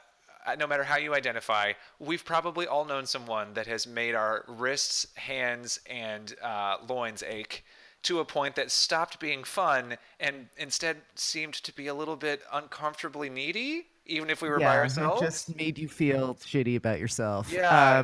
no 0.57 0.65
matter 0.67 0.83
how 0.83 0.97
you 0.97 1.13
identify, 1.13 1.73
we've 1.99 2.23
probably 2.23 2.67
all 2.67 2.85
known 2.85 3.05
someone 3.05 3.53
that 3.53 3.67
has 3.67 3.85
made 3.85 4.15
our 4.15 4.45
wrists, 4.47 5.07
hands, 5.15 5.79
and 5.89 6.35
uh, 6.41 6.77
loins 6.87 7.23
ache 7.23 7.63
to 8.03 8.19
a 8.19 8.25
point 8.25 8.55
that 8.55 8.71
stopped 8.71 9.19
being 9.19 9.43
fun 9.43 9.97
and 10.19 10.47
instead 10.57 10.97
seemed 11.15 11.53
to 11.55 11.75
be 11.75 11.87
a 11.87 11.93
little 11.93 12.15
bit 12.15 12.41
uncomfortably 12.53 13.29
needy, 13.29 13.87
even 14.05 14.29
if 14.29 14.41
we 14.41 14.47
were 14.47 14.59
by 14.59 14.63
yeah, 14.65 14.73
it 14.75 14.77
ourselves. 14.83 15.21
just 15.21 15.55
made 15.57 15.77
you 15.77 15.89
feel 15.89 16.35
shitty 16.35 16.77
about 16.77 16.99
yourself. 16.99 17.51
Yeah. 17.51 18.03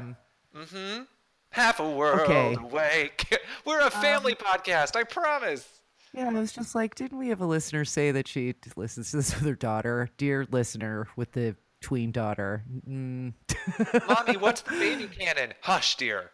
Um, 0.55 1.07
Half 1.51 1.79
a 1.79 1.89
world 1.89 2.21
Okay. 2.21 2.55
away. 2.55 3.11
We're 3.65 3.79
a 3.81 3.91
family 3.91 4.33
podcast. 4.35 4.95
I 4.95 5.03
promise. 5.03 5.67
Yeah, 6.13 6.29
I 6.29 6.33
was 6.33 6.51
just 6.51 6.75
like, 6.75 6.95
didn't 6.95 7.17
we 7.17 7.29
have 7.29 7.41
a 7.41 7.45
listener 7.45 7.85
say 7.85 8.11
that 8.11 8.27
she 8.27 8.53
listens 8.75 9.11
to 9.11 9.17
this 9.17 9.33
with 9.35 9.43
her 9.45 9.55
daughter? 9.55 10.09
Dear 10.17 10.45
listener 10.51 11.07
with 11.15 11.31
the 11.33 11.55
tween 11.81 12.11
daughter, 12.11 12.63
mm, 12.87 13.33
Mommy, 14.07 14.37
what's 14.39 14.61
the 14.61 14.71
baby 14.71 15.07
cannon? 15.07 15.53
Hush, 15.61 15.97
dear. 15.97 16.31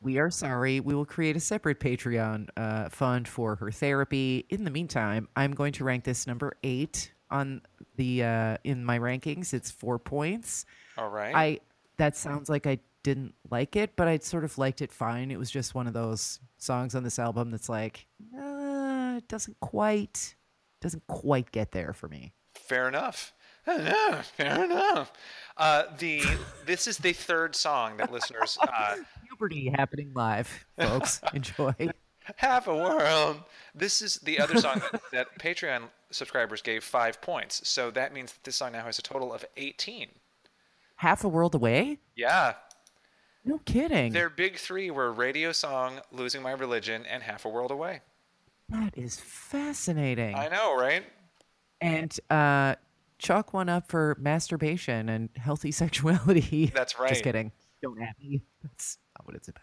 we 0.00 0.18
are 0.18 0.30
sorry. 0.30 0.80
We 0.80 0.94
will 0.94 1.04
create 1.04 1.36
a 1.36 1.40
separate 1.40 1.78
Patreon 1.80 2.48
uh, 2.56 2.88
fund 2.88 3.28
for 3.28 3.56
her 3.56 3.70
therapy. 3.70 4.46
In 4.48 4.64
the 4.64 4.70
meantime, 4.70 5.28
I'm 5.36 5.52
going 5.52 5.72
to 5.74 5.84
rank 5.84 6.04
this 6.04 6.26
number 6.26 6.56
eight 6.62 7.12
on 7.30 7.60
the 7.96 8.22
uh, 8.24 8.56
in 8.64 8.84
my 8.84 8.98
rankings. 8.98 9.52
It's 9.52 9.70
four 9.70 9.98
points. 9.98 10.64
All 10.96 11.10
right. 11.10 11.34
I 11.34 11.60
that 11.98 12.16
sounds 12.16 12.48
like 12.48 12.66
I 12.66 12.78
didn't 13.02 13.34
like 13.50 13.76
it, 13.76 13.94
but 13.96 14.08
I 14.08 14.18
sort 14.18 14.44
of 14.44 14.56
liked 14.58 14.82
it 14.82 14.90
fine. 14.92 15.30
It 15.30 15.38
was 15.38 15.50
just 15.50 15.74
one 15.74 15.86
of 15.86 15.92
those 15.92 16.40
songs 16.58 16.94
on 16.94 17.02
this 17.04 17.18
album 17.18 17.50
that's 17.50 17.68
like, 17.68 18.06
uh, 18.36 18.67
it 19.18 19.28
doesn't 19.28 19.58
quite 19.60 20.34
doesn't 20.80 21.06
quite 21.06 21.52
get 21.52 21.72
there 21.72 21.92
for 21.92 22.08
me. 22.08 22.32
Fair 22.54 22.88
enough. 22.88 23.32
Fair 23.66 24.64
enough. 24.64 25.12
Uh, 25.56 25.82
the 25.98 26.22
this 26.64 26.86
is 26.86 26.96
the 26.98 27.12
third 27.12 27.54
song 27.54 27.96
that 27.98 28.10
listeners 28.10 28.56
uh, 28.62 28.96
Puberty 29.28 29.68
happening 29.76 30.12
live, 30.14 30.64
folks. 30.78 31.20
Enjoy. 31.34 31.74
Half 32.36 32.68
a 32.68 32.74
world. 32.74 33.42
This 33.74 34.00
is 34.02 34.16
the 34.16 34.38
other 34.40 34.58
song 34.60 34.80
that, 34.92 35.02
that 35.12 35.38
Patreon 35.38 35.82
subscribers 36.10 36.62
gave 36.62 36.84
five 36.84 37.20
points. 37.20 37.66
So 37.68 37.90
that 37.92 38.12
means 38.14 38.32
that 38.32 38.44
this 38.44 38.56
song 38.56 38.72
now 38.72 38.84
has 38.84 38.98
a 38.98 39.02
total 39.02 39.32
of 39.34 39.44
eighteen. 39.56 40.08
Half 40.96 41.24
a 41.24 41.28
world 41.28 41.54
away? 41.54 41.98
Yeah, 42.16 42.54
No 43.44 43.58
kidding. 43.64 44.12
their 44.12 44.28
big 44.30 44.56
three 44.56 44.90
were 44.90 45.12
"Radio 45.12 45.52
Song," 45.52 46.00
"Losing 46.10 46.42
My 46.42 46.52
Religion," 46.52 47.04
and 47.06 47.22
"Half 47.22 47.44
a 47.44 47.48
World 47.48 47.70
Away." 47.70 48.00
That 48.68 48.96
is 48.96 49.18
fascinating. 49.18 50.34
I 50.34 50.48
know, 50.48 50.76
right? 50.76 51.04
And 51.80 52.18
uh, 52.28 52.74
chalk 53.18 53.52
one 53.52 53.68
up 53.68 53.88
for 53.88 54.16
masturbation 54.20 55.08
and 55.08 55.30
healthy 55.36 55.70
sexuality. 55.72 56.72
That's 56.74 56.98
right. 56.98 57.08
Just 57.08 57.24
kidding. 57.24 57.52
Don't 57.82 58.00
at 58.02 58.16
me. 58.20 58.42
That's 58.62 58.98
not 59.16 59.26
what 59.26 59.36
it's 59.36 59.48
about. 59.48 59.62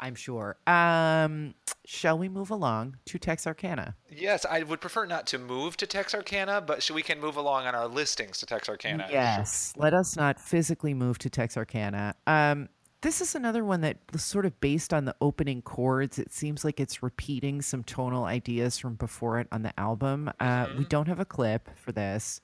I'm 0.00 0.14
sure. 0.14 0.56
Um, 0.66 1.54
shall 1.84 2.16
we 2.18 2.28
move 2.28 2.50
along 2.50 2.98
to 3.06 3.18
Texarkana? 3.18 3.96
Yes, 4.08 4.46
I 4.48 4.62
would 4.62 4.80
prefer 4.80 5.06
not 5.06 5.26
to 5.28 5.38
move 5.38 5.76
to 5.78 5.86
Texarkana, 5.86 6.60
but 6.60 6.88
we 6.90 7.02
can 7.02 7.20
move 7.20 7.36
along 7.36 7.66
on 7.66 7.74
our 7.74 7.88
listings 7.88 8.38
to 8.38 8.46
Texarkana. 8.46 9.08
Yes. 9.10 9.72
Let 9.76 9.94
us 9.94 10.16
not 10.16 10.38
physically 10.40 10.94
move 10.94 11.18
to 11.18 11.30
Texarkana. 11.30 12.14
Um, 12.28 12.68
this 13.02 13.20
is 13.20 13.34
another 13.34 13.64
one 13.64 13.80
that 13.82 13.98
sort 14.16 14.44
of 14.46 14.58
based 14.60 14.92
on 14.92 15.04
the 15.04 15.14
opening 15.20 15.62
chords. 15.62 16.18
It 16.18 16.32
seems 16.32 16.64
like 16.64 16.80
it's 16.80 17.02
repeating 17.02 17.62
some 17.62 17.84
tonal 17.84 18.24
ideas 18.24 18.78
from 18.78 18.94
before 18.94 19.38
it 19.38 19.46
on 19.52 19.62
the 19.62 19.78
album. 19.78 20.30
Uh, 20.40 20.66
We 20.78 20.84
don't 20.84 21.06
have 21.08 21.20
a 21.20 21.24
clip 21.24 21.68
for 21.76 21.92
this. 21.92 22.40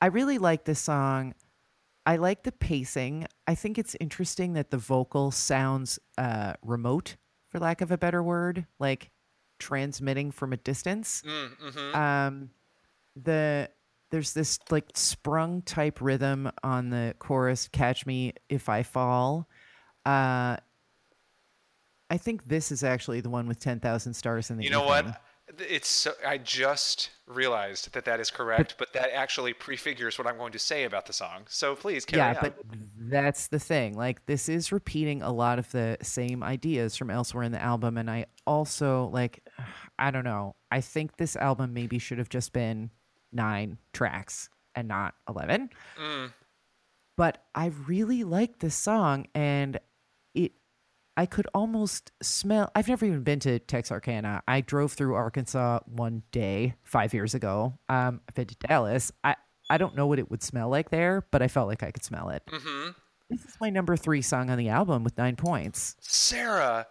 I 0.00 0.06
really 0.06 0.38
like 0.38 0.64
this 0.64 0.80
song. 0.80 1.34
I 2.06 2.16
like 2.16 2.42
the 2.42 2.52
pacing. 2.52 3.26
I 3.46 3.54
think 3.54 3.78
it's 3.78 3.96
interesting 4.00 4.52
that 4.54 4.70
the 4.70 4.76
vocal 4.78 5.30
sounds 5.30 5.98
uh, 6.18 6.54
remote, 6.62 7.16
for 7.48 7.58
lack 7.58 7.80
of 7.80 7.90
a 7.90 7.96
better 7.98 8.22
word, 8.22 8.66
like 8.78 9.10
transmitting 9.58 10.30
from 10.30 10.52
a 10.52 10.56
distance. 10.58 11.22
Um, 11.94 12.50
the 13.16 13.70
there's 14.14 14.32
this 14.32 14.60
like 14.70 14.84
sprung 14.94 15.60
type 15.62 16.00
rhythm 16.00 16.48
on 16.62 16.88
the 16.90 17.12
chorus 17.18 17.66
catch 17.72 18.06
me 18.06 18.32
if 18.48 18.68
i 18.68 18.80
fall 18.80 19.48
uh 20.06 20.56
i 22.10 22.16
think 22.16 22.44
this 22.46 22.70
is 22.70 22.84
actually 22.84 23.20
the 23.20 23.28
one 23.28 23.48
with 23.48 23.58
10,000 23.58 24.14
stars 24.14 24.50
in 24.50 24.56
the 24.56 24.62
You 24.62 24.70
know 24.70 24.84
evening. 24.94 25.14
what? 25.14 25.20
It's 25.68 25.88
so, 25.88 26.12
I 26.26 26.38
just 26.38 27.10
realized 27.26 27.92
that 27.92 28.04
that 28.06 28.18
is 28.20 28.30
correct, 28.30 28.76
but, 28.78 28.92
that 28.94 29.14
actually 29.14 29.52
prefigures 29.52 30.16
what 30.16 30.26
I'm 30.26 30.38
going 30.38 30.52
to 30.52 30.58
say 30.58 30.84
about 30.84 31.04
the 31.06 31.12
song. 31.12 31.42
So 31.48 31.74
please 31.76 32.04
carry 32.06 32.20
yeah 32.22 32.30
on. 32.30 32.36
but 32.40 32.54
that's 32.98 33.48
the 33.48 33.58
thing 33.58 33.94
like 33.94 34.24
this 34.26 34.48
is 34.48 34.72
repeating 34.72 35.22
a 35.22 35.30
lot 35.32 35.58
of 35.58 35.70
the 35.72 35.98
same 36.02 36.42
ideas 36.42 36.96
from 36.96 37.10
elsewhere 37.10 37.42
in 37.42 37.52
the 37.52 37.60
album 37.62 37.98
and 37.98 38.10
i 38.10 38.24
also 38.46 39.10
like 39.12 39.46
i 39.98 40.10
don't 40.10 40.24
know 40.24 40.54
i 40.70 40.80
think 40.80 41.16
this 41.16 41.36
album 41.36 41.74
maybe 41.74 41.98
should 41.98 42.18
have 42.18 42.28
just 42.30 42.52
been 42.52 42.90
nine 43.34 43.78
tracks 43.92 44.48
and 44.74 44.88
not 44.88 45.14
11 45.28 45.70
but 47.16 47.44
i 47.54 47.66
really 47.86 48.24
like 48.24 48.58
this 48.58 48.74
song 48.74 49.26
and 49.34 49.78
it 50.34 50.52
i 51.16 51.26
could 51.26 51.46
almost 51.54 52.10
smell 52.22 52.70
i've 52.74 52.88
never 52.88 53.04
even 53.06 53.22
been 53.22 53.38
to 53.40 53.58
texarkana. 53.60 54.42
I 54.48 54.60
drove 54.62 54.92
through 54.92 55.14
arkansas 55.14 55.80
one 55.86 56.22
day 56.32 56.74
five 56.82 57.14
years 57.14 57.34
ago. 57.34 57.78
Um 57.88 58.20
i've 58.28 58.34
been 58.34 58.46
to 58.46 58.56
dallas. 58.66 59.12
I 59.22 59.36
i 59.70 59.78
don't 59.78 59.96
know 59.96 60.06
what 60.06 60.18
it 60.18 60.30
would 60.30 60.42
smell 60.42 60.68
like 60.68 60.90
there 60.90 61.24
but 61.30 61.40
i 61.40 61.48
felt 61.48 61.68
like 61.68 61.82
i 61.82 61.90
could 61.90 62.04
smell 62.04 62.30
it. 62.30 62.42
Mm-hmm. 62.46 62.90
this 63.30 63.44
is 63.44 63.56
my 63.60 63.70
number 63.70 63.96
three 63.96 64.22
song 64.22 64.50
on 64.50 64.58
the 64.58 64.68
album 64.68 65.04
with 65.04 65.16
nine 65.16 65.36
points. 65.36 65.96
Sarah, 66.00 66.86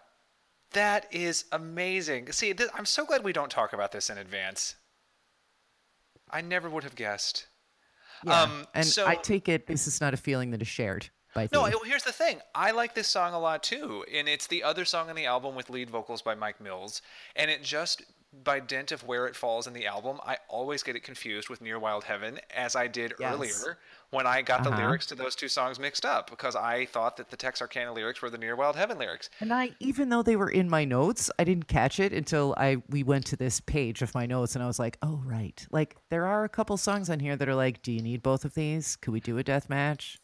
that 0.72 1.06
is 1.12 1.46
amazing. 1.52 2.32
See, 2.32 2.54
th- 2.54 2.70
I'm 2.74 2.86
so 2.86 3.06
glad 3.06 3.24
we 3.24 3.34
don't 3.34 3.52
talk 3.52 3.74
about 3.74 3.92
this 3.92 4.10
in 4.10 4.18
advance. 4.18 4.76
I 6.34 6.42
never 6.42 6.70
would 6.70 6.84
have 6.84 6.96
guessed. 6.96 7.48
Um, 8.28 8.66
and 8.74 8.86
so 8.86 9.06
i 9.06 9.16
take 9.16 9.50
it 9.50 9.68
this 9.68 9.86
is 9.86 10.00
not 10.00 10.14
a 10.14 10.18
feeling 10.18 10.52
that 10.52 10.62
is 10.62 10.68
shared 10.68 11.10
by 11.34 11.50
No, 11.52 11.66
here's 11.84 12.04
the 12.04 12.12
thing. 12.12 12.40
I 12.56 12.72
like 12.72 12.96
this 12.96 13.08
song 13.08 13.34
a 13.34 13.40
lot 13.40 13.64
too, 13.64 14.06
and 14.14 14.30
it's 14.30 14.48
the 14.48 14.64
other 14.64 14.86
song 14.86 15.10
on 15.10 15.16
the 15.16 15.26
album 15.26 15.56
with 15.56 15.70
lead 15.70 15.90
vocals 15.90 16.22
by 16.22 16.36
Mike 16.36 16.62
Mills, 16.62 17.02
and 17.36 17.52
it 17.52 17.64
just 17.64 18.04
by 18.44 18.60
dint 18.60 18.92
of 18.92 19.04
where 19.06 19.28
it 19.28 19.36
falls 19.36 19.68
in 19.68 19.74
the 19.74 19.86
album, 19.86 20.20
I 20.26 20.38
always 20.48 20.82
get 20.82 20.96
it 20.96 21.04
confused 21.04 21.50
with 21.50 21.62
Near 21.62 21.78
Wild 21.78 22.06
Heaven, 22.06 22.40
as 22.56 22.76
I 22.76 22.88
did 22.88 23.14
Yes. 23.20 23.34
earlier 23.34 23.78
when 24.10 24.26
I 24.26 24.42
got 24.42 24.64
the 24.64 24.70
Uh-huh. 24.70 24.80
lyrics 24.82 25.06
to 25.08 25.16
those 25.16 25.36
two 25.36 25.48
songs 25.48 25.80
mixed 25.80 26.06
up 26.06 26.30
because 26.30 26.56
I 26.56 26.86
thought 26.86 27.18
that 27.18 27.30
the 27.30 27.38
Texarkana 27.38 27.94
lyrics 27.94 28.22
were 28.22 28.30
the 28.30 28.38
Near 28.38 28.56
Wild 28.56 28.76
Heaven 28.76 28.98
lyrics. 28.98 29.30
And 29.40 29.54
I, 29.54 29.72
even 29.80 30.10
though 30.10 30.24
they 30.24 30.36
were 30.36 30.50
in 30.50 30.70
my 30.70 30.84
notes, 30.84 31.30
I 31.38 31.44
didn't 31.44 31.68
catch 31.68 32.00
it 32.00 32.12
until 32.12 32.56
I 32.58 32.78
we 32.90 33.04
went 33.04 33.26
to 33.28 33.36
this 33.36 33.60
page 33.60 34.02
of 34.02 34.16
my 34.16 34.26
notes, 34.26 34.56
and 34.56 34.64
I 34.64 34.68
was 34.68 34.80
like, 34.80 34.98
"Oh, 35.02 35.22
right." 35.26 35.66
Like 35.70 35.96
there 36.10 36.26
are 36.26 36.44
a 36.44 36.50
couple 36.50 36.76
songs 36.78 37.10
on 37.10 37.20
here 37.20 37.36
that 37.36 37.48
are 37.48 37.56
like, 37.56 37.82
"Do 37.84 37.92
you 37.92 38.02
need 38.02 38.24
both 38.24 38.46
of 38.46 38.56
these? 38.56 38.96
Could 38.96 39.12
we 39.12 39.20
do 39.20 39.38
a 39.38 39.44
death 39.44 39.70
match?" 39.70 40.18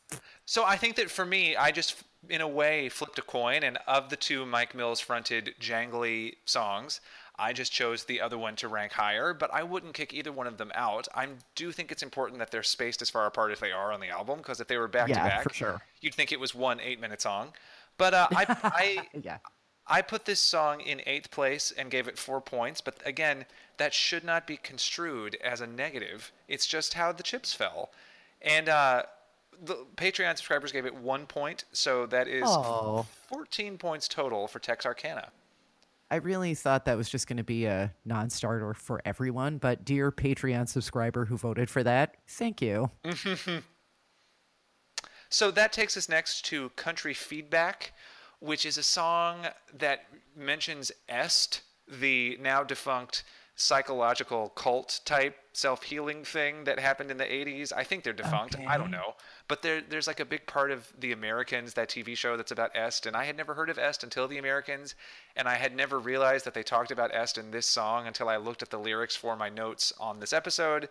So 0.46 0.64
I 0.66 0.78
think 0.78 0.96
that 0.96 1.12
for 1.12 1.26
me, 1.26 1.56
I 1.56 1.70
just, 1.72 2.04
in 2.28 2.42
a 2.42 2.48
way, 2.48 2.90
flipped 2.90 3.20
a 3.20 3.22
coin, 3.22 3.62
and 3.64 3.78
of 3.88 4.10
the 4.10 4.16
two 4.16 4.46
Mike 4.46 4.74
Mills 4.74 5.00
fronted 5.00 5.54
jangly 5.60 6.38
songs, 6.46 7.02
I 7.40 7.54
just 7.54 7.72
chose 7.72 8.04
the 8.04 8.20
other 8.22 8.38
one 8.38 8.56
to 8.58 8.68
rank 8.68 8.92
higher, 8.92 9.34
but 9.34 9.54
I 9.54 9.64
wouldn't 9.64 9.94
kick 9.94 10.14
either 10.14 10.32
one 10.32 10.46
of 10.48 10.58
them 10.58 10.72
out. 10.76 11.08
I 11.16 11.28
do 11.56 11.72
think 11.72 11.92
it's 11.92 12.04
important 12.04 12.40
that 12.40 12.52
they're 12.52 12.64
spaced 12.64 13.02
as 13.02 13.10
far 13.10 13.26
apart 13.26 13.52
as 13.52 13.60
they 13.60 13.72
are 13.72 13.92
on 13.94 14.00
the 14.02 14.10
album, 14.10 14.38
because 14.40 14.60
if 14.60 14.68
they 14.68 14.78
were 14.78 14.88
back 14.90 15.08
to 15.08 15.14
back, 15.30 15.44
you'd 16.02 16.14
think 16.14 16.32
it 16.32 16.40
was 16.40 16.54
one 16.54 16.80
eight 16.82 17.00
minute 17.00 17.22
song. 17.22 17.54
But 17.98 18.14
uh, 18.14 18.28
I, 18.32 18.46
I, 18.64 19.08
Yeah. 19.22 19.38
I 19.92 20.04
put 20.04 20.26
this 20.26 20.40
song 20.40 20.82
in 20.82 21.02
eighth 21.08 21.32
place 21.32 21.72
and 21.76 21.90
gave 21.90 22.08
it 22.08 22.18
four 22.18 22.42
points, 22.42 22.80
but 22.80 22.98
again, 23.06 23.46
that 23.78 23.92
should 23.94 24.24
not 24.24 24.46
be 24.46 24.58
construed 24.58 25.36
as 25.44 25.62
a 25.62 25.68
negative. 25.68 26.32
It's 26.48 26.68
just 26.68 26.94
how 26.94 27.12
the 27.12 27.24
chips 27.24 27.54
fell. 27.56 27.90
And 28.42 28.70
uh, 28.70 29.04
the 29.64 29.86
Patreon 29.96 30.38
subscribers 30.38 30.72
gave 30.72 30.86
it 30.86 30.94
one 30.96 31.26
point, 31.26 31.64
so 31.72 32.06
that 32.06 32.28
is 32.28 32.44
Oh. 32.46 33.08
14 33.30 33.78
points 33.80 34.08
total 34.08 34.48
for 34.48 34.60
Texarkana. 34.60 35.30
I 36.12 36.16
really 36.16 36.56
thought 36.56 36.86
that 36.86 36.98
was 36.98 37.10
just 37.10 37.28
going 37.28 37.38
to 37.38 37.44
be 37.44 37.66
a 37.66 37.94
non-starter 38.04 38.74
for 38.74 39.02
everyone, 39.06 39.58
but 39.58 39.86
dear 39.86 40.12
Patreon 40.12 40.68
subscriber 40.68 41.26
who 41.26 41.38
voted 41.38 41.70
for 41.70 41.84
that, 41.84 42.16
thank 42.28 42.62
you. 42.62 42.90
So 45.30 45.52
that 45.52 45.72
takes 45.72 45.96
us 45.96 46.10
next 46.10 46.44
to 46.46 46.70
Country 46.70 47.14
Feedback, 47.14 47.94
which 48.40 48.66
is 48.66 48.80
a 48.80 48.84
song 48.84 49.46
that 49.78 50.06
mentions 50.36 50.92
Est, 51.08 51.62
the 51.88 52.38
now 52.42 52.64
defunct 52.64 53.24
psychological 53.60 54.50
cult 54.56 55.02
type 55.04 55.36
self 55.52 55.84
healing 55.84 56.24
thing 56.24 56.64
that 56.64 56.80
happened 56.80 57.12
in 57.12 57.18
the 57.18 57.26
80s. 57.26 57.74
I 57.76 57.84
think 57.84 58.04
they're 58.04 58.14
defunct. 58.14 58.56
I 58.66 58.78
don't 58.78 58.90
know. 58.90 59.16
But 59.50 59.62
there, 59.62 59.82
there's 59.82 60.08
like 60.08 60.22
a 60.22 60.26
big 60.26 60.48
part 60.48 60.72
of 60.72 60.88
The 60.98 61.12
Americans, 61.12 61.74
that 61.74 61.90
TV 61.90 62.16
show 62.16 62.38
that's 62.38 62.52
about 62.52 62.72
Est. 62.74 63.06
And 63.06 63.18
I 63.18 63.26
had 63.26 63.36
never 63.36 63.54
heard 63.54 63.70
of 63.70 63.78
Est 63.78 64.04
until 64.04 64.30
The 64.30 64.38
Americans. 64.38 64.96
And 65.36 65.48
I 65.48 65.56
had 65.56 65.76
never 65.76 66.00
realized 66.00 66.46
that 66.46 66.54
they 66.54 66.64
talked 66.64 66.92
about 66.92 67.14
Est 67.14 67.38
in 67.38 67.52
this 67.52 67.66
song 67.66 68.08
until 68.08 68.30
I 68.30 68.38
looked 68.38 68.62
at 68.62 68.70
the 68.70 68.80
lyrics 68.80 69.18
for 69.18 69.36
my 69.36 69.50
notes 69.50 69.92
on 70.00 70.22
this 70.22 70.32
episode. 70.32 70.88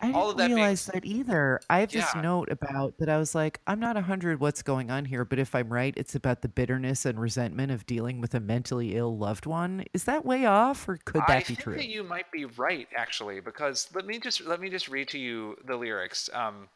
I 0.00 0.12
All 0.12 0.28
didn't 0.28 0.38
that 0.38 0.46
being- 0.46 0.56
realize 0.56 0.86
that 0.86 1.04
either. 1.04 1.60
I 1.68 1.80
have 1.80 1.90
this 1.90 2.14
Yeah. 2.14 2.20
note 2.20 2.50
about 2.50 2.98
that. 2.98 3.08
I 3.08 3.18
was 3.18 3.34
like, 3.34 3.60
I'm 3.66 3.80
not 3.80 3.96
100 3.96 4.38
what's 4.38 4.62
going 4.62 4.90
on 4.92 5.04
here, 5.06 5.24
but 5.24 5.38
if 5.40 5.54
I'm 5.56 5.72
right, 5.72 5.92
it's 5.96 6.14
about 6.14 6.42
the 6.42 6.48
bitterness 6.48 7.04
and 7.04 7.20
resentment 7.20 7.72
of 7.72 7.84
dealing 7.84 8.20
with 8.20 8.32
a 8.34 8.40
mentally 8.40 8.94
ill 8.96 9.18
loved 9.18 9.44
one. 9.46 9.84
Is 9.92 10.04
that 10.04 10.24
way 10.24 10.46
off, 10.46 10.88
or 10.88 10.98
could 10.98 11.22
that 11.22 11.30
I 11.30 11.38
be 11.38 11.44
think 11.46 11.58
true? 11.60 11.74
that 11.74 11.88
you 11.88 12.04
might 12.04 12.30
be 12.30 12.44
right, 12.44 12.86
actually, 12.96 13.40
because 13.40 13.88
let 13.92 14.06
me 14.06 14.18
just 14.20 14.40
let 14.42 14.60
me 14.60 14.70
just 14.70 14.88
read 14.88 15.08
to 15.08 15.18
you 15.18 15.56
the 15.64 15.76
lyrics. 15.76 16.30
Um, 16.32 16.68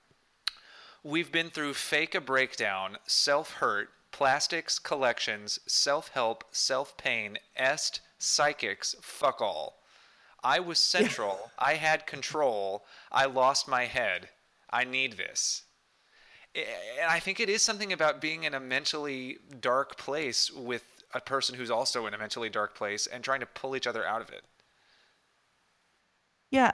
We've 1.05 1.33
been 1.33 1.51
through 1.51 1.75
fake 1.75 2.14
a 2.14 2.20
breakdown, 2.20 2.97
self 3.07 3.55
hurt, 3.55 3.91
plastics, 4.12 4.79
collections, 4.79 5.59
self 5.66 6.09
help, 6.11 6.45
self 6.53 6.97
pain, 6.97 7.39
est, 7.57 8.01
psychics, 8.18 8.95
fuck 9.03 9.41
all. 9.43 9.82
I 10.43 10.61
was 10.61 10.78
central. 10.97 11.51
I 11.59 11.74
had 11.74 12.07
control. 12.07 12.84
I 13.11 13.26
lost 13.26 13.68
my 13.68 13.84
head. 13.84 14.28
I 14.70 14.84
need 14.84 15.14
this. 15.14 15.64
And 16.55 17.09
I 17.09 17.18
think 17.18 17.40
it 17.40 17.49
is 17.49 17.62
something 17.62 17.93
about 17.93 18.20
being 18.20 18.45
in 18.45 18.55
a 18.55 18.61
mentally 18.61 19.38
dark 19.61 19.97
place 19.97 20.51
with 20.51 20.84
a 21.14 21.20
person 21.20 21.55
who's 21.55 21.70
also 21.70 22.07
in 22.07 22.14
a 22.14 22.18
mentally 22.18 22.51
dark 22.51 22.74
place 22.74 23.07
and 23.07 23.22
trying 23.24 23.40
to 23.40 23.47
pull 23.47 23.76
each 23.76 23.86
other 23.86 24.05
out 24.07 24.20
of 24.20 24.30
it. 24.30 24.43
Yeah, 26.51 26.72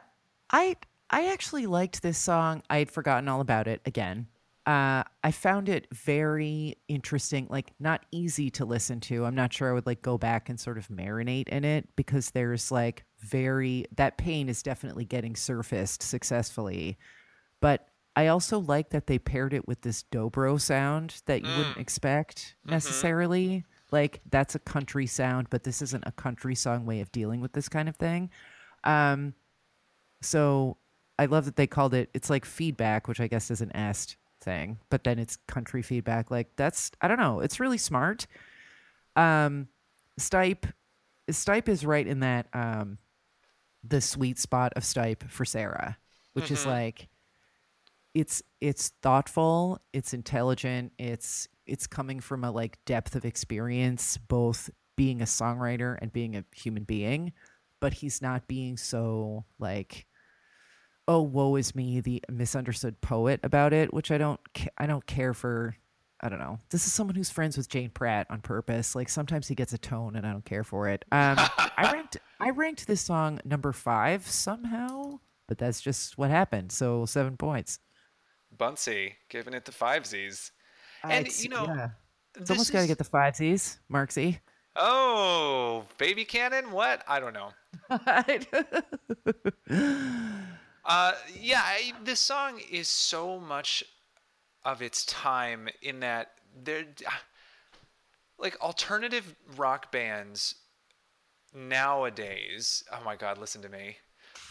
I 0.51 0.77
I 1.11 1.27
actually 1.27 1.67
liked 1.67 2.03
this 2.03 2.19
song. 2.19 2.63
I 2.69 2.79
had 2.79 2.91
forgotten 2.91 3.29
all 3.29 3.41
about 3.41 3.69
it 3.69 3.81
again. 3.87 4.27
Uh, 4.69 5.03
I 5.25 5.31
found 5.31 5.71
it 5.71 5.87
very 5.95 6.77
interesting, 6.89 7.47
like 7.49 7.73
not 7.81 8.05
easy 8.13 8.51
to 8.51 8.67
listen 8.67 9.01
to. 9.01 9.25
I'm 9.25 9.35
not 9.35 9.51
sure 9.51 9.71
I 9.71 9.73
would 9.73 9.87
like 9.87 10.03
go 10.03 10.19
back 10.19 10.51
and 10.51 10.61
sort 10.61 10.77
of 10.77 10.89
marinate 10.89 11.49
in 11.49 11.65
it 11.65 11.89
because 11.97 12.33
there's 12.33 12.71
like 12.71 13.07
very 13.19 13.87
that 13.97 14.19
pain 14.19 14.51
is 14.51 14.63
definitely 14.63 15.07
getting 15.07 15.37
surfaced 15.37 16.03
successfully. 16.03 16.99
But 17.63 17.89
I 18.15 18.27
also 18.27 18.59
like 18.59 18.91
that 18.91 19.07
they 19.07 19.19
paired 19.19 19.55
it 19.55 19.67
with 19.67 19.81
this 19.81 20.05
dobro 20.13 20.61
sound 20.61 21.23
that 21.25 21.41
you 21.43 21.49
wouldn't 21.57 21.79
expect 21.79 22.55
necessarily. 22.67 23.65
Like 23.91 24.21
that's 24.29 24.55
a 24.55 24.59
country 24.59 25.07
sound, 25.07 25.47
but 25.49 25.65
this 25.65 25.81
isn't 25.81 26.05
a 26.07 26.13
country 26.13 26.55
song 26.55 26.85
way 26.85 27.01
of 27.01 27.11
dealing 27.11 27.41
with 27.41 27.55
this 27.55 27.71
kind 27.71 27.89
of 27.89 27.97
thing. 27.97 28.29
Um, 28.85 29.33
so 30.21 30.77
I 31.19 31.25
love 31.25 31.47
that 31.47 31.57
they 31.57 31.67
called 31.67 31.95
it. 31.95 32.11
It's 32.13 32.29
like 32.29 32.45
feedback, 32.45 33.09
which 33.09 33.19
I 33.19 33.29
guess 33.29 33.51
isn't 33.51 33.75
est 33.75 34.19
thing, 34.49 34.79
but 34.89 35.05
then 35.05 35.19
it's 35.19 35.37
country 35.47 35.83
feedback. 35.83 36.31
Like 36.31 36.49
that's 36.57 36.91
I 37.03 37.09
don't 37.09 37.19
know. 37.19 37.41
It's 37.41 37.61
really 37.61 37.77
smart. 37.77 38.27
Um, 39.15 39.69
Stipe, 40.19 40.73
Stipe 41.31 41.69
is 41.69 41.85
right 41.85 42.07
in 42.07 42.21
that 42.21 42.47
um, 42.55 42.97
the 43.85 44.01
sweet 44.01 44.39
spot 44.39 44.73
of 44.75 44.85
Stipe 44.85 45.29
for 45.31 45.45
Sarah, 45.45 45.99
which 46.33 46.51
is 46.51 46.65
like 46.65 47.09
it's 48.15 48.43
it's 48.61 48.89
thoughtful, 49.03 49.81
it's 49.93 50.15
intelligent, 50.15 50.93
it's 50.99 51.47
it's 51.67 51.87
coming 51.87 52.21
from 52.21 52.43
a 52.43 52.51
like 52.51 52.79
depth 52.87 53.15
of 53.15 53.27
experience, 53.27 54.17
both 54.17 54.71
being 54.97 55.21
a 55.21 55.27
songwriter 55.27 55.99
and 56.01 56.13
being 56.13 56.37
a 56.37 56.45
human 56.57 56.85
being, 56.85 57.33
but 57.81 57.93
he's 57.93 58.23
not 58.23 58.49
being 58.49 58.77
so 58.79 59.45
like 59.59 60.07
oh 61.09 61.23
woe 61.23 61.57
is 61.57 61.75
me 61.75 62.01
the 62.01 62.23
misunderstood 62.31 63.01
poet 63.01 63.41
about 63.43 63.73
it 63.73 63.93
which 63.93 64.11
i 64.11 64.19
don't 64.19 64.41
i 64.79 64.87
don't 64.87 65.07
care 65.07 65.35
for 65.35 65.75
i 66.21 66.29
don't 66.29 66.39
know 66.39 66.59
this 66.71 66.87
is 66.87 66.93
someone 66.93 67.17
who's 67.17 67.31
friends 67.31 67.57
with 67.57 67.69
jane 67.69 67.91
pratt 67.91 68.27
on 68.31 68.41
purpose 68.41 68.95
like 68.95 69.09
sometimes 69.09 69.49
he 69.49 69.55
gets 69.55 69.73
a 69.73 69.79
tone 69.79 70.15
and 70.17 70.27
i 70.27 70.33
don't 70.33 70.45
care 70.45 70.65
for 70.65 70.89
it 70.89 71.05
um 71.11 71.37
i 71.77 71.89
ranked 71.93 72.17
i 72.41 72.51
ranked 72.51 72.87
this 72.87 73.01
song 73.01 73.41
number 73.45 73.73
five 73.73 74.27
somehow 74.27 75.19
but 75.49 75.59
that's 75.59 75.81
just 75.81 76.17
what 76.19 76.31
happened 76.31 76.71
so 76.71 77.05
seven 77.07 77.37
points 77.37 77.79
Bunsey 78.57 79.13
giving 79.29 79.53
it 79.53 79.67
the 79.67 79.73
five 79.73 80.07
Z's. 80.07 80.53
Uh, 81.05 81.09
And 81.09 81.27
it's- 81.27 81.45
you 81.45 81.51
know, 81.51 81.67
yeah. 81.67 81.89
this 82.35 82.49
someone's 82.49 82.71
got 82.71 82.81
to 82.81 82.87
get 82.87 82.97
the 82.99 83.05
five 83.05 83.37
z's 83.37 83.79
marksy 83.93 84.39
Oh, 84.81 85.87
baby 85.99 86.25
cannon? 86.25 86.71
What? 86.71 87.03
I 87.09 87.19
don't 87.19 87.33
know. 87.35 87.51
Uh, 90.89 91.13
yeah, 91.39 91.61
I, 91.63 91.93
this 92.03 92.19
song 92.19 92.61
is 92.71 92.89
so 92.89 93.39
much 93.39 93.85
of 94.65 94.81
its 94.81 95.05
time 95.05 95.69
in 95.83 96.01
that 96.01 96.31
there, 96.65 96.87
like 98.39 98.59
alternative 98.63 99.37
rock 99.55 99.93
bands 99.93 100.55
nowadays. 101.55 102.85
Oh 102.91 103.03
my 103.05 103.17
God, 103.17 103.37
listen 103.37 103.61
to 103.63 103.69
me. 103.69 103.99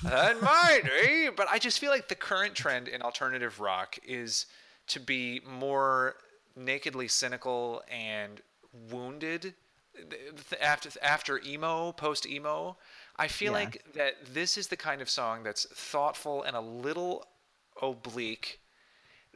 And 0.03 0.39
my 0.39 0.81
day, 0.83 1.29
but 1.35 1.47
I 1.49 1.57
just 1.57 1.79
feel 1.79 1.89
like 1.89 2.07
the 2.07 2.15
current 2.15 2.53
trend 2.53 2.88
in 2.88 3.01
alternative 3.01 3.59
rock 3.59 3.97
is 4.05 4.45
to 4.89 4.99
be 4.99 5.41
more 5.43 6.17
nakedly 6.55 7.07
cynical 7.07 7.81
and 7.89 8.41
wounded 8.91 9.55
after 10.61 10.89
after 11.01 11.41
emo, 11.43 11.91
post 11.93 12.27
emo. 12.27 12.77
I 13.20 13.28
feel 13.28 13.53
Yeah. 13.53 13.59
like 13.59 13.84
that 13.93 14.13
this 14.34 14.57
is 14.57 14.68
the 14.68 14.78
kind 14.78 15.01
of 15.01 15.09
song 15.09 15.43
that's 15.43 15.65
thoughtful 15.74 16.43
and 16.43 16.55
a 16.55 16.61
little 16.61 17.26
oblique 17.82 18.59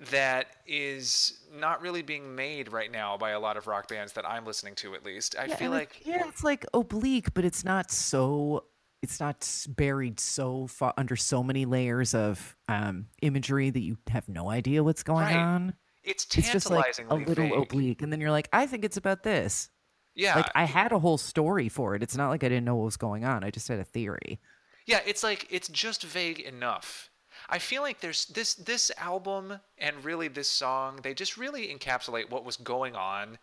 that 0.09 0.47
is 0.65 1.43
not 1.53 1.81
really 1.81 2.01
being 2.01 2.35
made 2.35 2.71
right 2.71 2.91
now 2.91 3.17
by 3.17 3.31
a 3.31 3.39
lot 3.39 3.57
of 3.57 3.67
rock 3.67 3.87
bands 3.87 4.13
that 4.13 4.27
I'm 4.27 4.45
listening 4.45 4.75
to 4.75 4.95
at 4.95 5.03
least. 5.05 5.35
I 5.37 5.45
Yeah, 5.45 5.55
feel 5.55 5.73
it- 5.73 5.77
like 5.77 6.01
yeah, 6.05 6.27
it's 6.27 6.43
like 6.43 6.65
oblique, 6.73 7.33
but 7.33 7.45
it's 7.45 7.63
not 7.63 7.91
so. 7.91 8.65
It's 9.03 9.19
not 9.19 9.65
buried 9.67 10.19
so 10.19 10.67
far 10.67 10.93
under 10.95 11.15
so 11.15 11.41
many 11.41 11.65
layers 11.65 12.13
of 12.13 12.55
um, 12.67 13.07
imagery 13.23 13.71
that 13.71 13.79
you 13.79 13.97
have 14.09 14.29
no 14.29 14.47
idea 14.51 14.83
what's 14.83 15.01
going 15.03 15.25
Right. 15.25 15.35
on. 15.35 15.73
it's 16.03 16.23
It's 16.35 16.51
just 16.51 16.69
like 16.69 16.79
a 16.91 16.93
tantalizingly 16.93 17.25
little 17.25 17.49
vague. 17.49 17.57
oblique, 17.71 18.01
and 18.03 18.11
then 18.13 18.19
you're 18.21 18.31
like, 18.31 18.47
I 18.53 18.65
think 18.67 18.83
it's 18.85 18.97
about 18.97 19.21
this. 19.23 19.69
Yeah, 20.15 20.35
Like 20.35 20.51
I 20.55 20.65
had 20.65 20.91
a 20.91 20.99
whole 20.99 21.17
story 21.17 21.69
for 21.69 21.95
it. 21.95 22.03
It's 22.03 22.17
not 22.17 22.29
like 22.29 22.43
I 22.43 22.49
didn't 22.49 22.65
know 22.65 22.75
what 22.75 22.85
was 22.85 22.97
going 22.97 23.23
on. 23.23 23.43
I 23.43 23.49
just 23.49 23.67
had 23.67 23.79
a 23.79 23.83
theory. 23.83 24.39
Yeah, 24.85 24.99
it's 25.05 25.23
like 25.23 25.47
it's 25.49 25.67
just 25.69 26.03
vague 26.03 26.39
enough. 26.39 27.09
I 27.49 27.59
feel 27.59 27.81
like 27.81 28.01
there's 28.01 28.25
this 28.25 28.55
this 28.55 28.91
album 28.97 29.59
and 29.77 30.03
really 30.03 30.27
this 30.27 30.49
song, 30.49 30.99
they 31.03 31.13
just 31.13 31.37
really 31.37 31.67
encapsulate 31.67 32.29
what 32.29 32.45
was 32.45 32.57
going 32.57 32.95
on 32.95 33.37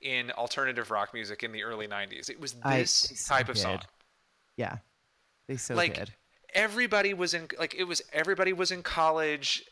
in 0.00 0.30
alternative 0.32 0.90
rock 0.90 1.14
music 1.14 1.42
in 1.42 1.52
the 1.52 1.62
early 1.62 1.88
90s. 1.88 2.28
It 2.28 2.40
was 2.40 2.54
this 2.54 3.02
they 3.02 3.14
so 3.14 3.34
type 3.34 3.48
of 3.48 3.58
song. 3.58 3.80
Yeah, 4.56 4.78
they 5.46 5.56
so 5.56 5.74
like 5.74 5.94
did. 5.94 6.14
everybody 6.54 7.14
was 7.14 7.34
in 7.34 7.48
like 7.58 7.74
it 7.74 7.84
was 7.84 8.02
everybody 8.12 8.52
was 8.52 8.70
in 8.70 8.82
college 8.82 9.64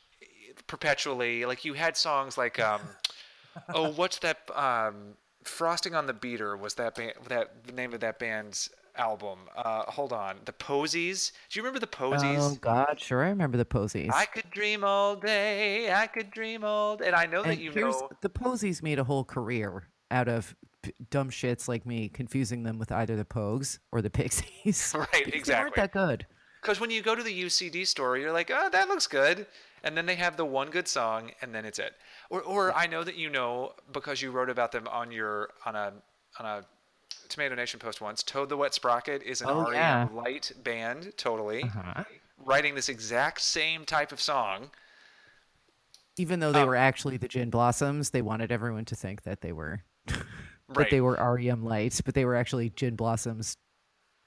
perpetually. 0.66 1.44
Like 1.44 1.64
you 1.64 1.74
had 1.74 1.96
songs 1.96 2.36
like 2.36 2.58
um 2.60 2.80
oh, 3.74 3.92
what's 3.92 4.18
that 4.18 4.38
um 4.54 5.14
Frosting 5.44 5.94
on 5.94 6.06
the 6.06 6.12
Beater 6.12 6.56
was 6.56 6.74
that 6.74 6.94
band 6.94 7.14
that 7.28 7.64
the 7.66 7.72
name 7.72 7.92
of 7.92 8.00
that 8.00 8.18
band's 8.18 8.70
album. 8.96 9.38
Uh 9.56 9.84
hold 9.90 10.12
on. 10.12 10.38
The 10.44 10.52
Posies. 10.52 11.32
Do 11.50 11.58
you 11.58 11.62
remember 11.62 11.80
the 11.80 11.86
Posies? 11.86 12.38
Oh 12.38 12.56
God, 12.60 13.00
sure, 13.00 13.22
I 13.24 13.28
remember 13.28 13.56
the 13.56 13.64
posies. 13.64 14.10
I 14.14 14.26
could 14.26 14.50
dream 14.50 14.84
all 14.84 15.16
day. 15.16 15.92
I 15.92 16.06
could 16.06 16.30
dream 16.30 16.64
all 16.64 16.96
day. 16.96 17.06
And 17.06 17.16
I 17.16 17.26
know 17.26 17.42
that 17.42 17.52
and 17.52 17.60
you 17.60 17.72
know. 17.74 18.08
the 18.20 18.28
posies 18.28 18.82
made 18.82 18.98
a 18.98 19.04
whole 19.04 19.24
career 19.24 19.88
out 20.10 20.28
of 20.28 20.54
p- 20.82 20.92
dumb 21.10 21.30
shits 21.30 21.68
like 21.68 21.86
me 21.86 22.08
confusing 22.08 22.62
them 22.62 22.78
with 22.78 22.92
either 22.92 23.16
the 23.16 23.24
Pogues 23.24 23.78
or 23.90 24.02
the 24.02 24.10
Pixies. 24.10 24.94
Right, 24.96 25.24
because 25.24 25.48
They 25.48 25.54
weren't 25.54 25.74
that 25.74 25.92
good. 25.92 26.26
Because 26.60 26.78
when 26.78 26.90
you 26.90 27.02
go 27.02 27.16
to 27.16 27.22
the 27.22 27.42
UCD 27.42 27.86
store, 27.86 28.16
you're 28.16 28.32
like, 28.32 28.50
oh, 28.54 28.68
that 28.70 28.88
looks 28.88 29.08
good. 29.08 29.46
And 29.82 29.96
then 29.96 30.06
they 30.06 30.14
have 30.14 30.36
the 30.36 30.44
one 30.44 30.70
good 30.70 30.86
song, 30.86 31.32
and 31.40 31.52
then 31.52 31.64
it's 31.64 31.80
it. 31.80 31.94
Or, 32.32 32.40
or 32.40 32.72
I 32.74 32.86
know 32.86 33.04
that 33.04 33.16
you 33.16 33.28
know 33.28 33.74
because 33.92 34.22
you 34.22 34.30
wrote 34.30 34.48
about 34.48 34.72
them 34.72 34.88
on 34.88 35.12
your 35.12 35.50
on 35.66 35.76
a 35.76 35.92
on 36.40 36.46
a 36.46 36.64
Tomato 37.28 37.54
Nation 37.54 37.78
post 37.78 38.00
once. 38.00 38.22
Toad 38.22 38.48
the 38.48 38.56
Wet 38.56 38.72
Sprocket 38.72 39.22
is 39.22 39.42
an 39.42 39.48
Oh, 39.50 39.64
REM 39.70 39.74
yeah. 39.74 40.08
light 40.10 40.50
band, 40.64 41.12
totally 41.18 41.64
Uh-huh. 41.64 42.04
writing 42.38 42.74
this 42.74 42.88
exact 42.88 43.42
same 43.42 43.84
type 43.84 44.12
of 44.12 44.20
song. 44.20 44.70
Even 46.16 46.40
though 46.40 46.52
they 46.52 46.62
Um, 46.62 46.68
were 46.68 46.76
actually 46.76 47.18
the 47.18 47.28
Gin 47.28 47.50
Blossoms, 47.50 48.10
they 48.10 48.22
wanted 48.22 48.50
everyone 48.50 48.86
to 48.86 48.96
think 48.96 49.24
that 49.24 49.42
they 49.42 49.52
were 49.52 49.82
that 50.06 50.24
Right. 50.68 50.90
they 50.90 51.02
were 51.02 51.16
REM 51.16 51.62
lights, 51.66 52.00
but 52.00 52.14
they 52.14 52.24
were 52.24 52.34
actually 52.34 52.70
Gin 52.70 52.96
Blossoms 52.96 53.58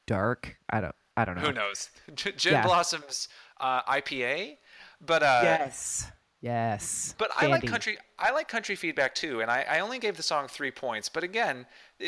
Dark. 0.06 0.58
I 0.70 0.80
don't. 0.80 0.96
I 1.18 1.26
don't 1.26 1.36
know. 1.38 1.42
Who 1.42 1.54
knows? 1.54 1.90
Gin 2.14 2.36
Yeah. 2.54 2.62
Blossoms 2.62 3.30
uh, 3.60 3.82
IPA, 3.84 4.58
but 5.02 5.24
uh, 5.24 5.40
Yes. 5.42 6.12
Yes. 6.42 7.16
But 7.18 7.32
I 7.36 7.48
like 7.48 7.66
country. 7.66 7.98
I 8.20 8.32
like 8.32 8.48
country 8.48 8.76
feedback 8.76 9.16
too, 9.16 9.42
and 9.42 9.50
I, 9.50 9.66
I 9.68 9.80
only 9.80 10.00
gave 10.00 10.18
the 10.18 10.24
song 10.24 10.48
three 10.48 10.72
points. 10.72 11.10
But 11.10 11.24
again, 11.24 11.66
uh, 12.00 12.08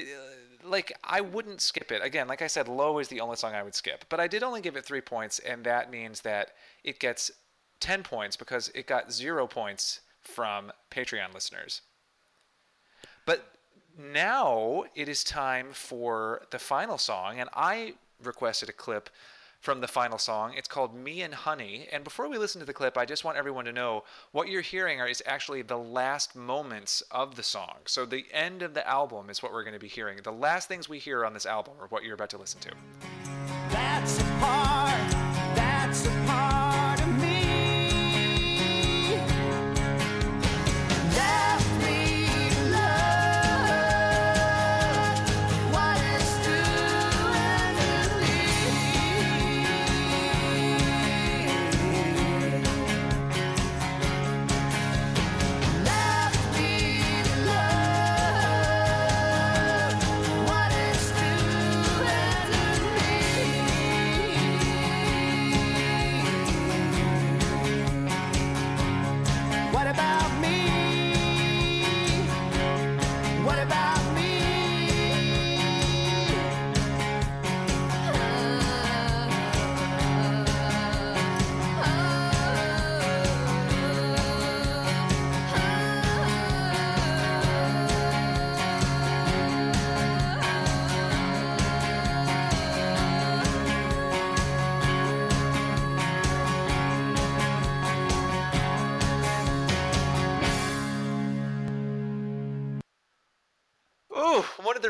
like 0.64 0.94
I 1.04 1.22
wouldn't 1.22 1.62
skip 1.62 1.92
it. 1.92 2.04
Again, 2.04 2.28
like 2.28 2.42
I 2.42 2.48
said, 2.48 2.68
"Low" 2.68 3.00
is 3.00 3.08
the 3.08 3.22
only 3.22 3.36
song 3.36 3.56
I 3.56 3.64
would 3.64 3.76
skip. 3.76 4.06
But 4.10 4.20
I 4.20 4.28
did 4.28 4.44
only 4.44 4.62
give 4.62 4.76
it 4.76 4.86
three 4.86 5.02
points, 5.02 5.40
and 5.40 5.64
that 5.64 5.90
means 5.90 6.22
that 6.22 6.52
it 6.84 7.00
gets 7.00 7.32
ten 7.80 8.04
points 8.04 8.36
because 8.36 8.70
it 8.76 8.86
got 8.86 9.12
zero 9.12 9.48
points 9.48 10.02
from 10.22 10.72
Patreon 10.92 11.34
listeners. 11.34 11.82
But 13.26 13.54
now 13.98 14.84
it 14.96 15.10
is 15.10 15.24
time 15.24 15.70
for 15.72 16.44
the 16.52 16.60
final 16.60 16.98
song, 16.98 17.40
and 17.40 17.50
I 17.56 17.96
requested 18.22 18.70
a 18.70 18.74
clip 18.74 19.10
from 19.60 19.82
the 19.82 19.88
final 19.88 20.18
song. 20.18 20.54
It's 20.56 20.68
called 20.68 20.96
Me 20.96 21.22
in 21.22 21.32
Honey. 21.32 21.88
And 21.92 22.04
before 22.04 22.30
we 22.30 22.38
listen 22.38 22.60
to 22.60 22.66
the 22.66 22.74
clip, 22.74 22.98
I 22.98 23.06
just 23.06 23.24
want 23.24 23.38
everyone 23.38 23.66
to 23.66 23.72
know 23.72 24.04
what 24.32 24.48
you're 24.48 24.62
hearing 24.62 25.00
is 25.00 25.24
actually 25.26 25.62
the 25.62 25.78
last 25.78 26.36
moments 26.36 27.02
of 27.12 27.36
the 27.36 27.44
song. 27.44 27.78
So 27.86 28.06
the 28.06 28.26
end 28.32 28.62
of 28.62 28.74
the 28.74 28.88
album 28.88 29.30
is 29.30 29.42
what 29.42 29.52
we're 29.52 29.64
going 29.64 29.74
to 29.74 29.80
be 29.80 29.88
hearing. 29.88 30.20
The 30.24 30.32
last 30.32 30.68
things 30.68 30.88
we 30.88 31.00
hear 31.00 31.26
on 31.26 31.34
this 31.34 31.46
album 31.46 31.74
are 31.80 31.88
what 31.88 32.04
you're 32.04 32.16
about 32.16 32.30
to 32.32 32.38
listen 32.38 32.62
to. 32.62 32.72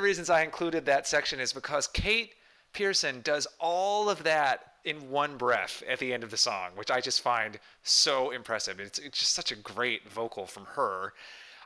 Reasons 0.08 0.30
I 0.30 0.44
included 0.44 0.86
that 0.86 1.06
section 1.06 1.42
is 1.42 1.52
because 1.52 1.86
Kate 1.90 2.32
Pierson 2.72 3.20
does 3.26 3.46
all 3.60 4.10
of 4.10 4.24
that 4.24 4.76
in 4.86 5.10
one 5.10 5.36
breath 5.36 5.84
at 5.86 6.00
the 6.00 6.14
end 6.14 6.24
of 6.24 6.32
the 6.32 6.38
song, 6.38 6.70
which 6.76 6.90
I 6.90 7.02
just 7.02 7.20
find 7.20 7.60
so 7.84 8.32
impressive. 8.32 8.80
It's, 8.80 9.00
it's 9.00 9.20
just 9.20 9.34
such 9.34 9.52
a 9.52 9.58
great 9.58 10.10
vocal 10.10 10.46
from 10.46 10.64
her. 10.64 11.12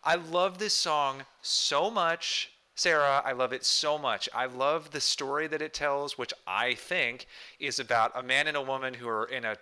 I 0.03 0.15
love 0.15 0.57
this 0.57 0.73
song 0.73 1.21
so 1.43 1.91
much. 1.91 2.49
Sarah, 2.73 3.21
I 3.23 3.33
love 3.33 3.53
it 3.53 3.63
so 3.63 3.99
much. 3.99 4.27
I 4.33 4.47
love 4.47 4.89
the 4.89 5.01
story 5.01 5.45
that 5.45 5.61
it 5.61 5.75
tells, 5.75 6.17
which 6.17 6.33
I 6.47 6.73
think 6.73 7.27
is 7.59 7.79
about 7.79 8.11
a 8.15 8.23
man 8.23 8.47
and 8.47 8.57
a 8.57 8.61
woman 8.63 8.95
who 8.95 9.07
are 9.07 9.25
in 9.25 9.45
a 9.45 9.57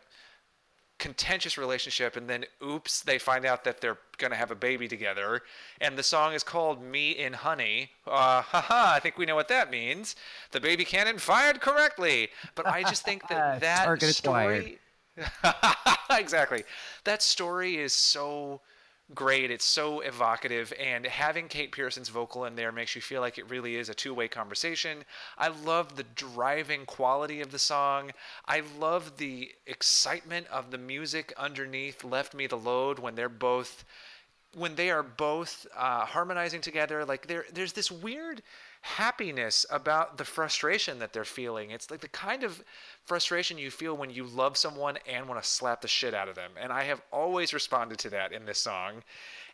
contentious 0.99 1.57
relationship 1.57 2.15
and 2.15 2.29
then 2.29 2.45
oops 2.63 3.01
they 3.01 3.17
find 3.17 3.45
out 3.45 3.63
that 3.63 3.81
they're 3.81 3.97
going 4.17 4.31
to 4.31 4.37
have 4.37 4.51
a 4.51 4.55
baby 4.55 4.87
together. 4.87 5.41
And 5.81 5.97
the 5.97 6.03
song 6.03 6.33
is 6.33 6.43
called 6.43 6.83
me 6.83 7.11
in 7.11 7.33
honey. 7.33 7.89
Uh 8.05 8.41
haha 8.41 8.93
i 8.93 8.99
think 8.99 9.17
we 9.17 9.25
know 9.25 9.35
what 9.35 9.47
that 9.47 9.71
means. 9.71 10.15
The 10.51 10.59
baby 10.59 10.85
cannon 10.85 11.17
fired 11.17 11.61
correctly. 11.61 12.29
But 12.55 12.67
i 12.67 12.83
just 12.83 13.03
think 13.03 13.27
that 13.29 13.59
that 13.61 14.01
story 14.01 14.79
exactly. 16.11 16.63
That 17.03 17.21
story 17.21 17.77
is 17.77 17.93
so 17.93 18.61
great. 19.15 19.49
It's 19.49 19.65
so 19.65 20.01
evocative 20.01 20.71
and 20.79 21.05
having 21.05 21.47
kate 21.47 21.71
pierson's 21.71 22.09
vocal 22.09 22.45
in 22.45 22.55
there 22.55 22.71
makes 22.71 22.95
you 22.95 23.01
feel 23.01 23.21
like 23.21 23.37
it 23.37 23.49
really 23.49 23.75
is 23.75 23.89
a 23.89 23.93
two-way 23.93 24.27
conversation. 24.27 25.03
I 25.37 25.47
love 25.47 25.95
the 25.95 26.05
driving 26.15 26.85
quality 26.85 27.41
of 27.41 27.51
the 27.51 27.59
song. 27.59 28.11
I 28.47 28.61
love 28.79 29.17
the 29.17 29.51
excitement 29.65 30.47
of 30.47 30.71
the 30.71 30.77
music 30.77 31.33
underneath 31.37 32.03
left 32.03 32.33
me 32.33 32.47
the 32.47 32.57
load 32.57 32.99
when 32.99 33.15
they're 33.15 33.29
both 33.29 33.83
when 34.55 34.73
they 34.73 34.89
are 34.89 35.03
both 35.03 35.67
uh, 35.77 36.05
harmonizing 36.05 36.61
together. 36.61 37.05
Like 37.05 37.27
there 37.27 37.45
there's 37.53 37.73
this 37.73 37.91
weird 37.91 38.41
happiness 38.81 39.65
about 39.69 40.17
the 40.17 40.25
frustration 40.25 40.99
that 40.99 41.11
they're 41.13 41.25
feeling. 41.25 41.71
It's 41.71 41.91
like 41.91 41.99
the 42.01 42.07
kind 42.07 42.43
of 42.43 42.63
frustration 43.05 43.57
you 43.57 43.71
feel 43.71 43.95
when 43.95 44.09
you 44.09 44.23
love 44.23 44.55
someone 44.57 44.97
and 45.07 45.27
want 45.27 45.41
to 45.41 45.47
slap 45.49 45.81
the 45.81 45.87
shit 45.87 46.13
out 46.13 46.29
of 46.29 46.35
them 46.35 46.51
and 46.59 46.71
i 46.71 46.83
have 46.83 47.01
always 47.11 47.53
responded 47.53 47.97
to 47.99 48.09
that 48.11 48.31
in 48.31 48.45
this 48.45 48.59
song. 48.59 49.03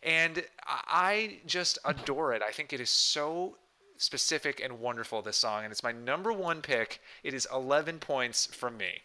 And 0.03 0.45
I- 0.67 1.39
just 1.45 1.79
adore 1.85 2.33
it. 2.33 2.43
I 2.43 2.51
think 2.51 2.71
it 2.73 2.79
is 2.79 2.89
so 2.89 3.57
specific 3.97 4.59
and 4.59 4.79
wonderful 4.79 5.21
this 5.21 5.37
song 5.37 5.63
and 5.63 5.71
it's 5.71 5.83
my 5.83 5.91
number 5.91 6.31
one 6.31 6.61
pick. 6.61 6.99
It 7.23 7.33
is 7.33 7.47
11 7.51 7.99
points 7.99 8.45
from 8.45 8.77
me. 8.77 9.01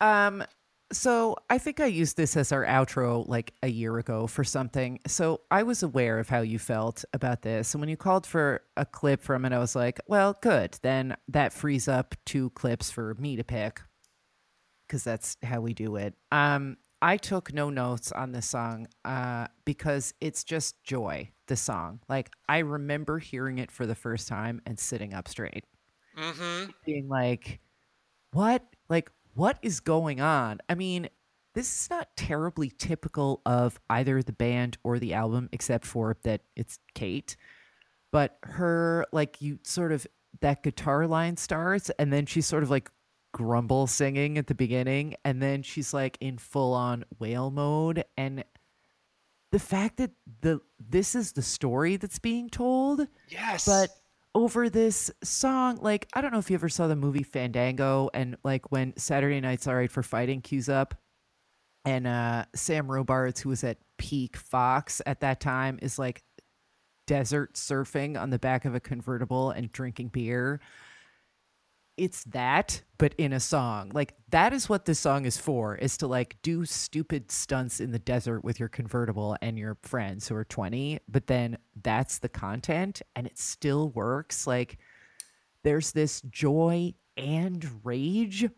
Um, 0.00 0.44
so 0.92 1.36
I 1.50 1.58
think 1.58 1.80
I 1.80 1.86
used 1.86 2.16
this 2.16 2.36
as 2.36 2.52
our 2.52 2.64
outro 2.64 3.26
like 3.26 3.54
a 3.62 3.68
year 3.68 3.98
ago 3.98 4.26
for 4.26 4.44
something. 4.44 5.00
So 5.06 5.40
I 5.50 5.64
was 5.64 5.82
aware 5.82 6.18
of 6.18 6.28
how 6.28 6.40
you 6.40 6.58
felt 6.58 7.04
about 7.12 7.42
this. 7.42 7.74
And 7.74 7.80
when 7.80 7.88
you 7.88 7.96
called 7.96 8.26
for 8.26 8.62
a 8.76 8.86
clip 8.86 9.22
from 9.22 9.44
it, 9.44 9.52
I 9.52 9.58
was 9.58 9.74
like, 9.74 10.00
well, 10.06 10.38
good. 10.40 10.78
Then 10.82 11.16
that 11.28 11.52
frees 11.52 11.88
up 11.88 12.14
two 12.24 12.50
clips 12.50 12.90
for 12.90 13.14
me 13.14 13.36
to 13.36 13.44
pick 13.44 13.80
because 14.86 15.02
that's 15.02 15.36
how 15.42 15.60
we 15.60 15.74
do 15.74 15.96
it. 15.96 16.14
Um, 16.30 16.76
I 17.02 17.16
took 17.16 17.52
no 17.52 17.68
notes 17.68 18.12
on 18.12 18.32
this 18.32 18.46
song 18.46 18.86
uh, 19.04 19.48
because 19.64 20.14
it's 20.20 20.44
just 20.44 20.82
joy, 20.82 21.30
the 21.46 21.56
song. 21.56 22.00
Like, 22.08 22.30
I 22.48 22.58
remember 22.58 23.18
hearing 23.18 23.58
it 23.58 23.70
for 23.70 23.86
the 23.86 23.94
first 23.94 24.28
time 24.28 24.62
and 24.64 24.78
sitting 24.78 25.12
up 25.12 25.28
straight. 25.28 25.64
Mm-hmm. 26.16 26.70
Being 26.86 27.08
like, 27.08 27.60
what? 28.32 28.64
Like, 28.88 29.10
what 29.36 29.58
is 29.62 29.80
going 29.80 30.20
on? 30.20 30.58
I 30.68 30.74
mean, 30.74 31.08
this 31.54 31.82
is 31.82 31.90
not 31.90 32.08
terribly 32.16 32.70
typical 32.70 33.40
of 33.46 33.78
either 33.88 34.22
the 34.22 34.32
band 34.32 34.78
or 34.82 34.98
the 34.98 35.14
album, 35.14 35.48
except 35.52 35.86
for 35.86 36.16
that 36.24 36.42
it's 36.56 36.78
Kate. 36.94 37.36
But 38.12 38.38
her, 38.42 39.06
like, 39.12 39.40
you 39.40 39.58
sort 39.62 39.92
of, 39.92 40.06
that 40.40 40.62
guitar 40.62 41.06
line 41.06 41.36
starts, 41.36 41.90
and 41.98 42.12
then 42.12 42.26
she's 42.26 42.46
sort 42.46 42.62
of 42.62 42.70
like 42.70 42.90
grumble 43.32 43.86
singing 43.86 44.36
at 44.36 44.46
the 44.48 44.54
beginning, 44.54 45.14
and 45.24 45.42
then 45.42 45.62
she's 45.62 45.94
like 45.94 46.18
in 46.20 46.36
full 46.36 46.74
on 46.74 47.04
whale 47.18 47.50
mode. 47.50 48.04
And 48.18 48.44
the 49.52 49.58
fact 49.58 49.96
that 49.96 50.10
the 50.42 50.60
this 50.78 51.14
is 51.14 51.32
the 51.32 51.42
story 51.42 51.96
that's 51.96 52.18
being 52.18 52.50
told 52.50 53.06
yes 53.28 53.64
but 53.64 53.88
over 54.36 54.68
this 54.68 55.10
song 55.24 55.78
like 55.80 56.06
i 56.12 56.20
don't 56.20 56.30
know 56.30 56.38
if 56.38 56.50
you 56.50 56.54
ever 56.56 56.68
saw 56.68 56.86
the 56.86 56.94
movie 56.94 57.22
fandango 57.22 58.10
and 58.12 58.36
like 58.44 58.70
when 58.70 58.94
saturday 58.98 59.40
night's 59.40 59.66
all 59.66 59.74
right 59.74 59.90
for 59.90 60.02
fighting 60.02 60.42
cues 60.42 60.68
up 60.68 60.94
and 61.86 62.06
uh 62.06 62.44
sam 62.54 62.86
robards 62.92 63.40
who 63.40 63.48
was 63.48 63.64
at 63.64 63.78
peak 63.96 64.36
fox 64.36 65.00
at 65.06 65.20
that 65.20 65.40
time 65.40 65.78
is 65.80 65.98
like 65.98 66.22
desert 67.06 67.54
surfing 67.54 68.20
on 68.20 68.28
the 68.28 68.38
back 68.38 68.66
of 68.66 68.74
a 68.74 68.80
convertible 68.80 69.52
and 69.52 69.72
drinking 69.72 70.08
beer 70.08 70.60
it's 71.96 72.24
that 72.24 72.82
but 72.98 73.14
in 73.18 73.32
a 73.32 73.40
song. 73.40 73.90
Like 73.94 74.14
that 74.30 74.52
is 74.52 74.68
what 74.68 74.84
this 74.84 74.98
song 74.98 75.24
is 75.26 75.36
for 75.36 75.76
is 75.76 75.96
to 75.98 76.06
like 76.06 76.36
do 76.42 76.64
stupid 76.64 77.30
stunts 77.30 77.80
in 77.80 77.92
the 77.92 77.98
desert 77.98 78.44
with 78.44 78.58
your 78.58 78.68
convertible 78.68 79.36
and 79.42 79.58
your 79.58 79.76
friends 79.82 80.28
who 80.28 80.34
are 80.34 80.44
20 80.44 81.00
but 81.08 81.26
then 81.26 81.58
that's 81.82 82.18
the 82.18 82.28
content 82.28 83.02
and 83.14 83.26
it 83.26 83.38
still 83.38 83.90
works. 83.90 84.46
Like 84.46 84.78
there's 85.62 85.92
this 85.92 86.20
joy 86.22 86.94
and 87.16 87.80
rage 87.84 88.48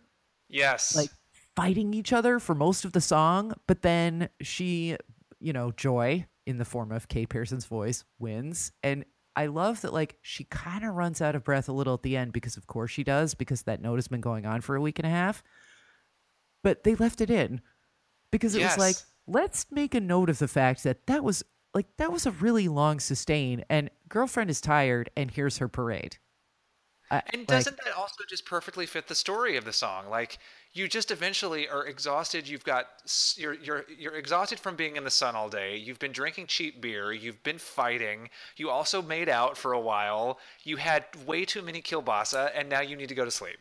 yes. 0.48 0.96
like 0.96 1.10
fighting 1.58 1.92
each 1.92 2.12
other 2.12 2.38
for 2.38 2.54
most 2.54 2.84
of 2.84 2.92
the 2.92 3.00
song, 3.00 3.52
but 3.66 3.82
then 3.82 4.28
she, 4.40 4.96
you 5.40 5.52
know, 5.52 5.72
Joy 5.72 6.24
in 6.46 6.56
the 6.56 6.64
form 6.64 6.92
of 6.92 7.08
Kate 7.08 7.28
Pierson's 7.28 7.66
voice 7.66 8.04
wins. 8.20 8.70
And 8.84 9.04
I 9.38 9.46
love 9.46 9.82
that 9.82 9.92
like 9.92 10.16
she 10.20 10.44
kind 10.44 10.84
of 10.84 10.94
runs 10.94 11.20
out 11.20 11.36
of 11.36 11.44
breath 11.44 11.68
a 11.68 11.72
little 11.72 11.94
at 11.94 12.02
the 12.02 12.16
end 12.16 12.32
because 12.32 12.56
of 12.56 12.66
course 12.66 12.90
she 12.90 13.04
does 13.04 13.34
because 13.34 13.62
that 13.62 13.80
note 13.80 13.94
has 13.94 14.08
been 14.08 14.20
going 14.20 14.44
on 14.46 14.60
for 14.62 14.74
a 14.74 14.80
week 14.80 14.98
and 14.98 15.06
a 15.06 15.10
half. 15.10 15.44
But 16.64 16.82
they 16.82 16.96
left 16.96 17.20
it 17.20 17.30
in 17.30 17.60
because 18.32 18.56
it 18.56 18.60
Yes. 18.60 18.76
was 18.76 18.84
like 18.84 18.96
let's 19.28 19.66
make 19.70 19.94
a 19.94 20.00
note 20.00 20.28
of 20.28 20.38
the 20.40 20.48
fact 20.48 20.82
that 20.82 21.06
that 21.06 21.22
was 21.22 21.44
like 21.72 21.86
that 21.98 22.10
was 22.10 22.26
a 22.26 22.32
really 22.32 22.66
long 22.66 22.98
sustain 22.98 23.64
and 23.70 23.90
girlfriend 24.08 24.50
is 24.50 24.60
tired 24.60 25.08
and 25.16 25.30
here's 25.30 25.58
her 25.58 25.68
parade. 25.68 26.18
I- 27.10 27.22
And 27.32 27.46
doesn't 27.46 27.78
that 27.84 27.94
also 27.96 28.24
just 28.28 28.44
perfectly 28.44 28.86
fit 28.86 29.06
the 29.06 29.14
story 29.14 29.56
of 29.56 29.64
the 29.64 29.72
song? 29.72 30.10
Like 30.10 30.38
you 30.72 30.86
just 30.88 31.10
eventually 31.10 31.68
are 31.68 31.86
exhausted. 31.86 32.48
You've 32.48 32.64
got 32.64 32.86
you're 33.36 33.54
you're 33.54 33.84
you're 33.96 34.14
exhausted 34.14 34.60
from 34.60 34.76
being 34.76 34.96
in 34.96 35.04
the 35.04 35.10
sun 35.10 35.34
all 35.34 35.48
day. 35.48 35.76
You've 35.76 35.98
been 35.98 36.12
drinking 36.12 36.46
cheap 36.46 36.80
beer. 36.80 37.12
You've 37.12 37.42
been 37.42 37.58
fighting. 37.58 38.28
You 38.56 38.70
also 38.70 39.02
made 39.02 39.28
out 39.28 39.56
for 39.56 39.72
a 39.72 39.80
while. 39.80 40.38
You 40.62 40.76
had 40.76 41.04
way 41.26 41.44
too 41.44 41.62
many 41.62 41.80
kielbasa, 41.82 42.50
and 42.54 42.68
now 42.68 42.80
you 42.80 42.96
need 42.96 43.08
to 43.08 43.14
go 43.14 43.24
to 43.24 43.30
sleep. 43.30 43.56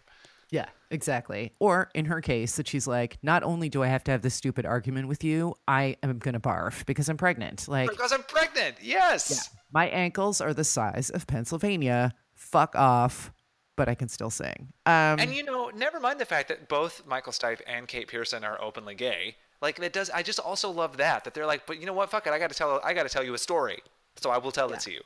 Yeah, 0.49 0.68
exactly. 0.91 1.51
Or 1.60 1.89
in 1.93 2.05
her 2.05 2.22
case, 2.22 2.55
that 2.55 2.68
she's 2.70 2.88
like, 2.88 3.18
not 3.22 3.43
only 3.43 3.68
do 3.68 3.84
I 3.84 3.88
have 3.88 4.03
to 4.05 4.12
have 4.12 4.22
this 4.22 4.34
stupid 4.34 4.66
argument 4.66 5.10
with 5.10 5.22
you, 5.24 5.55
I 5.68 5.97
am 6.03 6.20
going 6.20 6.36
to 6.36 6.39
barf 6.39 6.86
because 6.86 7.10
I'm 7.10 7.18
pregnant. 7.18 7.68
Like, 7.68 7.89
Because 7.89 8.14
I'm 8.14 8.24
pregnant. 8.24 8.78
Yes. 8.82 9.49
my 9.74 9.88
ankles 9.89 10.39
are 10.39 10.53
the 10.53 10.64
size 10.64 11.10
of 11.10 11.28
Pennsylvania. 11.28 12.14
Fuck 12.34 12.78
off, 12.78 13.34
but 13.78 13.88
I 13.88 13.95
can 13.95 14.09
still 14.09 14.30
sing. 14.30 14.73
Um, 14.86 15.19
And 15.19 15.34
you 15.34 15.43
know, 15.43 15.71
never 15.73 16.01
mind 16.01 16.19
the 16.19 16.25
fact 16.25 16.49
that 16.49 16.67
both 16.67 17.05
Michael 17.07 17.32
Stipe 17.32 17.61
and 17.65 17.88
Kate 17.88 18.09
Pierson 18.09 18.43
are 18.43 18.61
openly 18.61 18.95
gay. 18.95 19.38
Like 19.61 19.80
it 19.80 19.93
does. 19.93 20.09
I 20.09 20.21
just 20.23 20.39
also 20.39 20.69
love 20.69 20.97
that 20.97 21.23
that 21.23 21.34
they're 21.34 21.45
like, 21.45 21.65
but 21.65 21.80
you 21.80 21.86
know 21.86 21.93
what? 21.93 22.09
Fuck 22.11 22.28
it. 22.28 22.34
I 22.34 22.39
got 22.39 22.49
to 22.51 22.55
tell. 22.57 22.82
I 22.84 22.93
got 22.93 23.03
to 23.03 23.09
tell 23.09 23.23
you 23.23 23.34
a 23.34 23.38
story. 23.38 23.80
So 24.17 24.30
I 24.30 24.38
will 24.39 24.51
tell 24.51 24.71
it 24.73 24.82
to 24.82 24.91
you. 24.91 25.01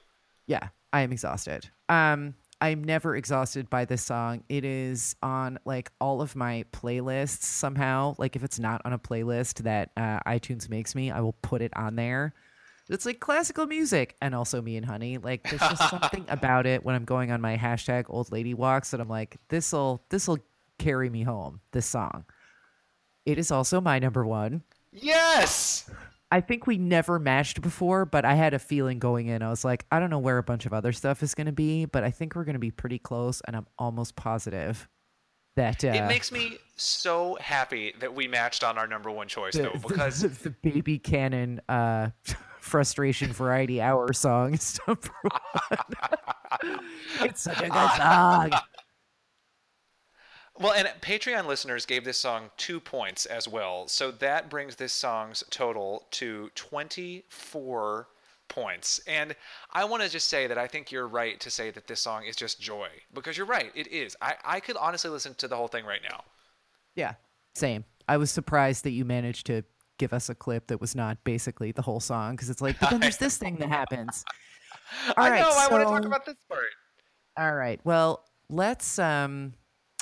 yeah, 0.48 0.70
I 0.92 1.02
am 1.02 1.12
exhausted. 1.12 1.70
Um, 1.90 2.34
I'm 2.62 2.84
never 2.84 3.16
exhausted 3.16 3.70
by 3.70 3.86
this 3.86 4.04
song. 4.04 4.44
It 4.48 4.64
is 4.64 5.16
on 5.24 5.58
like 5.66 5.92
all 6.00 6.22
of 6.22 6.36
my 6.36 6.64
playlists 6.72 7.44
somehow. 7.44 8.16
Like 8.18 8.36
if 8.36 8.44
it's 8.44 8.60
not 8.60 8.82
on 8.86 8.94
a 8.94 9.00
playlist 9.00 9.64
that 9.64 9.92
uh, 9.98 10.20
iTunes 10.28 10.70
makes 10.70 10.96
me, 10.96 11.12
I 11.12 11.20
will 11.22 11.36
put 11.42 11.62
it 11.62 11.76
on 11.76 11.96
there. 11.96 12.34
It's 12.92 13.06
like 13.06 13.20
classical 13.20 13.66
music 13.68 14.16
and 14.22 14.36
also 14.36 14.62
me 14.62 14.78
and 14.78 14.86
honey. 14.86 15.18
Like 15.18 15.44
there's 15.44 15.62
just 15.62 15.90
something 15.90 16.26
about 16.28 16.66
it 16.66 16.84
when 16.84 16.94
I'm 16.96 17.06
going 17.06 17.32
on 17.32 17.42
my 17.42 17.58
hashtag 17.58 18.06
old 18.10 18.32
lady 18.32 18.54
walks 18.54 18.92
that 18.92 19.00
I'm 19.00 19.10
like, 19.10 19.38
this'll 19.50 20.04
this'll 20.10 20.40
carry 20.78 21.10
me 21.10 21.24
home, 21.24 21.62
this 21.72 21.86
song. 21.86 22.26
It 23.26 23.38
is 23.38 23.52
also 23.52 23.80
my 23.80 24.00
number 24.00 24.26
one. 24.26 24.64
Yes. 24.92 25.90
I 26.32 26.42
think 26.42 26.66
we 26.66 26.78
never 26.78 27.20
matched 27.20 27.62
before, 27.62 28.06
but 28.06 28.24
I 28.24 28.36
had 28.36 28.54
a 28.54 28.60
feeling 28.60 29.00
going 29.00 29.28
in. 29.28 29.42
I 29.42 29.50
was 29.50 29.66
like, 29.66 29.86
I 29.92 30.00
don't 30.00 30.10
know 30.10 30.20
where 30.20 30.38
a 30.38 30.44
bunch 30.44 30.66
of 30.66 30.74
other 30.74 30.94
stuff 30.94 31.22
is 31.24 31.36
going 31.36 31.48
to 31.48 31.54
be, 31.54 31.86
but 31.86 32.04
I 32.04 32.12
think 32.12 32.36
we're 32.36 32.46
going 32.46 32.54
to 32.54 32.60
be 32.60 32.72
pretty 32.72 33.00
close, 33.00 33.42
and 33.42 33.56
I'm 33.56 33.68
almost 33.78 34.16
positive 34.16 34.88
that 35.58 35.84
uh, 35.84 35.90
It 35.90 36.08
makes 36.08 36.32
me 36.32 36.58
so 36.78 37.38
happy 37.42 37.94
that 38.00 38.16
we 38.16 38.30
matched 38.30 38.64
on 38.64 38.78
our 38.78 38.88
number 38.88 39.12
one 39.12 39.28
choice 39.28 39.54
the, 39.54 39.64
though, 39.64 39.80
because 39.88 40.22
the, 40.22 40.30
the 40.30 40.50
baby 40.50 40.98
cannon 40.98 41.60
uh, 41.68 42.10
frustration 42.62 43.34
variety 43.34 43.82
hour 43.82 44.14
song 44.14 44.54
is 44.54 44.80
number 44.88 45.10
one. 45.22 45.80
it's 47.22 47.42
such 47.42 47.62
a 47.62 47.70
good 47.70 47.92
song. 47.98 48.52
Well, 50.60 50.74
and 50.74 50.88
Patreon 51.02 51.48
listeners 51.48 51.86
gave 51.86 52.04
this 52.04 52.20
song 52.20 52.52
two 52.58 52.80
points 52.80 53.26
as 53.26 53.48
well. 53.48 53.88
So 53.88 54.12
that 54.12 54.50
brings 54.50 54.76
this 54.76 54.94
song's 54.94 55.44
total 55.50 56.06
to 56.12 56.52
24 56.54 58.08
points. 58.48 59.00
And 59.08 59.36
I 59.72 59.86
want 59.86 60.04
to 60.04 60.10
just 60.10 60.28
say 60.28 60.46
that 60.46 60.58
I 60.58 60.68
think 60.68 60.92
you're 60.92 61.08
right 61.08 61.40
to 61.40 61.50
say 61.50 61.72
that 61.72 61.88
this 61.88 62.02
song 62.02 62.26
is 62.26 62.36
just 62.36 62.62
joy 62.62 62.90
because 63.14 63.38
you're 63.38 63.48
right. 63.48 63.72
It 63.74 63.88
is. 63.88 64.16
I, 64.22 64.36
I 64.44 64.60
could 64.60 64.78
honestly 64.78 65.10
listen 65.10 65.34
to 65.36 65.48
the 65.48 65.56
whole 65.56 65.70
thing 65.70 65.86
right 65.86 66.02
now. 66.08 66.24
Yeah, 66.96 67.14
same. 67.56 67.86
I 68.08 68.18
was 68.18 68.30
surprised 68.30 68.84
that 68.84 68.92
you 68.92 69.06
managed 69.06 69.48
to 69.48 69.64
give 70.02 70.14
us 70.14 70.30
a 70.30 70.36
clip 70.36 70.66
that 70.68 70.82
was 70.82 70.96
not 70.96 71.24
basically 71.24 71.72
the 71.72 71.84
whole 71.84 72.00
song 72.00 72.32
because 72.36 72.50
it's 72.50 72.60
like, 72.60 72.80
but 72.80 72.90
then 72.90 73.00
there's 73.00 73.18
this 73.18 73.38
thing 73.38 73.58
that 73.58 73.70
happens. 73.70 74.26
All 75.10 75.14
I 75.24 75.30
right, 75.30 75.40
know. 75.42 75.52
I 75.52 75.68
want 75.70 75.88
to 75.88 75.94
talk 75.94 76.06
about 76.06 76.26
this 76.26 76.38
part. 76.50 76.66
All 77.38 77.54
right. 77.54 77.80
Well, 77.84 78.26
let's 78.50 78.98
um 78.98 79.54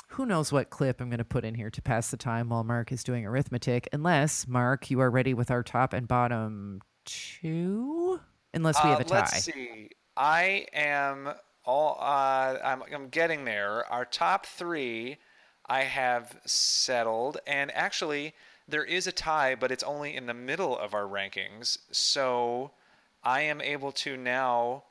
who 0.08 0.24
knows 0.24 0.50
what 0.52 0.70
clip 0.70 1.02
I'm 1.02 1.10
going 1.10 1.18
to 1.18 1.24
put 1.24 1.44
in 1.44 1.54
here 1.54 1.68
to 1.70 1.82
pass 1.82 2.10
the 2.10 2.16
time 2.16 2.48
while 2.48 2.64
Mark 2.64 2.90
is 2.90 3.04
doing 3.04 3.26
arithmetic 3.26 3.88
unless 3.92 4.48
Mark 4.48 4.90
you 4.90 5.00
are 5.00 5.10
ready 5.10 5.34
with 5.34 5.50
our 5.50 5.62
top 5.62 5.92
and 5.92 6.08
bottom 6.08 6.80
two 7.04 8.18
unless 8.54 8.82
we 8.82 8.88
Uh, 8.88 8.92
have 8.94 9.00
a 9.00 9.04
tie. 9.04 9.16
Let's 9.16 9.44
see. 9.44 9.90
I 10.16 10.66
am 10.72 11.34
all. 11.66 11.98
Uh, 12.00 12.56
I'm, 12.64 12.82
I'm 12.92 13.08
getting 13.10 13.44
there. 13.44 13.84
Our 13.92 14.06
top 14.06 14.46
three, 14.46 15.18
I 15.66 15.82
have 15.82 16.40
settled, 16.46 17.38
and 17.46 17.70
actually, 17.74 18.34
there 18.68 18.84
is 18.84 19.06
a 19.06 19.12
tie, 19.12 19.54
but 19.54 19.72
it's 19.72 19.82
only 19.82 20.16
in 20.16 20.26
the 20.26 20.34
middle 20.34 20.76
of 20.78 20.94
our 20.94 21.04
rankings. 21.04 21.78
So, 21.90 22.72
I 23.22 23.42
am 23.42 23.60
able 23.60 23.92
to 23.92 24.16
now. 24.16 24.84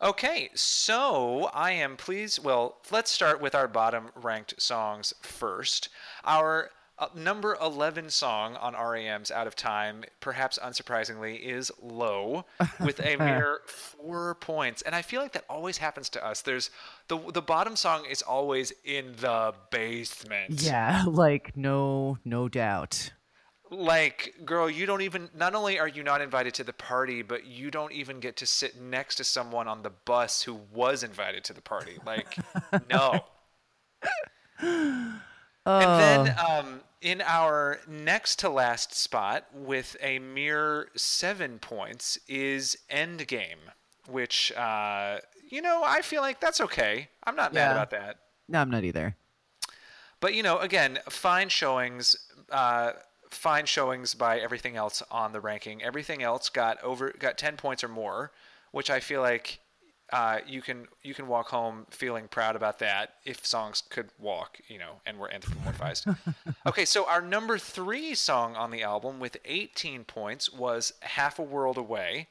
Okay, 0.00 0.50
so 0.54 1.50
I 1.52 1.72
am 1.72 1.96
pleased. 1.96 2.44
Well, 2.44 2.76
let's 2.90 3.10
start 3.10 3.40
with 3.40 3.54
our 3.54 3.66
bottom 3.66 4.10
ranked 4.14 4.60
songs 4.60 5.12
first. 5.22 5.88
Our 6.24 6.70
uh, 6.98 7.06
number 7.14 7.56
11 7.60 8.10
song 8.10 8.56
on 8.56 8.74
REM's 8.74 9.30
Out 9.30 9.46
of 9.46 9.54
Time, 9.54 10.04
perhaps 10.20 10.58
unsurprisingly, 10.58 11.40
is 11.40 11.70
Low 11.80 12.44
with 12.80 13.00
a 13.00 13.16
mere 13.18 13.60
four 13.66 14.34
points. 14.34 14.82
And 14.82 14.94
I 14.94 15.02
feel 15.02 15.20
like 15.22 15.32
that 15.32 15.44
always 15.48 15.78
happens 15.78 16.08
to 16.10 16.26
us. 16.26 16.42
There's 16.42 16.70
the 17.08 17.18
the 17.32 17.42
bottom 17.42 17.76
song 17.76 18.04
is 18.04 18.22
always 18.22 18.72
in 18.84 19.14
the 19.20 19.54
basement. 19.70 20.60
yeah, 20.62 21.04
like 21.08 21.56
no 21.56 22.18
no 22.24 22.48
doubt. 22.48 23.12
Like, 23.70 24.34
girl, 24.46 24.70
you 24.70 24.86
don't 24.86 25.02
even, 25.02 25.28
not 25.36 25.54
only 25.54 25.78
are 25.78 25.86
you 25.86 26.02
not 26.02 26.22
invited 26.22 26.54
to 26.54 26.64
the 26.64 26.72
party, 26.72 27.20
but 27.20 27.44
you 27.44 27.70
don't 27.70 27.92
even 27.92 28.18
get 28.18 28.34
to 28.38 28.46
sit 28.46 28.80
next 28.80 29.16
to 29.16 29.24
someone 29.24 29.68
on 29.68 29.82
the 29.82 29.90
bus 29.90 30.40
who 30.40 30.58
was 30.72 31.02
invited 31.02 31.44
to 31.44 31.52
the 31.52 31.60
party. 31.60 31.98
Like, 32.06 32.38
no. 32.90 33.26
And 35.68 36.00
then 36.26 36.36
um, 36.38 36.80
in 37.00 37.20
our 37.22 37.80
next 37.86 38.38
to 38.40 38.48
last 38.48 38.94
spot 38.94 39.46
with 39.54 39.96
a 40.00 40.18
mere 40.18 40.88
seven 40.96 41.58
points 41.58 42.18
is 42.28 42.76
Endgame, 42.90 43.72
which, 44.08 44.52
uh, 44.52 45.18
you 45.48 45.62
know, 45.62 45.82
I 45.84 46.02
feel 46.02 46.22
like 46.22 46.40
that's 46.40 46.60
okay. 46.60 47.08
I'm 47.24 47.36
not 47.36 47.52
mad 47.52 47.72
about 47.72 47.90
that. 47.90 48.18
No, 48.48 48.60
I'm 48.60 48.70
not 48.70 48.84
either. 48.84 49.14
But 50.20 50.34
you 50.34 50.42
know, 50.42 50.58
again, 50.58 50.98
fine 51.08 51.48
showings, 51.48 52.16
uh, 52.50 52.92
fine 53.30 53.66
showings 53.66 54.14
by 54.14 54.40
everything 54.40 54.76
else 54.76 55.02
on 55.10 55.32
the 55.32 55.40
ranking. 55.40 55.82
Everything 55.82 56.22
else 56.22 56.48
got 56.48 56.82
over 56.82 57.14
got 57.18 57.38
ten 57.38 57.56
points 57.56 57.84
or 57.84 57.88
more, 57.88 58.32
which 58.72 58.90
I 58.90 59.00
feel 59.00 59.20
like 59.20 59.60
uh, 60.12 60.38
you 60.46 60.62
can 60.62 60.86
you 61.02 61.12
can 61.12 61.28
walk 61.28 61.48
home 61.48 61.86
feeling 61.90 62.28
proud 62.28 62.56
about 62.56 62.78
that 62.78 63.14
if 63.24 63.44
songs 63.44 63.82
could 63.90 64.08
walk, 64.18 64.58
you 64.68 64.78
know, 64.78 65.00
and 65.04 65.18
were 65.18 65.30
anthropomorphized. 65.30 66.16
okay, 66.66 66.84
so 66.84 67.06
our 67.06 67.20
number 67.20 67.58
three 67.58 68.14
song 68.14 68.56
on 68.56 68.70
the 68.70 68.82
album 68.82 69.20
with 69.20 69.36
18 69.44 70.04
points 70.04 70.50
was 70.52 70.94
"Half 71.00 71.38
a 71.38 71.42
World 71.42 71.76
Away." 71.76 72.28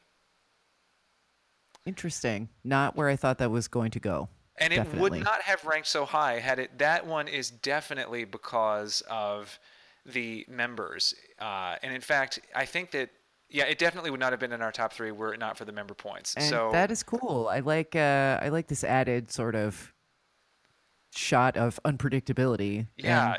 Interesting. 1.85 2.49
Not 2.63 2.95
where 2.95 3.07
I 3.07 3.15
thought 3.15 3.37
that 3.37 3.51
was 3.51 3.67
going 3.67 3.91
to 3.91 3.99
go. 3.99 4.27
And 4.57 4.73
it 4.73 4.77
Definitely. 4.77 5.01
would 5.01 5.23
not 5.23 5.41
have 5.43 5.63
ranked 5.63 5.87
so 5.87 6.03
high 6.03 6.39
had 6.39 6.57
it. 6.57 6.79
That 6.79 7.05
one 7.05 7.27
is 7.27 7.51
definitely 7.51 8.25
because 8.25 9.01
of 9.09 9.59
the 10.03 10.45
members. 10.49 11.13
Uh, 11.39 11.75
and 11.83 11.93
in 11.93 12.01
fact, 12.01 12.39
I 12.55 12.65
think 12.65 12.91
that 12.91 13.11
yeah, 13.49 13.65
it 13.65 13.77
definitely 13.77 14.11
would 14.11 14.19
not 14.19 14.33
have 14.33 14.39
been 14.39 14.51
in 14.51 14.61
our 14.61 14.71
top 14.71 14.93
three 14.93 15.11
were 15.11 15.33
it 15.33 15.39
not 15.39 15.57
for 15.57 15.65
the 15.65 15.71
member 15.71 15.93
points. 15.93 16.35
And 16.35 16.45
so 16.45 16.69
that 16.71 16.91
is 16.91 17.03
cool. 17.03 17.47
I 17.49 17.59
like 17.59 17.95
uh 17.95 18.39
I 18.41 18.49
like 18.49 18.67
this 18.67 18.83
added 18.83 19.31
sort 19.31 19.55
of 19.55 19.93
shot 21.15 21.57
of 21.57 21.79
unpredictability. 21.85 22.87
yeah, 22.97 23.37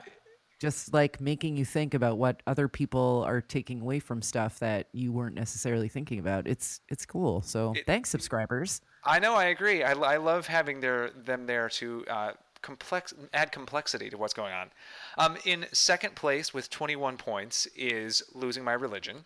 just 0.60 0.92
like 0.92 1.20
making 1.20 1.56
you 1.56 1.64
think 1.64 1.94
about 1.94 2.18
what 2.18 2.42
other 2.46 2.68
people 2.68 3.22
are 3.26 3.40
taking 3.40 3.80
away 3.80 4.00
from 4.00 4.20
stuff 4.22 4.58
that 4.58 4.88
you 4.92 5.12
weren't 5.12 5.34
necessarily 5.34 5.88
thinking 5.88 6.18
about. 6.18 6.46
It's 6.48 6.80
it's 6.88 7.06
cool. 7.06 7.42
So 7.42 7.74
thanks, 7.86 8.10
subscribers. 8.10 8.80
I 9.04 9.18
know 9.20 9.34
I 9.34 9.46
agree. 9.46 9.84
I, 9.84 9.92
I 9.92 10.16
love 10.16 10.46
having 10.46 10.80
their 10.80 11.10
them 11.10 11.46
there 11.46 11.68
to 11.70 12.04
uh, 12.08 12.32
complex 12.62 13.14
add 13.32 13.52
complexity 13.52 14.10
to 14.10 14.18
what's 14.18 14.34
going 14.34 14.52
on. 14.52 14.70
Um, 15.16 15.36
in 15.44 15.66
second 15.72 16.16
place 16.16 16.52
with 16.52 16.70
21 16.70 17.16
points 17.16 17.66
is 17.76 18.22
"Losing 18.34 18.64
My 18.64 18.72
Religion," 18.72 19.24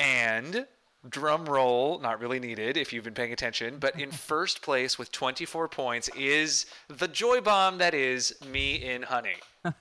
and 0.00 0.66
drum 1.08 1.46
roll, 1.46 1.98
not 2.00 2.20
really 2.20 2.40
needed 2.40 2.76
if 2.76 2.92
you've 2.92 3.04
been 3.04 3.14
paying 3.14 3.32
attention. 3.32 3.78
But 3.78 4.00
in 4.00 4.10
first 4.10 4.62
place 4.62 4.98
with 4.98 5.12
24 5.12 5.68
points 5.68 6.08
is 6.16 6.66
the 6.88 7.08
joy 7.08 7.40
bomb 7.40 7.78
that 7.78 7.94
is 7.94 8.34
"Me 8.50 8.74
in 8.74 9.02
Honey." 9.02 9.36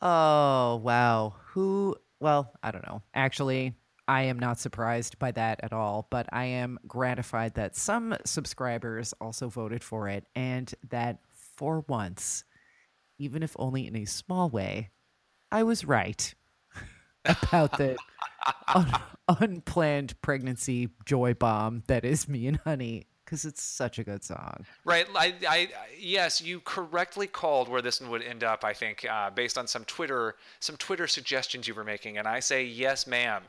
Oh 0.00 0.80
wow. 0.84 1.34
Who? 1.48 1.96
Well, 2.20 2.52
I 2.62 2.70
don't 2.70 2.86
know. 2.86 3.02
Actually, 3.14 3.74
I 4.06 4.22
am 4.22 4.38
not 4.38 4.60
surprised 4.60 5.18
by 5.18 5.32
that 5.32 5.60
at 5.62 5.72
all. 5.72 6.06
But 6.10 6.28
I 6.32 6.44
am 6.44 6.78
gratified 6.86 7.54
that 7.54 7.76
some 7.76 8.16
subscribers 8.24 9.12
also 9.20 9.48
voted 9.48 9.82
for 9.82 10.08
it, 10.08 10.26
and 10.36 10.72
that 10.90 11.18
for 11.56 11.84
once, 11.88 12.44
even 13.18 13.42
if 13.42 13.56
only 13.58 13.86
in 13.86 13.96
a 13.96 14.04
small 14.04 14.48
way, 14.48 14.90
I 15.50 15.64
was 15.64 15.84
right 15.84 16.32
about 17.28 17.76
the 17.78 17.96
un- 18.74 18.92
unplanned 19.40 20.20
pregnancy 20.22 20.90
joy 21.04 21.34
bomb 21.34 21.82
that 21.86 22.04
is 22.04 22.28
Me 22.28 22.46
in 22.46 22.54
Honey 22.64 23.06
because 23.24 23.44
it's 23.44 23.62
such 23.62 23.98
a 23.98 24.04
good 24.04 24.24
song. 24.24 24.64
Right. 24.86 25.06
I, 25.14 25.34
I, 25.46 25.68
yes, 25.98 26.40
you 26.40 26.60
correctly 26.60 27.26
called 27.26 27.68
where 27.68 27.82
this 27.82 28.00
one 28.00 28.08
would 28.10 28.22
end 28.22 28.42
up. 28.42 28.64
I 28.64 28.72
think 28.72 29.04
uh, 29.04 29.28
based 29.28 29.58
on 29.58 29.66
some 29.66 29.84
Twitter, 29.84 30.36
some 30.60 30.78
Twitter 30.78 31.06
suggestions 31.06 31.68
you 31.68 31.74
were 31.74 31.84
making, 31.84 32.16
and 32.16 32.26
I 32.26 32.40
say 32.40 32.64
yes, 32.64 33.06
ma'am. 33.06 33.42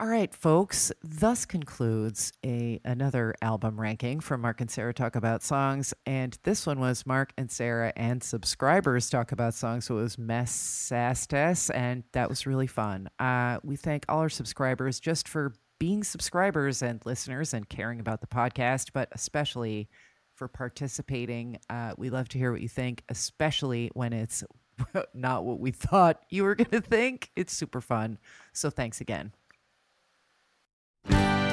All 0.00 0.08
right, 0.08 0.34
folks. 0.34 0.90
Thus 1.04 1.44
concludes 1.44 2.32
a 2.44 2.80
another 2.84 3.32
album 3.40 3.80
ranking 3.80 4.18
from 4.18 4.40
Mark 4.40 4.60
and 4.60 4.68
Sarah 4.68 4.92
Talk 4.92 5.14
About 5.14 5.40
Songs, 5.40 5.94
and 6.04 6.36
this 6.42 6.66
one 6.66 6.80
was 6.80 7.06
Mark 7.06 7.32
and 7.38 7.48
Sarah 7.48 7.92
and 7.94 8.20
subscribers 8.20 9.08
talk 9.08 9.30
about 9.30 9.54
songs. 9.54 9.84
So 9.84 9.98
it 9.98 10.02
was 10.02 10.16
Messastes, 10.16 11.70
and 11.72 12.02
that 12.10 12.28
was 12.28 12.44
really 12.44 12.66
fun. 12.66 13.08
Uh, 13.20 13.60
we 13.62 13.76
thank 13.76 14.04
all 14.08 14.18
our 14.18 14.28
subscribers 14.28 14.98
just 14.98 15.28
for 15.28 15.54
being 15.78 16.02
subscribers 16.02 16.82
and 16.82 17.00
listeners 17.06 17.54
and 17.54 17.68
caring 17.68 18.00
about 18.00 18.20
the 18.20 18.26
podcast, 18.26 18.90
but 18.92 19.08
especially 19.12 19.88
for 20.34 20.48
participating. 20.48 21.56
Uh, 21.70 21.92
we 21.96 22.10
love 22.10 22.28
to 22.30 22.38
hear 22.38 22.50
what 22.50 22.62
you 22.62 22.68
think, 22.68 23.04
especially 23.10 23.92
when 23.94 24.12
it's 24.12 24.42
not 25.14 25.44
what 25.44 25.60
we 25.60 25.70
thought 25.70 26.20
you 26.30 26.42
were 26.42 26.56
going 26.56 26.70
to 26.70 26.80
think. 26.80 27.30
It's 27.36 27.52
super 27.52 27.80
fun. 27.80 28.18
So 28.52 28.70
thanks 28.70 29.00
again. 29.00 29.32
Hey, 31.06 31.43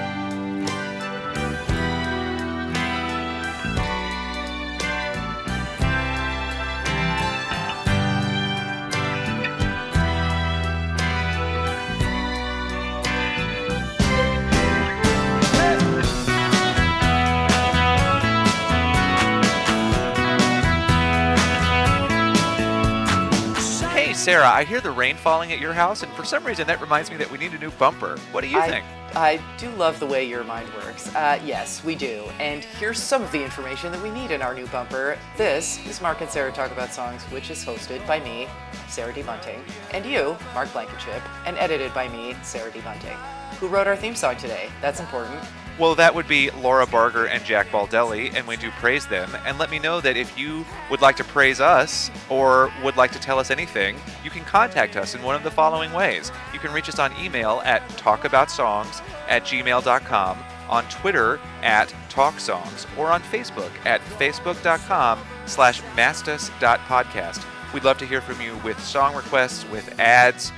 Sarah, 24.22 24.48
I 24.48 24.66
hear 24.66 24.80
the 24.80 24.92
rain 24.92 25.16
falling 25.16 25.52
at 25.52 25.60
your 25.60 25.74
house, 25.74 26.04
and 26.04 26.14
for 26.14 26.24
some 26.24 26.44
reason 26.44 26.68
that 26.68 26.80
reminds 26.80 27.10
me 27.10 27.18
that 27.18 27.32
we 27.32 27.40
need 27.40 27.56
a 27.56 27.58
new 27.58 27.72
bumper. 27.72 28.20
What 28.32 28.42
do 28.42 28.48
you 28.48 28.60
I, 28.60 28.70
think? 28.70 28.86
I 29.16 29.42
do 29.58 29.68
love 29.72 30.00
the 30.00 30.06
way 30.06 30.24
your 30.24 30.44
mind 30.44 30.72
works. 30.76 31.14
Uh, 31.16 31.42
yes, 31.44 31.84
we 31.84 31.96
do. 31.96 32.26
And 32.40 32.64
here's 32.64 33.00
some 33.00 33.24
of 33.24 33.32
the 33.32 33.44
information 33.44 33.92
that 33.92 34.00
we 34.04 34.12
need 34.12 34.30
in 34.30 34.44
our 34.44 34.54
new 34.54 34.68
bumper. 34.68 35.18
This 35.38 35.84
is 35.88 36.02
Mark 36.02 36.22
and 36.22 36.30
Sarah 36.30 36.52
Talk 36.52 36.72
About 36.72 36.94
Songs, 36.94 37.24
which 37.32 37.50
is 37.50 37.66
hosted 37.66 38.06
by 38.06 38.20
me, 38.20 38.48
Sarah 38.88 39.12
D. 39.12 39.24
Bunting, 39.24 39.64
and 39.90 40.06
you, 40.06 40.38
Mark 40.54 40.72
Blankenship, 40.72 41.24
and 41.48 41.58
edited 41.58 41.92
by 41.96 42.08
me, 42.08 42.36
Sarah 42.44 42.70
D. 42.70 42.80
Bunting. 42.82 43.18
Who 43.60 43.70
wrote 43.70 43.88
our 43.88 43.96
theme 43.96 44.14
song 44.14 44.38
today? 44.38 44.70
That's 44.82 45.00
important. 45.00 45.40
Well, 45.82 45.96
that 45.96 46.14
would 46.14 46.28
be 46.28 46.52
Laura 46.52 46.86
Barger 46.86 47.26
and 47.26 47.44
Jack 47.44 47.70
Baldelli, 47.70 48.36
and 48.36 48.48
we 48.48 48.56
do 48.56 48.70
praise 48.70 49.08
them. 49.08 49.36
And 49.48 49.58
let 49.58 49.72
me 49.72 49.80
know 49.80 50.00
that 50.00 50.16
if 50.16 50.38
you 50.38 50.64
would 50.92 51.02
like 51.02 51.16
to 51.16 51.24
praise 51.24 51.60
us 51.60 52.12
or 52.30 52.72
would 52.84 52.98
like 52.98 53.12
to 53.14 53.20
tell 53.20 53.40
us 53.40 53.50
anything, 53.50 53.98
you 54.24 54.30
can 54.30 54.46
contact 54.46 54.96
us 54.96 55.16
in 55.16 55.24
one 55.24 55.34
of 55.34 55.42
the 55.42 55.50
following 55.50 55.92
ways. 55.92 56.32
You 56.54 56.60
can 56.60 56.72
reach 56.72 56.88
us 56.88 57.00
on 57.00 57.12
email 57.20 57.64
at 57.66 57.82
talkaboutsongs 57.98 59.02
at 59.28 59.44
gmail.com, 59.44 60.38
on 60.70 60.84
Twitter 60.90 61.40
at 61.64 61.92
talksongs, 62.10 62.86
or 62.96 63.08
on 63.08 63.24
Facebook 63.24 63.72
at 63.84 64.02
facebook.com 64.02 65.20
slash 65.48 65.82
mastas.podcast. 65.96 67.44
We'd 67.74 67.86
love 67.86 67.98
to 67.98 68.06
hear 68.06 68.22
from 68.22 68.40
you 68.40 68.56
with 68.58 68.80
song 68.84 69.16
requests, 69.16 69.68
with 69.72 70.00
ads, 70.00 70.52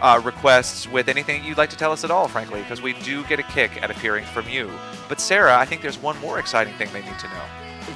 uh, 0.00 0.20
requests, 0.24 0.88
with 0.88 1.08
anything 1.08 1.44
you'd 1.44 1.58
like 1.58 1.70
to 1.70 1.76
tell 1.76 1.92
us 1.92 2.04
at 2.04 2.10
all, 2.10 2.28
frankly, 2.28 2.60
because 2.62 2.82
we 2.82 2.92
do 2.94 3.24
get 3.24 3.38
a 3.38 3.44
kick 3.44 3.82
at 3.82 3.90
appearing 3.90 4.24
from 4.24 4.48
you. 4.48 4.70
But 5.08 5.20
Sarah, 5.20 5.56
I 5.58 5.64
think 5.64 5.82
there's 5.82 5.98
one 5.98 6.18
more 6.20 6.38
exciting 6.38 6.74
thing 6.74 6.92
they 6.92 7.02
need 7.02 7.18
to 7.18 7.28
know. 7.28 7.44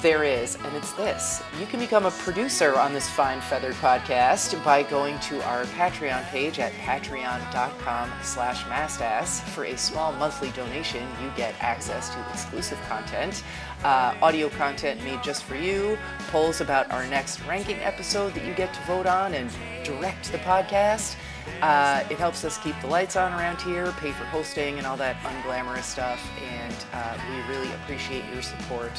There 0.01 0.23
is, 0.23 0.55
and 0.55 0.75
it's 0.75 0.93
this. 0.93 1.43
You 1.59 1.67
can 1.67 1.79
become 1.79 2.05
a 2.05 2.11
producer 2.11 2.79
on 2.79 2.93
this 2.93 3.07
fine 3.09 3.39
feathered 3.41 3.75
podcast 3.75 4.63
by 4.63 4.81
going 4.83 5.19
to 5.19 5.43
our 5.45 5.65
Patreon 5.65 6.27
page 6.29 6.57
at 6.59 6.71
patreon.com 6.73 8.11
slash 8.23 8.63
mastas. 8.63 9.41
For 9.49 9.65
a 9.65 9.77
small 9.77 10.13
monthly 10.13 10.49
donation, 10.51 11.07
you 11.21 11.29
get 11.35 11.53
access 11.59 12.09
to 12.09 12.29
exclusive 12.31 12.81
content, 12.87 13.43
uh, 13.83 14.15
audio 14.21 14.49
content 14.49 15.03
made 15.03 15.21
just 15.21 15.43
for 15.43 15.55
you, 15.55 15.97
polls 16.29 16.61
about 16.61 16.89
our 16.89 17.05
next 17.07 17.39
ranking 17.45 17.77
episode 17.81 18.33
that 18.33 18.45
you 18.45 18.53
get 18.53 18.73
to 18.73 18.81
vote 18.83 19.05
on 19.05 19.35
and 19.35 19.51
direct 19.83 20.31
the 20.31 20.39
podcast. 20.39 21.15
Uh, 21.61 22.03
it 22.09 22.17
helps 22.17 22.43
us 22.43 22.57
keep 22.57 22.79
the 22.81 22.87
lights 22.87 23.15
on 23.15 23.31
around 23.33 23.61
here, 23.61 23.91
pay 23.99 24.11
for 24.11 24.25
hosting 24.25 24.77
and 24.77 24.87
all 24.87 24.97
that 24.97 25.17
unglamorous 25.23 25.83
stuff, 25.83 26.19
and 26.41 26.75
uh, 26.93 27.17
we 27.29 27.53
really 27.53 27.71
appreciate 27.73 28.23
your 28.33 28.41
support. 28.41 28.91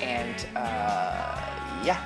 And 0.00 0.46
uh, 0.56 1.82
yeah, 1.84 2.02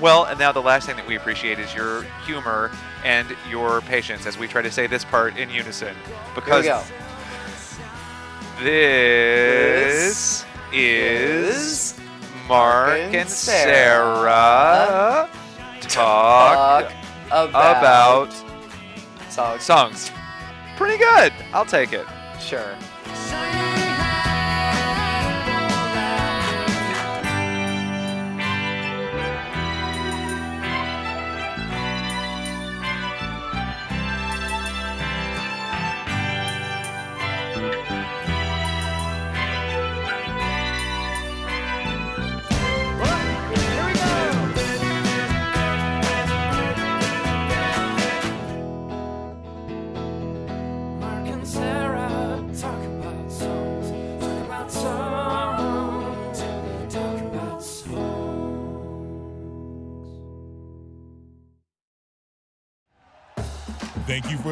Well, 0.00 0.24
and 0.24 0.38
now 0.38 0.52
the 0.52 0.62
last 0.62 0.86
thing 0.86 0.96
that 0.96 1.06
we 1.06 1.16
appreciate 1.16 1.58
is 1.58 1.74
your 1.74 2.02
humor 2.24 2.70
and 3.04 3.36
your 3.48 3.80
patience 3.82 4.26
as 4.26 4.38
we 4.38 4.46
try 4.46 4.62
to 4.62 4.70
say 4.70 4.86
this 4.86 5.04
part 5.04 5.36
in 5.36 5.50
unison. 5.50 5.94
Because 6.34 6.64
go. 6.64 6.82
this 8.60 10.44
is 10.72 10.72
Is 10.72 12.00
Mark 12.48 12.98
and 12.98 13.28
Sarah 13.28 14.18
Sarah 14.18 15.30
talk 15.82 16.92
about, 17.26 17.48
about 17.50 18.49
songs. 19.30 19.62
songs. 19.62 20.10
Pretty 20.76 20.98
good. 20.98 21.32
I'll 21.52 21.66
take 21.66 21.92
it. 21.92 22.06
Sure. 22.40 22.76